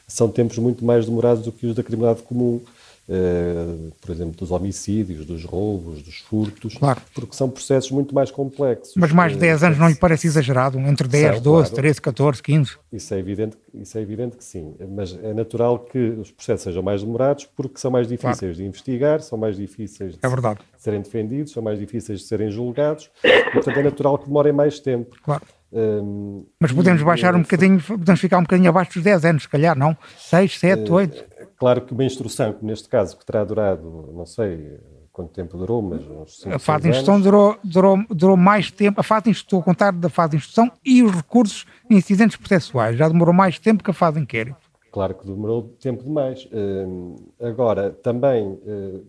são 0.07 0.29
tempos 0.29 0.57
muito 0.59 0.85
mais 0.85 1.05
demorados 1.05 1.43
do 1.43 1.51
que 1.51 1.65
os 1.65 1.75
da 1.75 1.83
criminalidade 1.83 2.25
comum. 2.27 2.61
Uh, 3.09 3.91
por 3.99 4.11
exemplo, 4.11 4.35
dos 4.35 4.51
homicídios, 4.51 5.25
dos 5.25 5.43
roubos, 5.43 6.03
dos 6.03 6.19
furtos, 6.19 6.77
claro. 6.77 7.01
porque 7.15 7.35
são 7.35 7.49
processos 7.49 7.89
muito 7.89 8.13
mais 8.13 8.29
complexos. 8.29 8.93
Mas 8.95 9.11
mais 9.11 9.31
de 9.31 9.39
10 9.39 9.63
anos 9.63 9.79
não 9.79 9.89
lhe 9.89 9.95
parece 9.95 10.27
exagerado? 10.27 10.77
Entre 10.77 11.07
10, 11.07 11.33
são, 11.33 11.41
12, 11.41 11.69
claro. 11.69 11.75
13, 11.81 12.01
14, 12.01 12.43
15? 12.43 12.77
Isso 12.93 13.11
é, 13.11 13.17
evidente, 13.17 13.57
isso 13.73 13.97
é 13.97 14.01
evidente 14.01 14.37
que 14.37 14.43
sim, 14.43 14.75
mas 14.95 15.17
é 15.23 15.33
natural 15.33 15.79
que 15.79 15.97
os 15.97 16.29
processos 16.29 16.61
sejam 16.65 16.83
mais 16.83 17.01
demorados 17.01 17.49
porque 17.55 17.79
são 17.79 17.89
mais 17.89 18.07
difíceis 18.07 18.37
claro. 18.37 18.53
de 18.53 18.63
investigar, 18.63 19.21
são 19.21 19.39
mais 19.39 19.57
difíceis 19.57 20.13
de, 20.13 20.19
é 20.21 20.29
verdade. 20.29 20.59
serem 20.77 21.01
defendidos, 21.01 21.51
são 21.51 21.63
mais 21.63 21.79
difíceis 21.79 22.19
de 22.19 22.27
serem 22.27 22.51
julgados, 22.51 23.09
e, 23.23 23.51
portanto 23.51 23.79
é 23.79 23.83
natural 23.83 24.19
que 24.19 24.27
demorem 24.27 24.53
mais 24.53 24.79
tempo. 24.79 25.15
Claro. 25.23 25.41
Um, 25.71 26.45
Mas 26.59 26.71
podemos 26.71 27.01
baixar 27.03 27.35
um 27.35 27.41
bocadinho, 27.41 27.79
podemos 27.79 28.19
ficar 28.19 28.39
um 28.39 28.41
bocadinho 28.41 28.69
abaixo 28.69 28.93
dos 28.93 29.03
10 29.03 29.25
anos, 29.25 29.43
se 29.43 29.49
calhar, 29.49 29.77
não? 29.77 29.95
6, 30.17 30.59
7, 30.59 30.91
8? 30.91 31.25
Claro 31.59 31.81
que 31.81 31.93
uma 31.93 32.05
instrução, 32.05 32.53
como 32.53 32.67
neste 32.67 32.87
caso, 32.87 33.17
que 33.17 33.25
terá 33.25 33.43
durado, 33.43 34.09
não 34.13 34.25
sei, 34.25 34.79
quanto 35.11 35.33
tempo 35.33 35.57
durou, 35.57 35.81
mas 35.81 36.01
uns 36.07 36.39
5, 36.39 36.55
A 36.55 36.59
fase 36.59 36.83
de 36.83 36.89
instrução 36.89 37.19
durou, 37.19 37.57
durou, 37.61 37.97
durou 38.09 38.37
mais 38.37 38.71
tempo. 38.71 39.01
A 39.01 39.03
fase 39.03 39.25
de 39.25 39.31
instrução, 39.31 39.59
estou 39.59 39.59
a 39.59 39.63
contar 39.63 39.91
da 39.91 40.09
fase 40.09 40.31
de 40.31 40.37
instrução 40.37 40.71
e 40.85 41.03
os 41.03 41.11
recursos 41.11 41.65
incidentes 41.89 42.37
processuais. 42.37 42.97
Já 42.97 43.09
demorou 43.09 43.33
mais 43.33 43.59
tempo 43.59 43.83
que 43.83 43.91
a 43.91 43.93
fase 43.93 44.15
de 44.15 44.23
inquérito. 44.23 44.69
Claro 44.91 45.13
que 45.15 45.25
demorou 45.25 45.63
tempo 45.79 46.03
demais. 46.03 46.45
Uh, 46.45 47.15
agora, 47.41 47.91
também, 47.91 48.47
uh, 48.47 49.05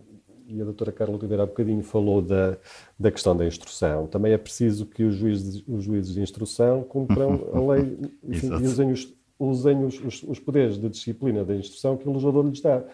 e 0.49 0.61
a 0.61 0.65
doutora 0.65 0.91
Carla 0.91 1.17
Oliveira 1.17 1.45
há 1.45 1.47
bocadinho 1.47 1.83
falou 1.83 2.21
da, 2.21 2.57
da 2.99 3.11
questão 3.11 3.37
da 3.37 3.47
instrução, 3.47 4.09
também 4.09 4.33
é 4.33 4.39
preciso 4.39 4.85
que 4.85 5.05
os 5.05 5.15
juízes, 5.15 5.63
os 5.67 5.85
juízes 5.85 6.15
de 6.15 6.21
instrução 6.21 6.83
cumpram 6.83 7.49
a 7.55 7.61
lei 7.73 7.97
e 8.25 8.47
usem, 8.53 8.91
os, 8.91 9.15
usem 9.41 9.85
os, 9.85 9.99
os, 9.99 10.23
os 10.23 10.39
poderes 10.39 10.79
de 10.79 10.89
disciplina 10.89 11.45
da 11.45 11.55
instrução 11.55 11.97
que 11.97 12.07
o 12.09 12.13
legislador 12.13 12.47
lhes 12.47 12.61
dá 12.61 12.85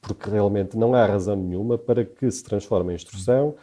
porque 0.00 0.30
realmente 0.30 0.76
não 0.76 0.94
há 0.94 1.04
razão 1.04 1.36
nenhuma 1.36 1.76
para 1.76 2.04
que 2.04 2.30
se 2.30 2.42
transforme 2.42 2.92
em 2.92 2.96
instrução 2.96 3.54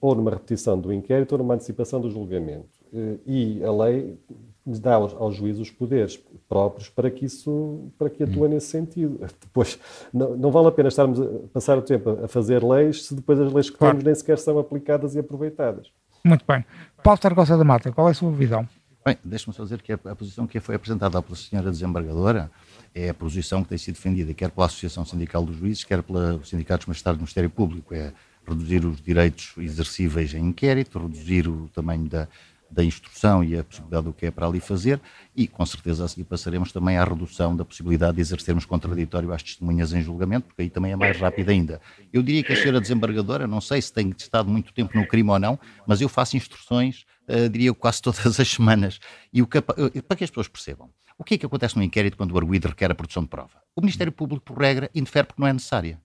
ou 0.00 0.14
numa 0.14 0.30
repetição 0.30 0.78
do 0.78 0.92
inquérito 0.92 1.32
ou 1.32 1.38
numa 1.38 1.54
antecipação 1.54 2.00
do 2.00 2.10
julgamento. 2.10 2.68
Eh, 2.92 3.16
e 3.26 3.64
a 3.64 3.70
lei 3.70 4.18
dá 4.64 4.94
aos, 4.94 5.14
aos 5.14 5.36
juízes 5.36 5.60
os 5.60 5.70
poderes 5.70 6.18
próprios 6.48 6.88
para 6.88 7.10
que 7.10 7.26
isso, 7.26 7.90
para 7.98 8.08
que 8.08 8.22
atua 8.22 8.48
nesse 8.48 8.68
sentido. 8.68 9.20
Depois, 9.40 9.78
não, 10.12 10.36
não 10.36 10.50
vale 10.50 10.68
a 10.68 10.72
pena 10.72 10.88
estarmos 10.88 11.20
a 11.20 11.26
passar 11.52 11.76
o 11.76 11.82
tempo 11.82 12.10
a 12.24 12.28
fazer 12.28 12.64
leis 12.64 13.04
se 13.04 13.14
depois 13.14 13.38
as 13.38 13.52
leis 13.52 13.68
que 13.68 13.76
claro. 13.76 13.94
temos 13.94 14.04
nem 14.04 14.14
sequer 14.14 14.38
são 14.38 14.58
aplicadas 14.58 15.14
e 15.14 15.18
aproveitadas. 15.18 15.92
Muito 16.24 16.44
bem. 16.48 16.64
Paulo 17.02 17.20
Targosa 17.20 17.58
da 17.58 17.64
Mata, 17.64 17.92
qual 17.92 18.08
é 18.08 18.12
a 18.12 18.14
sua 18.14 18.30
visão? 18.32 18.66
Bem, 19.06 19.18
deixe-me 19.22 19.54
só 19.54 19.62
dizer 19.62 19.82
que 19.82 19.92
a, 19.92 19.98
a 20.06 20.16
posição 20.16 20.46
que 20.46 20.58
foi 20.60 20.76
apresentada 20.76 21.20
pela 21.20 21.36
senhora 21.36 21.70
desembargadora 21.70 22.50
é 22.94 23.10
a 23.10 23.14
posição 23.14 23.62
que 23.62 23.68
tem 23.68 23.76
sido 23.76 23.96
defendida, 23.96 24.32
quer 24.32 24.50
pela 24.50 24.64
Associação 24.64 25.04
Sindical 25.04 25.44
dos 25.44 25.56
Juízes, 25.56 25.84
quer 25.84 26.02
pelos 26.02 26.48
Sindicatos 26.48 26.86
Magistrados 26.86 27.18
do 27.18 27.20
Ministério 27.20 27.50
Público. 27.50 27.94
É 27.94 28.14
reduzir 28.46 28.84
os 28.84 29.02
direitos 29.02 29.52
exercíveis 29.58 30.32
em 30.32 30.46
inquérito, 30.46 30.98
reduzir 30.98 31.46
o 31.46 31.68
tamanho 31.74 32.08
da, 32.08 32.26
da 32.74 32.84
instrução 32.84 33.42
e 33.44 33.56
a 33.56 33.64
possibilidade 33.64 34.04
do 34.04 34.12
que 34.12 34.26
é 34.26 34.30
para 34.30 34.46
ali 34.46 34.60
fazer, 34.60 35.00
e 35.34 35.46
com 35.46 35.64
certeza 35.64 36.04
a 36.04 36.08
seguir 36.08 36.24
passaremos 36.24 36.72
também 36.72 36.98
à 36.98 37.04
redução 37.04 37.56
da 37.56 37.64
possibilidade 37.64 38.16
de 38.16 38.20
exercermos 38.20 38.64
contraditório 38.64 39.32
às 39.32 39.42
testemunhas 39.42 39.92
em 39.92 40.02
julgamento, 40.02 40.48
porque 40.48 40.62
aí 40.62 40.70
também 40.70 40.92
é 40.92 40.96
mais 40.96 41.18
rápido 41.18 41.50
ainda. 41.50 41.80
Eu 42.12 42.22
diria 42.22 42.42
que 42.42 42.52
a 42.52 42.56
senhora 42.56 42.80
desembargadora, 42.80 43.46
não 43.46 43.60
sei 43.60 43.80
se 43.80 43.92
tem 43.92 44.12
estado 44.16 44.50
muito 44.50 44.72
tempo 44.72 44.98
no 44.98 45.06
crime 45.06 45.30
ou 45.30 45.38
não, 45.38 45.58
mas 45.86 46.00
eu 46.00 46.08
faço 46.08 46.36
instruções, 46.36 47.04
uh, 47.28 47.48
diria 47.48 47.72
quase 47.72 48.02
todas 48.02 48.40
as 48.40 48.48
semanas, 48.48 48.98
e 49.32 49.40
o 49.40 49.46
que, 49.46 49.60
para 49.60 50.16
que 50.16 50.24
as 50.24 50.30
pessoas 50.30 50.48
percebam. 50.48 50.90
O 51.16 51.22
que 51.22 51.34
é 51.34 51.38
que 51.38 51.46
acontece 51.46 51.76
no 51.76 51.82
inquérito 51.82 52.16
quando 52.16 52.32
o 52.32 52.36
arguido 52.36 52.66
requer 52.66 52.90
a 52.90 52.94
produção 52.94 53.22
de 53.22 53.28
prova? 53.28 53.62
O 53.76 53.80
Ministério 53.80 54.12
Público, 54.12 54.44
por 54.44 54.58
regra, 54.58 54.90
indefere 54.92 55.28
porque 55.28 55.40
não 55.40 55.46
é 55.46 55.52
necessária. 55.52 56.00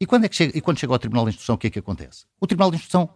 E 0.00 0.06
quando, 0.06 0.24
é 0.24 0.28
que 0.28 0.34
chega, 0.34 0.58
e 0.58 0.60
quando 0.60 0.78
chega 0.78 0.92
ao 0.92 0.98
Tribunal 0.98 1.24
de 1.24 1.30
Instrução, 1.30 1.54
o 1.54 1.58
que 1.58 1.68
é 1.68 1.70
que 1.70 1.78
acontece? 1.78 2.24
O 2.40 2.46
Tribunal 2.46 2.70
de 2.70 2.78
Instrução 2.78 3.10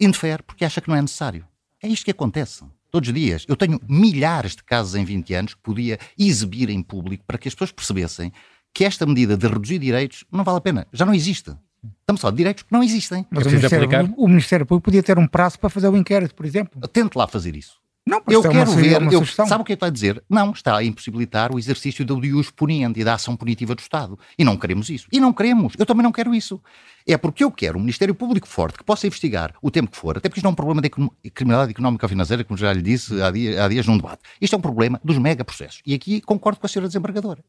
indefere 0.00 0.42
porque 0.42 0.64
acha 0.64 0.80
que 0.80 0.88
não 0.88 0.96
é 0.96 1.02
necessário. 1.02 1.46
É 1.82 1.88
isto 1.88 2.04
que 2.04 2.10
acontece. 2.10 2.64
Todos 2.90 3.08
os 3.08 3.14
dias. 3.14 3.44
Eu 3.48 3.56
tenho 3.56 3.80
milhares 3.88 4.56
de 4.56 4.64
casos 4.64 4.94
em 4.94 5.04
20 5.04 5.34
anos 5.34 5.54
que 5.54 5.60
podia 5.60 5.98
exibir 6.18 6.68
em 6.70 6.82
público 6.82 7.24
para 7.26 7.38
que 7.38 7.48
as 7.48 7.54
pessoas 7.54 7.72
percebessem 7.72 8.32
que 8.74 8.84
esta 8.84 9.06
medida 9.06 9.36
de 9.36 9.46
reduzir 9.46 9.78
direitos 9.78 10.24
não 10.30 10.44
vale 10.44 10.58
a 10.58 10.60
pena. 10.60 10.86
Já 10.92 11.06
não 11.06 11.14
existe. 11.14 11.54
Estamos 12.00 12.20
só 12.20 12.30
de 12.30 12.36
direitos 12.36 12.62
que 12.62 12.72
não 12.72 12.82
existem. 12.82 13.26
Mas 13.30 13.46
o 13.46 13.48
Ministério, 13.48 14.14
o 14.16 14.28
Ministério 14.28 14.66
Público 14.66 14.84
podia 14.84 15.02
ter 15.02 15.18
um 15.18 15.26
prazo 15.26 15.58
para 15.58 15.70
fazer 15.70 15.88
o 15.88 15.96
inquérito, 15.96 16.34
por 16.34 16.44
exemplo. 16.44 16.80
Tente 16.88 17.16
lá 17.16 17.26
fazer 17.26 17.56
isso. 17.56 17.80
Não, 18.06 18.22
eu 18.28 18.40
é 18.40 18.48
quero 18.48 18.70
uma, 18.70 18.80
ver. 18.80 19.02
Uma 19.02 19.12
eu, 19.12 19.24
sabe 19.26 19.62
o 19.62 19.64
que 19.64 19.72
é 19.72 19.76
que 19.76 19.80
vai 19.80 19.90
dizer? 19.90 20.22
Não, 20.28 20.52
está 20.52 20.76
a 20.76 20.84
impossibilitar 20.84 21.54
o 21.54 21.58
exercício 21.58 22.04
do 22.04 22.20
dius 22.20 22.50
puniendi, 22.50 23.04
da 23.04 23.14
ação 23.14 23.36
punitiva 23.36 23.74
do 23.74 23.80
Estado. 23.80 24.18
E 24.38 24.44
não 24.44 24.56
queremos 24.56 24.88
isso. 24.88 25.06
E 25.12 25.20
não 25.20 25.32
queremos. 25.32 25.74
Eu 25.78 25.86
também 25.86 26.02
não 26.02 26.10
quero 26.10 26.34
isso. 26.34 26.60
É 27.06 27.16
porque 27.16 27.44
eu 27.44 27.50
quero 27.50 27.78
um 27.78 27.80
Ministério 27.80 28.14
Público 28.14 28.48
forte 28.48 28.78
que 28.78 28.84
possa 28.84 29.06
investigar 29.06 29.54
o 29.62 29.70
tempo 29.70 29.90
que 29.90 29.96
for, 29.96 30.16
até 30.16 30.28
porque 30.28 30.38
isto 30.38 30.44
não 30.44 30.50
é 30.50 30.52
um 30.52 30.56
problema 30.56 30.82
de 30.82 30.90
criminalidade 31.30 31.72
económica 31.72 32.04
ou 32.04 32.08
financeira, 32.08 32.42
como 32.42 32.56
já 32.56 32.72
lhe 32.72 32.82
disse 32.82 33.20
há, 33.22 33.30
dia, 33.30 33.64
há 33.64 33.68
dias 33.68 33.86
num 33.86 33.96
debate. 33.96 34.22
Isto 34.40 34.54
é 34.54 34.58
um 34.58 34.62
problema 34.62 35.00
dos 35.04 35.18
megaprocessos. 35.18 35.82
E 35.86 35.94
aqui 35.94 36.20
concordo 36.20 36.58
com 36.58 36.66
a 36.66 36.68
senhora 36.68 36.88
desembargadora. 36.88 37.44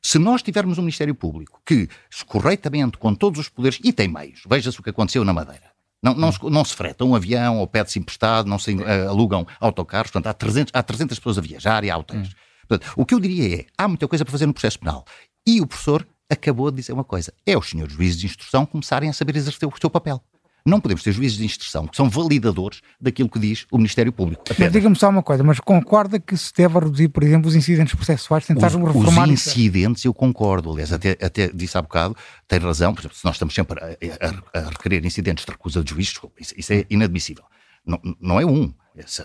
Se 0.00 0.18
nós 0.18 0.42
tivermos 0.42 0.78
um 0.78 0.82
Ministério 0.82 1.14
Público 1.14 1.60
que, 1.66 1.88
corretamente, 2.26 2.96
com 2.98 3.14
todos 3.14 3.40
os 3.40 3.48
poderes, 3.48 3.80
e 3.82 3.92
tem 3.92 4.08
meios, 4.08 4.42
veja-se 4.48 4.78
o 4.78 4.82
que 4.82 4.90
aconteceu 4.90 5.24
na 5.24 5.32
Madeira, 5.32 5.67
não, 6.02 6.14
não, 6.14 6.32
se, 6.32 6.38
não 6.44 6.64
se 6.64 6.74
freta 6.74 7.04
um 7.04 7.14
avião 7.14 7.58
ou 7.58 7.66
pede-se 7.66 7.98
emprestado, 7.98 8.48
não 8.48 8.58
se 8.58 8.74
uh, 8.74 9.08
alugam 9.08 9.46
autocarros, 9.60 10.10
portanto 10.10 10.30
há 10.30 10.34
300, 10.34 10.70
há 10.74 10.82
300 10.82 11.18
pessoas 11.18 11.38
a 11.38 11.40
viajar 11.40 11.84
e 11.84 11.90
há 11.90 11.98
hotéis. 11.98 12.28
Hum. 12.28 12.32
Portanto, 12.68 12.92
o 12.96 13.04
que 13.04 13.14
eu 13.14 13.20
diria 13.20 13.60
é, 13.60 13.66
há 13.76 13.88
muita 13.88 14.06
coisa 14.06 14.24
para 14.24 14.32
fazer 14.32 14.46
no 14.46 14.52
processo 14.52 14.78
penal. 14.78 15.04
E 15.46 15.60
o 15.60 15.66
professor 15.66 16.06
acabou 16.30 16.70
de 16.70 16.76
dizer 16.76 16.92
uma 16.92 17.04
coisa, 17.04 17.32
é 17.46 17.56
os 17.56 17.70
senhores 17.70 17.94
juízes 17.94 18.20
de 18.20 18.26
instrução 18.26 18.66
começarem 18.66 19.08
a 19.08 19.12
saber 19.12 19.36
exercer 19.36 19.66
o 19.66 19.72
seu 19.80 19.88
papel. 19.88 20.22
Não 20.68 20.80
podemos 20.80 21.02
ter 21.02 21.12
juízes 21.12 21.38
de 21.38 21.44
instrução 21.44 21.86
que 21.86 21.96
são 21.96 22.10
validadores 22.10 22.80
daquilo 23.00 23.28
que 23.28 23.38
diz 23.38 23.66
o 23.70 23.78
Ministério 23.78 24.12
Público. 24.12 24.44
Diga-me 24.70 24.96
só 24.96 25.08
uma 25.08 25.22
coisa, 25.22 25.42
mas 25.42 25.58
concorda 25.60 26.20
que 26.20 26.36
se 26.36 26.52
deve 26.52 26.78
reduzir, 26.78 27.08
por 27.08 27.22
exemplo, 27.22 27.48
os 27.48 27.56
incidentes 27.56 27.94
processuais, 27.94 28.46
tentar 28.46 28.66
os, 28.66 28.74
reformar 28.74 29.24
Os 29.24 29.30
incidentes 29.30 30.04
eu 30.04 30.12
concordo, 30.12 30.70
aliás, 30.70 30.92
até, 30.92 31.12
até 31.20 31.48
disse 31.48 31.76
há 31.78 31.82
bocado, 31.82 32.14
tem 32.46 32.58
razão, 32.58 32.92
por 32.92 33.00
exemplo, 33.00 33.16
se 33.16 33.24
nós 33.24 33.36
estamos 33.36 33.54
sempre 33.54 33.80
a, 33.82 34.58
a, 34.58 34.60
a 34.60 34.68
requerer 34.68 35.04
incidentes 35.04 35.44
de 35.44 35.50
recusa 35.50 35.82
de 35.82 35.90
juízes, 35.90 36.12
desculpa, 36.12 36.36
isso, 36.40 36.54
isso 36.56 36.72
é 36.72 36.84
inadmissível. 36.90 37.44
Não, 37.86 38.00
não 38.20 38.40
é 38.40 38.44
um, 38.44 38.72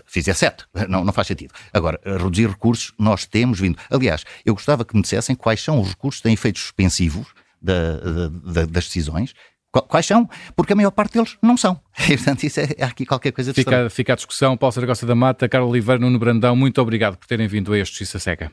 fizer 0.06 0.34
sete, 0.34 0.64
não, 0.88 1.04
não 1.04 1.12
faz 1.12 1.26
sentido. 1.26 1.52
Agora, 1.72 2.00
reduzir 2.04 2.48
recursos, 2.48 2.92
nós 2.98 3.26
temos 3.26 3.60
vindo. 3.60 3.78
Aliás, 3.90 4.24
eu 4.44 4.54
gostava 4.54 4.84
que 4.84 4.96
me 4.96 5.02
dissessem 5.02 5.36
quais 5.36 5.62
são 5.62 5.80
os 5.80 5.88
recursos 5.88 6.20
que 6.20 6.24
têm 6.24 6.32
efeitos 6.32 6.62
suspensivos 6.62 7.26
da, 7.60 8.28
da, 8.52 8.66
das 8.66 8.84
decisões 8.84 9.34
Quais 9.82 10.06
são? 10.06 10.28
Porque 10.54 10.72
a 10.72 10.76
maior 10.76 10.90
parte 10.90 11.14
deles 11.14 11.36
não 11.42 11.56
são. 11.56 11.80
E, 12.08 12.16
portanto, 12.16 12.44
isso 12.44 12.60
é, 12.60 12.68
é 12.76 12.84
aqui 12.84 13.06
qualquer 13.06 13.32
coisa 13.32 13.52
de 13.52 13.54
fica, 13.54 13.88
fica 13.88 14.12
a 14.12 14.16
discussão. 14.16 14.56
Paulo 14.56 14.72
Saragossa 14.72 15.06
da 15.06 15.14
Mata, 15.14 15.48
Carlos 15.48 15.70
Oliveira, 15.70 16.00
Nuno 16.00 16.18
Brandão, 16.18 16.54
muito 16.54 16.80
obrigado 16.80 17.16
por 17.16 17.26
terem 17.26 17.46
vindo 17.46 17.72
a 17.72 17.78
este 17.78 17.98
Justiça 17.98 18.18
Seca. 18.18 18.52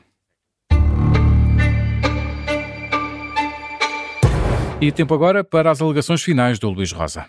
E 4.80 4.90
tempo 4.90 5.14
agora 5.14 5.44
para 5.44 5.70
as 5.70 5.80
alegações 5.80 6.22
finais 6.22 6.58
do 6.58 6.68
Luís 6.68 6.90
Rosa. 6.90 7.26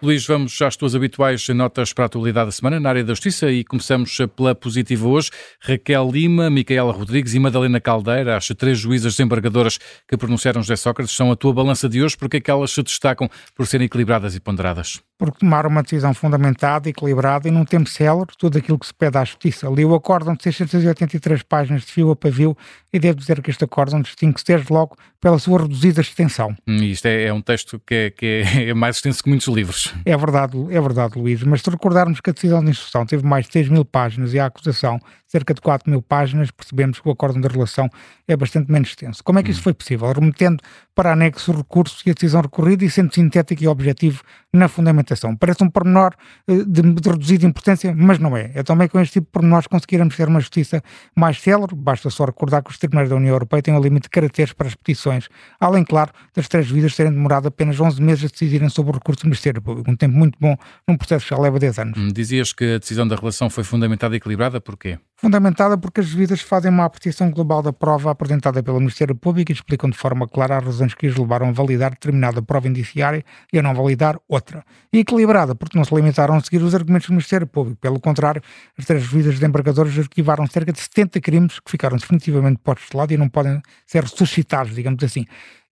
Luís, 0.00 0.24
vamos 0.24 0.62
às 0.62 0.76
tuas 0.76 0.94
habituais 0.94 1.48
notas 1.48 1.92
para 1.92 2.04
a 2.04 2.06
atualidade 2.06 2.46
da 2.46 2.52
semana 2.52 2.78
na 2.78 2.88
área 2.88 3.02
da 3.02 3.14
justiça 3.14 3.50
e 3.50 3.64
começamos 3.64 4.16
pela 4.36 4.54
positiva 4.54 5.08
hoje. 5.08 5.28
Raquel 5.60 6.08
Lima, 6.12 6.48
Micaela 6.48 6.92
Rodrigues 6.92 7.34
e 7.34 7.40
Madalena 7.40 7.80
Caldeira, 7.80 8.36
as 8.36 8.46
três 8.46 8.78
juízas 8.78 9.14
desembargadoras 9.14 9.76
que 10.06 10.16
pronunciaram 10.16 10.62
José 10.62 10.76
Sócrates, 10.76 11.16
são 11.16 11.32
a 11.32 11.36
tua 11.36 11.52
balança 11.52 11.88
de 11.88 12.00
hoje 12.00 12.16
porque 12.16 12.36
é 12.36 12.40
que 12.40 12.50
elas 12.50 12.70
se 12.70 12.80
destacam 12.80 13.28
por 13.56 13.66
serem 13.66 13.86
equilibradas 13.86 14.36
e 14.36 14.40
ponderadas? 14.40 15.00
Porque 15.18 15.40
tomaram 15.40 15.68
uma 15.68 15.82
decisão 15.82 16.14
fundamentada, 16.14 16.88
equilibrada 16.88 17.48
e 17.48 17.50
num 17.50 17.64
tempo 17.64 17.88
célere 17.88 18.28
tudo 18.38 18.56
aquilo 18.56 18.78
que 18.78 18.86
se 18.86 18.94
pede 18.94 19.18
à 19.18 19.24
justiça. 19.24 19.68
Li 19.68 19.84
o 19.84 19.94
acórdão 19.94 20.34
de 20.34 20.44
683 20.44 21.42
páginas 21.42 21.82
de 21.82 21.92
fio 21.92 22.12
a 22.12 22.16
pavio 22.16 22.56
e 22.92 22.98
devo 23.00 23.18
dizer 23.18 23.42
que 23.42 23.50
este 23.50 23.64
acórdão 23.64 24.00
distingue-se 24.00 24.44
desde 24.46 24.72
logo 24.72 24.96
pela 25.20 25.38
sua 25.38 25.62
reduzida 25.62 26.00
extensão. 26.00 26.56
Hum, 26.66 26.76
isto 26.76 27.06
é, 27.06 27.24
é, 27.24 27.32
um 27.32 27.42
texto 27.42 27.80
que 27.84 27.94
é, 27.94 28.10
que 28.10 28.26
é, 28.26 28.68
é 28.70 28.74
mais 28.74 28.96
extenso 28.96 29.22
que 29.22 29.28
muitos 29.28 29.48
livros. 29.48 29.92
É 30.04 30.16
verdade, 30.16 30.56
é 30.70 30.80
verdade, 30.80 31.18
Luís, 31.18 31.42
mas 31.42 31.62
se 31.62 31.70
recordarmos 31.70 32.20
que 32.20 32.30
a 32.30 32.32
decisão 32.32 32.62
de 32.62 32.70
instrução 32.70 33.04
teve 33.04 33.26
mais 33.26 33.46
de 33.46 33.52
6 33.54 33.68
mil 33.68 33.84
páginas 33.84 34.32
e 34.32 34.38
a 34.38 34.46
acusação 34.46 35.00
cerca 35.28 35.54
de 35.54 35.60
4 35.60 35.90
mil 35.90 36.02
páginas, 36.02 36.50
percebemos 36.50 36.98
que 36.98 37.08
o 37.08 37.12
acórdão 37.12 37.40
de 37.40 37.48
relação 37.48 37.88
é 38.26 38.36
bastante 38.36 38.72
menos 38.72 38.88
extenso. 38.88 39.22
Como 39.22 39.38
é 39.38 39.42
que 39.42 39.50
isso 39.50 39.60
hum. 39.60 39.64
foi 39.64 39.74
possível? 39.74 40.10
Remetendo 40.10 40.62
para 40.94 41.12
anexo 41.12 41.52
o 41.52 41.56
recurso 41.56 42.02
e 42.06 42.10
a 42.10 42.14
decisão 42.14 42.40
recorrida 42.40 42.84
e 42.84 42.90
sendo 42.90 43.14
sintético 43.14 43.62
e 43.62 43.68
objetivo 43.68 44.22
na 44.52 44.66
fundamentação. 44.66 45.36
Parece 45.36 45.62
um 45.62 45.70
pormenor 45.70 46.14
eh, 46.48 46.64
de, 46.66 46.82
de 46.82 47.08
reduzida 47.08 47.46
importância, 47.46 47.94
mas 47.94 48.18
não 48.18 48.36
é. 48.36 48.50
É 48.54 48.62
também 48.62 48.88
com 48.88 48.98
este 48.98 49.14
tipo 49.14 49.26
de 49.26 49.32
pormenores 49.32 49.66
conseguirmos 49.66 50.16
ter 50.16 50.26
uma 50.26 50.40
justiça 50.40 50.82
mais 51.14 51.40
célere, 51.40 51.74
basta 51.74 52.10
só 52.10 52.24
recordar 52.24 52.62
que 52.62 52.70
os 52.70 52.78
tribunais 52.78 53.08
da 53.08 53.16
União 53.16 53.32
Europeia 53.32 53.62
têm 53.62 53.74
um 53.74 53.80
limite 53.80 54.04
de 54.04 54.10
caracteres 54.10 54.52
para 54.52 54.66
as 54.66 54.74
petições, 54.74 55.28
além, 55.60 55.84
claro, 55.84 56.10
das 56.34 56.48
três 56.48 56.68
vidas 56.70 56.96
terem 56.96 57.12
demorado 57.12 57.46
apenas 57.48 57.78
11 57.78 58.02
meses 58.02 58.24
a 58.24 58.28
decidirem 58.28 58.68
sobre 58.68 58.92
o 58.92 58.94
recurso 58.94 59.22
do 59.22 59.26
Ministério 59.26 59.62
Público, 59.62 59.90
um 59.90 59.96
tempo 59.96 60.16
muito 60.16 60.38
bom 60.40 60.56
num 60.88 60.96
processo 60.96 61.26
que 61.26 61.34
já 61.34 61.40
leva 61.40 61.58
10 61.58 61.78
anos. 61.78 62.12
Dizias 62.12 62.52
que 62.52 62.74
a 62.74 62.78
decisão 62.78 63.06
da 63.06 63.14
relação 63.14 63.48
foi 63.50 63.64
fundamentada 63.64 64.14
e 64.14 64.18
equilibrada, 64.18 64.60
porquê? 64.60 64.98
Fundamentada 65.20 65.76
porque 65.76 66.00
as 66.00 66.08
vidas 66.08 66.40
fazem 66.40 66.70
uma 66.70 66.84
apreciação 66.84 67.28
global 67.30 67.60
da 67.60 67.72
prova 67.72 68.12
apresentada 68.12 68.62
pelo 68.62 68.78
Ministério 68.78 69.16
Público 69.16 69.50
e 69.50 69.54
explicam 69.54 69.90
de 69.90 69.98
forma 69.98 70.28
clara 70.28 70.58
as 70.58 70.64
razões 70.64 70.94
que 70.94 71.08
os 71.08 71.16
levaram 71.16 71.48
a 71.48 71.52
validar 71.52 71.90
determinada 71.90 72.40
prova 72.40 72.68
indiciária 72.68 73.24
e 73.52 73.58
a 73.58 73.62
não 73.62 73.74
validar 73.74 74.16
outra. 74.28 74.64
E 74.92 75.00
equilibrada 75.00 75.56
porque 75.56 75.76
não 75.76 75.84
se 75.84 75.92
limitaram 75.92 76.36
a 76.36 76.40
seguir 76.40 76.62
os 76.62 76.72
argumentos 76.72 77.08
do 77.08 77.12
Ministério 77.12 77.48
Público. 77.48 77.80
Pelo 77.80 77.98
contrário, 77.98 78.40
as 78.78 78.84
três 78.84 79.04
vidas 79.06 79.40
de 79.40 79.44
embargadores 79.44 79.98
arquivaram 79.98 80.46
cerca 80.46 80.72
de 80.72 80.78
70 80.78 81.20
crimes 81.20 81.58
que 81.58 81.70
ficaram 81.70 81.96
definitivamente 81.96 82.60
postos 82.62 82.88
de 82.88 82.96
lado 82.96 83.12
e 83.12 83.16
não 83.16 83.28
podem 83.28 83.60
ser 83.86 84.04
ressuscitados, 84.04 84.72
digamos 84.72 85.02
assim. 85.02 85.26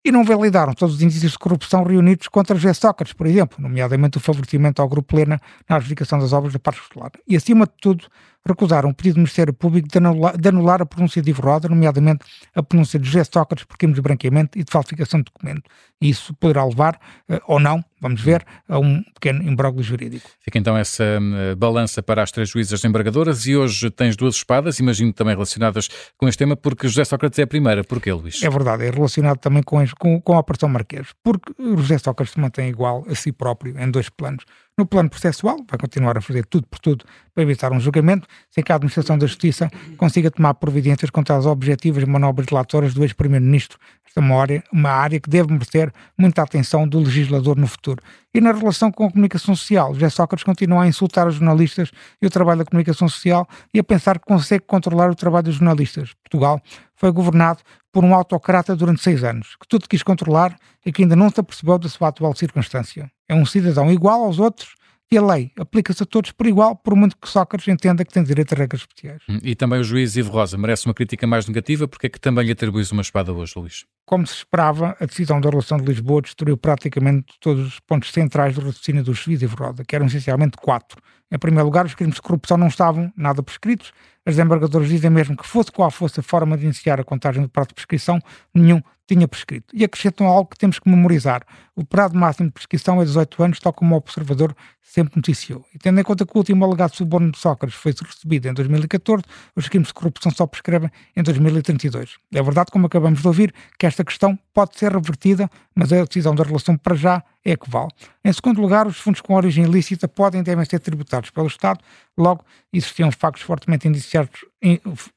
E 0.06 0.12
não 0.12 0.22
validaram 0.22 0.72
todos 0.72 0.94
os 0.94 1.02
indícios 1.02 1.32
de 1.32 1.38
corrupção 1.38 1.82
reunidos 1.82 2.28
contra 2.28 2.54
José 2.54 2.72
Sócrates, 2.74 3.12
por 3.12 3.26
exemplo, 3.26 3.60
nomeadamente 3.60 4.18
o 4.18 4.20
favorecimento 4.20 4.80
ao 4.80 4.88
Grupo 4.88 5.16
Lena 5.16 5.40
na 5.68 5.76
adjudicação 5.76 6.20
das 6.20 6.32
obras 6.32 6.52
da 6.52 6.60
parte 6.60 6.80
escolar. 6.80 7.10
E, 7.26 7.34
acima 7.34 7.66
de 7.66 7.72
tudo, 7.80 8.04
recusaram 8.46 8.90
o 8.90 8.94
pedido 8.94 9.14
do 9.14 9.18
Ministério 9.18 9.52
Público 9.52 9.88
de 9.88 9.98
anular, 9.98 10.36
de 10.36 10.48
anular 10.48 10.80
a 10.80 10.86
pronúncia 10.86 11.20
de 11.20 11.30
Ivo 11.30 11.42
Roda, 11.42 11.68
nomeadamente 11.68 12.24
a 12.54 12.62
pronúncia 12.62 13.00
de 13.00 13.06
José 13.06 13.24
Sócrates 13.24 13.64
por 13.64 13.76
crimes 13.76 13.96
de 13.96 14.02
branqueamento 14.02 14.56
e 14.56 14.62
de 14.62 14.70
falsificação 14.70 15.18
de 15.18 15.24
documento. 15.24 15.68
E 16.00 16.08
isso 16.08 16.32
poderá 16.34 16.64
levar, 16.64 17.00
uh, 17.28 17.40
ou 17.48 17.58
não, 17.58 17.84
vamos 18.06 18.20
ver, 18.20 18.44
a 18.68 18.78
um 18.78 19.02
pequeno 19.14 19.42
imbróglio 19.42 19.82
jurídico. 19.82 20.30
Fica 20.40 20.58
então 20.58 20.76
essa 20.76 21.04
uh, 21.04 21.56
balança 21.56 22.02
para 22.02 22.22
as 22.22 22.30
três 22.30 22.48
juízas 22.48 22.84
embargadoras 22.84 23.46
e 23.46 23.56
hoje 23.56 23.90
tens 23.90 24.16
duas 24.16 24.36
espadas, 24.36 24.78
imagino 24.78 25.12
também 25.12 25.34
relacionadas 25.34 25.88
com 26.16 26.28
este 26.28 26.38
tema, 26.38 26.56
porque 26.56 26.88
José 26.88 27.04
Sócrates 27.04 27.38
é 27.38 27.42
a 27.42 27.46
primeira. 27.46 27.82
Porquê, 27.82 28.12
Luís? 28.12 28.42
É 28.42 28.48
verdade, 28.48 28.84
é 28.84 28.90
relacionado 28.90 29.38
também 29.38 29.62
com, 29.62 29.84
com, 29.98 30.20
com 30.20 30.34
a 30.34 30.38
Operação 30.38 30.68
Marquês, 30.68 31.08
porque 31.22 31.52
José 31.58 31.98
Sócrates 31.98 32.34
se 32.34 32.40
mantém 32.40 32.68
igual 32.68 33.04
a 33.08 33.14
si 33.14 33.32
próprio 33.32 33.78
em 33.78 33.90
dois 33.90 34.08
planos. 34.08 34.44
No 34.78 34.84
plano 34.84 35.08
processual, 35.08 35.56
vai 35.66 35.78
continuar 35.78 36.18
a 36.18 36.20
fazer 36.20 36.44
tudo 36.44 36.66
por 36.66 36.78
tudo 36.78 37.06
para 37.32 37.42
evitar 37.42 37.72
um 37.72 37.80
julgamento, 37.80 38.28
sem 38.50 38.62
que 38.62 38.70
a 38.70 38.74
Administração 38.74 39.16
da 39.16 39.26
Justiça 39.26 39.70
consiga 39.96 40.30
tomar 40.30 40.52
providências 40.52 41.08
contra 41.08 41.34
as 41.34 41.46
objetivas 41.46 42.04
manobras 42.04 42.46
dilatoras 42.46 42.92
do 42.92 43.02
ex-Primeiro-Ministro. 43.02 43.78
Esta 44.06 44.20
é 44.20 44.22
uma 44.22 44.38
área, 44.38 44.62
uma 44.70 44.90
área 44.90 45.18
que 45.18 45.30
deve 45.30 45.50
merecer 45.50 45.90
muita 46.18 46.42
atenção 46.42 46.86
do 46.86 46.98
legislador 46.98 47.56
no 47.56 47.66
futuro. 47.66 48.02
E 48.36 48.40
na 48.42 48.52
relação 48.52 48.92
com 48.92 49.06
a 49.06 49.10
comunicação 49.10 49.56
social, 49.56 49.94
José 49.94 50.10
Sócrates 50.10 50.44
continua 50.44 50.82
a 50.82 50.86
insultar 50.86 51.26
os 51.26 51.36
jornalistas 51.36 51.90
e 52.20 52.26
o 52.26 52.30
trabalho 52.30 52.58
da 52.58 52.64
comunicação 52.66 53.08
social 53.08 53.48
e 53.72 53.78
a 53.78 53.82
pensar 53.82 54.18
que 54.18 54.26
consegue 54.26 54.62
controlar 54.66 55.10
o 55.10 55.14
trabalho 55.14 55.44
dos 55.44 55.54
jornalistas. 55.54 56.12
Portugal 56.22 56.60
foi 56.94 57.10
governado 57.10 57.60
por 57.90 58.04
um 58.04 58.14
autocrata 58.14 58.76
durante 58.76 59.02
seis 59.02 59.24
anos, 59.24 59.56
que 59.58 59.66
tudo 59.66 59.88
quis 59.88 60.02
controlar 60.02 60.54
e 60.84 60.92
que 60.92 61.00
ainda 61.00 61.16
não 61.16 61.30
se 61.30 61.40
apercebeu 61.40 61.78
da 61.78 61.88
sua 61.88 62.08
atual 62.08 62.36
circunstância. 62.36 63.10
É 63.26 63.34
um 63.34 63.46
cidadão 63.46 63.90
igual 63.90 64.24
aos 64.24 64.38
outros 64.38 64.74
e 65.10 65.16
a 65.16 65.24
lei 65.24 65.52
aplica-se 65.58 66.02
a 66.02 66.06
todos 66.06 66.32
por 66.32 66.46
igual, 66.46 66.74
por 66.76 66.96
muito 66.96 67.16
que 67.16 67.28
Sócrates 67.28 67.68
entenda 67.68 68.04
que 68.04 68.12
tem 68.12 68.24
direito 68.24 68.54
a 68.54 68.56
regras 68.56 68.82
especiais. 68.82 69.22
Hum, 69.28 69.38
e 69.42 69.54
também 69.54 69.80
o 69.80 69.84
juiz 69.84 70.16
Ivo 70.16 70.32
Rosa 70.32 70.58
merece 70.58 70.86
uma 70.86 70.94
crítica 70.94 71.26
mais 71.26 71.46
negativa, 71.46 71.86
porque 71.86 72.06
é 72.06 72.10
que 72.10 72.20
também 72.20 72.44
lhe 72.44 72.52
atribuis 72.52 72.90
uma 72.90 73.02
espada 73.02 73.32
hoje, 73.32 73.52
Luís? 73.56 73.84
Como 74.04 74.26
se 74.26 74.34
esperava, 74.34 74.96
a 75.00 75.06
decisão 75.06 75.40
da 75.40 75.48
relação 75.48 75.78
de 75.78 75.84
Lisboa 75.84 76.22
destruiu 76.22 76.56
praticamente 76.56 77.34
todos 77.40 77.66
os 77.66 77.80
pontos 77.80 78.12
centrais 78.12 78.54
do 78.54 78.60
raciocínio 78.60 79.02
do 79.02 79.14
juiz 79.14 79.42
Ivo 79.42 79.56
Rosa, 79.56 79.84
que 79.84 79.94
eram 79.94 80.06
essencialmente 80.06 80.56
quatro. 80.56 81.00
Em 81.30 81.38
primeiro 81.38 81.66
lugar, 81.66 81.86
os 81.86 81.94
crimes 81.94 82.16
de 82.16 82.22
corrupção 82.22 82.56
não 82.56 82.68
estavam 82.68 83.12
nada 83.16 83.42
prescritos, 83.42 83.92
as 84.26 84.34
desembargadoras 84.34 84.88
dizem 84.88 85.08
mesmo 85.08 85.36
que 85.36 85.46
fosse 85.46 85.70
qual 85.70 85.88
fosse 85.88 86.18
a 86.18 86.22
forma 86.22 86.58
de 86.58 86.64
iniciar 86.64 87.00
a 87.00 87.04
contagem 87.04 87.40
do 87.40 87.48
prazo 87.48 87.68
de 87.68 87.74
prescrição, 87.74 88.20
nenhum 88.52 88.82
tinha 89.06 89.28
prescrito. 89.28 89.66
E 89.72 89.84
acrescentam 89.84 90.26
algo 90.26 90.50
que 90.50 90.58
temos 90.58 90.80
que 90.80 90.90
memorizar. 90.90 91.42
O 91.76 91.84
prazo 91.84 92.16
máximo 92.16 92.48
de 92.48 92.52
prescrição 92.52 93.00
é 93.00 93.04
18 93.04 93.42
anos, 93.42 93.60
tal 93.60 93.72
como 93.72 93.94
o 93.94 93.98
observador 93.98 94.54
sempre 94.82 95.14
noticiou. 95.16 95.64
E 95.72 95.78
tendo 95.78 96.00
em 96.00 96.02
conta 96.02 96.26
que 96.26 96.32
o 96.34 96.38
último 96.38 96.64
alegado 96.64 96.96
suborno 96.96 97.30
de 97.30 97.38
Sócrates 97.38 97.78
foi 97.78 97.92
recebido 97.92 98.48
em 98.48 98.54
2014, 98.54 99.22
os 99.54 99.68
crimes 99.68 99.88
de 99.88 99.94
corrupção 99.94 100.32
só 100.32 100.44
prescrevem 100.44 100.90
em 101.14 101.22
2032. 101.22 102.16
É 102.34 102.42
verdade, 102.42 102.70
como 102.72 102.86
acabamos 102.86 103.20
de 103.20 103.26
ouvir, 103.28 103.54
que 103.78 103.86
esta 103.86 104.04
questão 104.04 104.36
pode 104.52 104.76
ser 104.76 104.92
revertida, 104.92 105.48
mas 105.74 105.92
a 105.92 106.04
decisão 106.04 106.34
da 106.34 106.42
relação 106.42 106.76
para 106.76 106.96
já 106.96 107.22
é 107.46 107.56
que 107.56 107.70
vale. 107.70 107.90
Em 108.24 108.32
segundo 108.32 108.60
lugar, 108.60 108.88
os 108.88 108.98
fundos 108.98 109.20
com 109.20 109.34
origem 109.34 109.64
ilícita 109.64 110.08
podem 110.08 110.40
e 110.40 110.44
devem 110.44 110.64
ser 110.64 110.80
tributados 110.80 111.30
pelo 111.30 111.46
Estado, 111.46 111.78
logo 112.18 112.44
existiam 112.72 113.10
factos 113.12 113.42
fortemente 113.42 113.86
indiciados, 113.86 114.44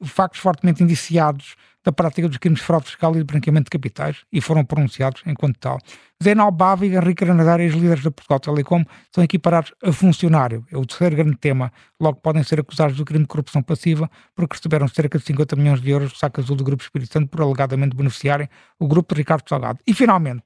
factos 0.03 0.39
fortemente 0.39 0.83
indiciados 0.83 1.55
da 1.83 1.91
prática 1.91 2.27
dos 2.27 2.37
crimes 2.37 2.59
de 2.59 2.65
fraude 2.65 2.85
fiscal 2.85 3.15
e 3.15 3.19
de 3.19 3.23
branqueamento 3.23 3.65
de 3.65 3.71
capitais 3.71 4.17
e 4.31 4.41
foram 4.41 4.63
pronunciados 4.63 5.23
enquanto 5.25 5.57
tal. 5.57 5.79
Zé 6.21 6.35
Bava 6.35 6.85
e 6.85 6.93
Henrique 6.93 7.25
Granadar, 7.25 7.61
os 7.61 7.73
líderes 7.73 8.03
da 8.03 8.11
Portugal 8.11 8.39
Telecom, 8.39 8.83
são 9.15 9.23
equiparados 9.23 9.73
a 9.81 9.91
funcionário. 9.91 10.65
É 10.71 10.77
o 10.77 10.85
terceiro 10.85 11.15
grande 11.15 11.37
tema. 11.37 11.71
Logo 11.99 12.19
podem 12.19 12.43
ser 12.43 12.59
acusados 12.59 12.97
do 12.97 13.05
crime 13.05 13.23
de 13.23 13.27
corrupção 13.27 13.63
passiva 13.63 14.11
porque 14.35 14.57
receberam 14.57 14.87
cerca 14.87 15.17
de 15.17 15.25
50 15.25 15.55
milhões 15.55 15.81
de 15.81 15.89
euros 15.89 16.11
do 16.11 16.17
saco 16.17 16.41
azul 16.41 16.55
do 16.55 16.63
Grupo 16.63 16.83
Espírito 16.83 17.13
Santo 17.13 17.29
por 17.29 17.41
alegadamente 17.41 17.95
beneficiarem 17.95 18.49
o 18.77 18.87
Grupo 18.87 19.15
de 19.15 19.21
Ricardo 19.21 19.47
Salgado. 19.47 19.79
E 19.87 19.93
finalmente, 19.93 20.43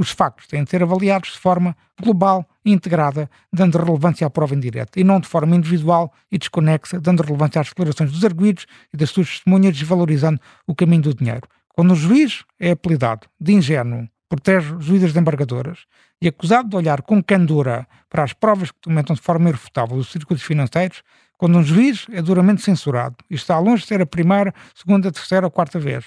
os 0.00 0.10
factos 0.10 0.46
têm 0.46 0.64
de 0.64 0.70
ser 0.70 0.82
avaliados 0.82 1.32
de 1.32 1.38
forma 1.38 1.76
global 2.02 2.48
e 2.64 2.72
integrada, 2.72 3.30
dando 3.52 3.76
relevância 3.76 4.26
à 4.26 4.30
prova 4.30 4.54
indireta, 4.54 4.98
e 4.98 5.04
não 5.04 5.20
de 5.20 5.28
forma 5.28 5.54
individual 5.54 6.10
e 6.32 6.38
desconexa, 6.38 6.98
dando 6.98 7.22
relevância 7.22 7.60
às 7.60 7.68
declarações 7.68 8.10
dos 8.10 8.24
arguídos 8.24 8.66
e 8.94 8.96
das 8.96 9.10
suas 9.10 9.28
testemunhas, 9.28 9.76
desvalorizando 9.76 10.40
o 10.66 10.74
caminho 10.74 11.02
do 11.02 11.14
dinheiro. 11.14 11.46
Quando 11.68 11.92
o 11.92 11.96
juiz 11.96 12.44
é 12.58 12.70
apelidado 12.70 13.26
de 13.38 13.52
ingênuo, 13.52 14.08
protege 14.26 14.74
juízes 14.78 15.12
de 15.12 15.18
embargadoras 15.18 15.80
e 16.22 16.28
acusado 16.28 16.70
de 16.70 16.76
olhar 16.76 17.02
com 17.02 17.22
candura 17.22 17.86
para 18.08 18.24
as 18.24 18.32
provas 18.32 18.70
que 18.70 18.78
documentam 18.80 19.14
de 19.14 19.20
forma 19.20 19.50
irrefutável 19.50 19.98
os 19.98 20.10
circuitos 20.10 20.44
financeiros, 20.44 21.02
quando 21.36 21.58
um 21.58 21.62
juiz 21.62 22.06
é 22.10 22.22
duramente 22.22 22.62
censurado 22.62 23.16
e 23.28 23.34
está 23.34 23.58
longe 23.58 23.82
de 23.82 23.88
ser 23.88 24.00
a 24.00 24.06
primeira, 24.06 24.54
segunda, 24.74 25.12
terceira 25.12 25.46
ou 25.46 25.50
quarta 25.50 25.78
vez, 25.78 26.06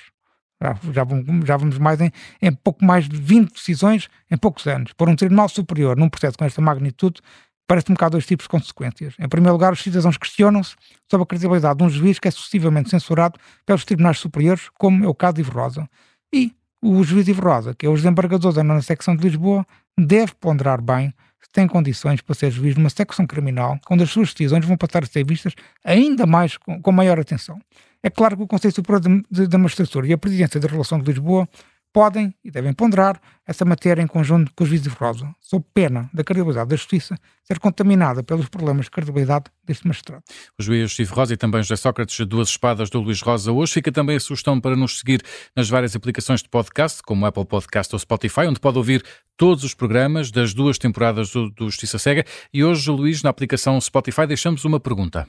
já, 0.63 0.77
já, 0.91 1.03
vamos, 1.03 1.45
já 1.45 1.57
vamos 1.57 1.77
mais 1.77 1.99
em, 1.99 2.11
em, 2.41 2.51
pouco 2.53 2.85
mais 2.85 3.09
de 3.09 3.17
20 3.17 3.53
decisões 3.53 4.07
em 4.31 4.37
poucos 4.37 4.65
anos. 4.65 4.93
Por 4.93 5.09
um 5.09 5.15
Tribunal 5.15 5.49
Superior, 5.49 5.97
num 5.97 6.07
processo 6.07 6.37
com 6.37 6.45
esta 6.45 6.61
magnitude, 6.61 7.21
parece 7.67 7.91
um 7.91 7.95
bocado 7.95 8.11
dois 8.13 8.25
tipos 8.25 8.45
de 8.45 8.49
consequências. 8.49 9.15
Em 9.19 9.27
primeiro 9.27 9.53
lugar, 9.53 9.73
os 9.73 9.81
cidadãos 9.81 10.17
questionam-se 10.17 10.75
sobre 11.09 11.23
a 11.23 11.27
credibilidade 11.27 11.77
de 11.77 11.83
um 11.83 11.89
juiz 11.89 12.17
que 12.19 12.27
é 12.27 12.31
sucessivamente 12.31 12.89
censurado 12.89 13.37
pelos 13.65 13.83
tribunais 13.83 14.19
superiores, 14.19 14.69
como 14.77 15.03
é 15.03 15.07
o 15.07 15.13
caso 15.13 15.35
de 15.35 15.41
Ivo 15.41 15.51
Rosa. 15.51 15.89
E 16.33 16.53
o 16.81 17.03
juiz 17.03 17.27
Ivo 17.27 17.41
Rosa, 17.41 17.73
que 17.73 17.85
é 17.85 17.89
o 17.89 17.95
desembargador 17.95 18.53
da 18.53 18.63
nona 18.63 18.81
secção 18.81 19.15
de 19.15 19.23
Lisboa, 19.23 19.65
deve 19.97 20.33
ponderar 20.35 20.81
bem 20.81 21.13
tem 21.51 21.67
condições 21.67 22.21
para 22.21 22.35
ser 22.35 22.51
juiz 22.51 22.75
numa 22.75 22.89
secção 22.89 23.25
criminal, 23.25 23.79
onde 23.89 24.03
as 24.03 24.09
suas 24.09 24.33
decisões 24.33 24.65
vão 24.65 24.77
passar 24.77 25.03
a 25.03 25.07
ser 25.07 25.25
vistas 25.25 25.53
ainda 25.83 26.25
mais 26.25 26.57
com, 26.57 26.81
com 26.81 26.91
maior 26.91 27.19
atenção. 27.19 27.59
É 28.01 28.09
claro 28.09 28.35
que 28.35 28.43
o 28.43 28.47
Conselho 28.47 28.73
Superior 28.73 29.01
da 29.29 29.57
Magistratura 29.57 30.05
e 30.07 30.13
a 30.13 30.17
Presidência 30.17 30.59
da 30.59 30.67
Relação 30.67 30.99
de 30.99 31.05
Lisboa 31.05 31.47
podem 31.93 32.33
e 32.43 32.49
devem 32.49 32.73
ponderar 32.73 33.21
essa 33.45 33.63
matéria 33.63 34.01
em 34.01 34.07
conjunto 34.07 34.51
com 34.55 34.63
os 34.63 34.69
juízes 34.69 34.91
de 34.91 34.97
Rosa, 34.97 35.33
sob 35.39 35.63
pena 35.73 36.09
da 36.13 36.23
credibilidade 36.23 36.69
da 36.69 36.75
Justiça 36.75 37.15
ser 37.43 37.59
contaminada 37.59 38.23
pelos 38.23 38.49
problemas 38.49 38.85
de 38.85 38.91
credibilidade 38.91 39.45
deste 39.63 39.85
magistrado. 39.85 40.23
O 40.57 40.63
juiz 40.63 40.91
Steve 40.91 41.11
Rosa 41.11 41.33
e 41.33 41.37
também 41.37 41.61
José 41.61 41.75
Sócrates, 41.75 42.25
duas 42.25 42.49
espadas 42.49 42.89
do 42.89 42.99
Luís 42.99 43.21
Rosa 43.21 43.51
hoje. 43.51 43.73
Fica 43.73 43.91
também 43.91 44.15
a 44.15 44.19
sugestão 44.19 44.59
para 44.59 44.75
nos 44.75 44.99
seguir 44.99 45.21
nas 45.55 45.69
várias 45.69 45.95
aplicações 45.95 46.41
de 46.41 46.49
podcast, 46.49 47.03
como 47.03 47.25
Apple 47.25 47.45
Podcast 47.45 47.93
ou 47.93 47.99
Spotify, 47.99 48.41
onde 48.41 48.59
pode 48.59 48.77
ouvir 48.77 49.03
todos 49.37 49.63
os 49.63 49.73
programas 49.73 50.31
das 50.31 50.53
duas 50.53 50.77
temporadas 50.77 51.31
do, 51.31 51.51
do 51.51 51.65
Justiça 51.65 51.99
Cega. 51.99 52.25
E 52.51 52.63
hoje, 52.63 52.89
Luís, 52.89 53.21
na 53.21 53.29
aplicação 53.29 53.79
Spotify, 53.79 54.25
deixamos 54.25 54.65
uma 54.65 54.79
pergunta. 54.79 55.27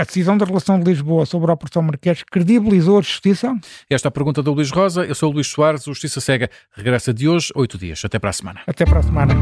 A 0.00 0.04
decisão 0.04 0.38
da 0.38 0.46
relação 0.46 0.78
de 0.78 0.88
Lisboa 0.88 1.26
sobre 1.26 1.50
a 1.50 1.54
Operação 1.54 1.82
Marquês 1.82 2.22
credibilizou 2.22 2.98
a 2.98 3.02
justiça? 3.02 3.52
Esta 3.90 4.06
é 4.06 4.10
a 4.10 4.12
pergunta 4.12 4.40
do 4.40 4.52
Luís 4.52 4.70
Rosa. 4.70 5.04
Eu 5.04 5.14
sou 5.14 5.28
o 5.28 5.34
Luís 5.34 5.48
Soares, 5.48 5.88
o 5.88 5.90
Justiça 5.90 6.20
Cega 6.20 6.48
regressa 6.72 7.12
de 7.12 7.28
hoje, 7.28 7.50
oito 7.56 7.76
dias. 7.76 8.04
Até 8.04 8.16
para 8.16 8.30
a 8.30 8.32
semana. 8.32 8.60
Até 8.64 8.84
para 8.84 9.00
a 9.00 9.02
semana. 9.02 9.34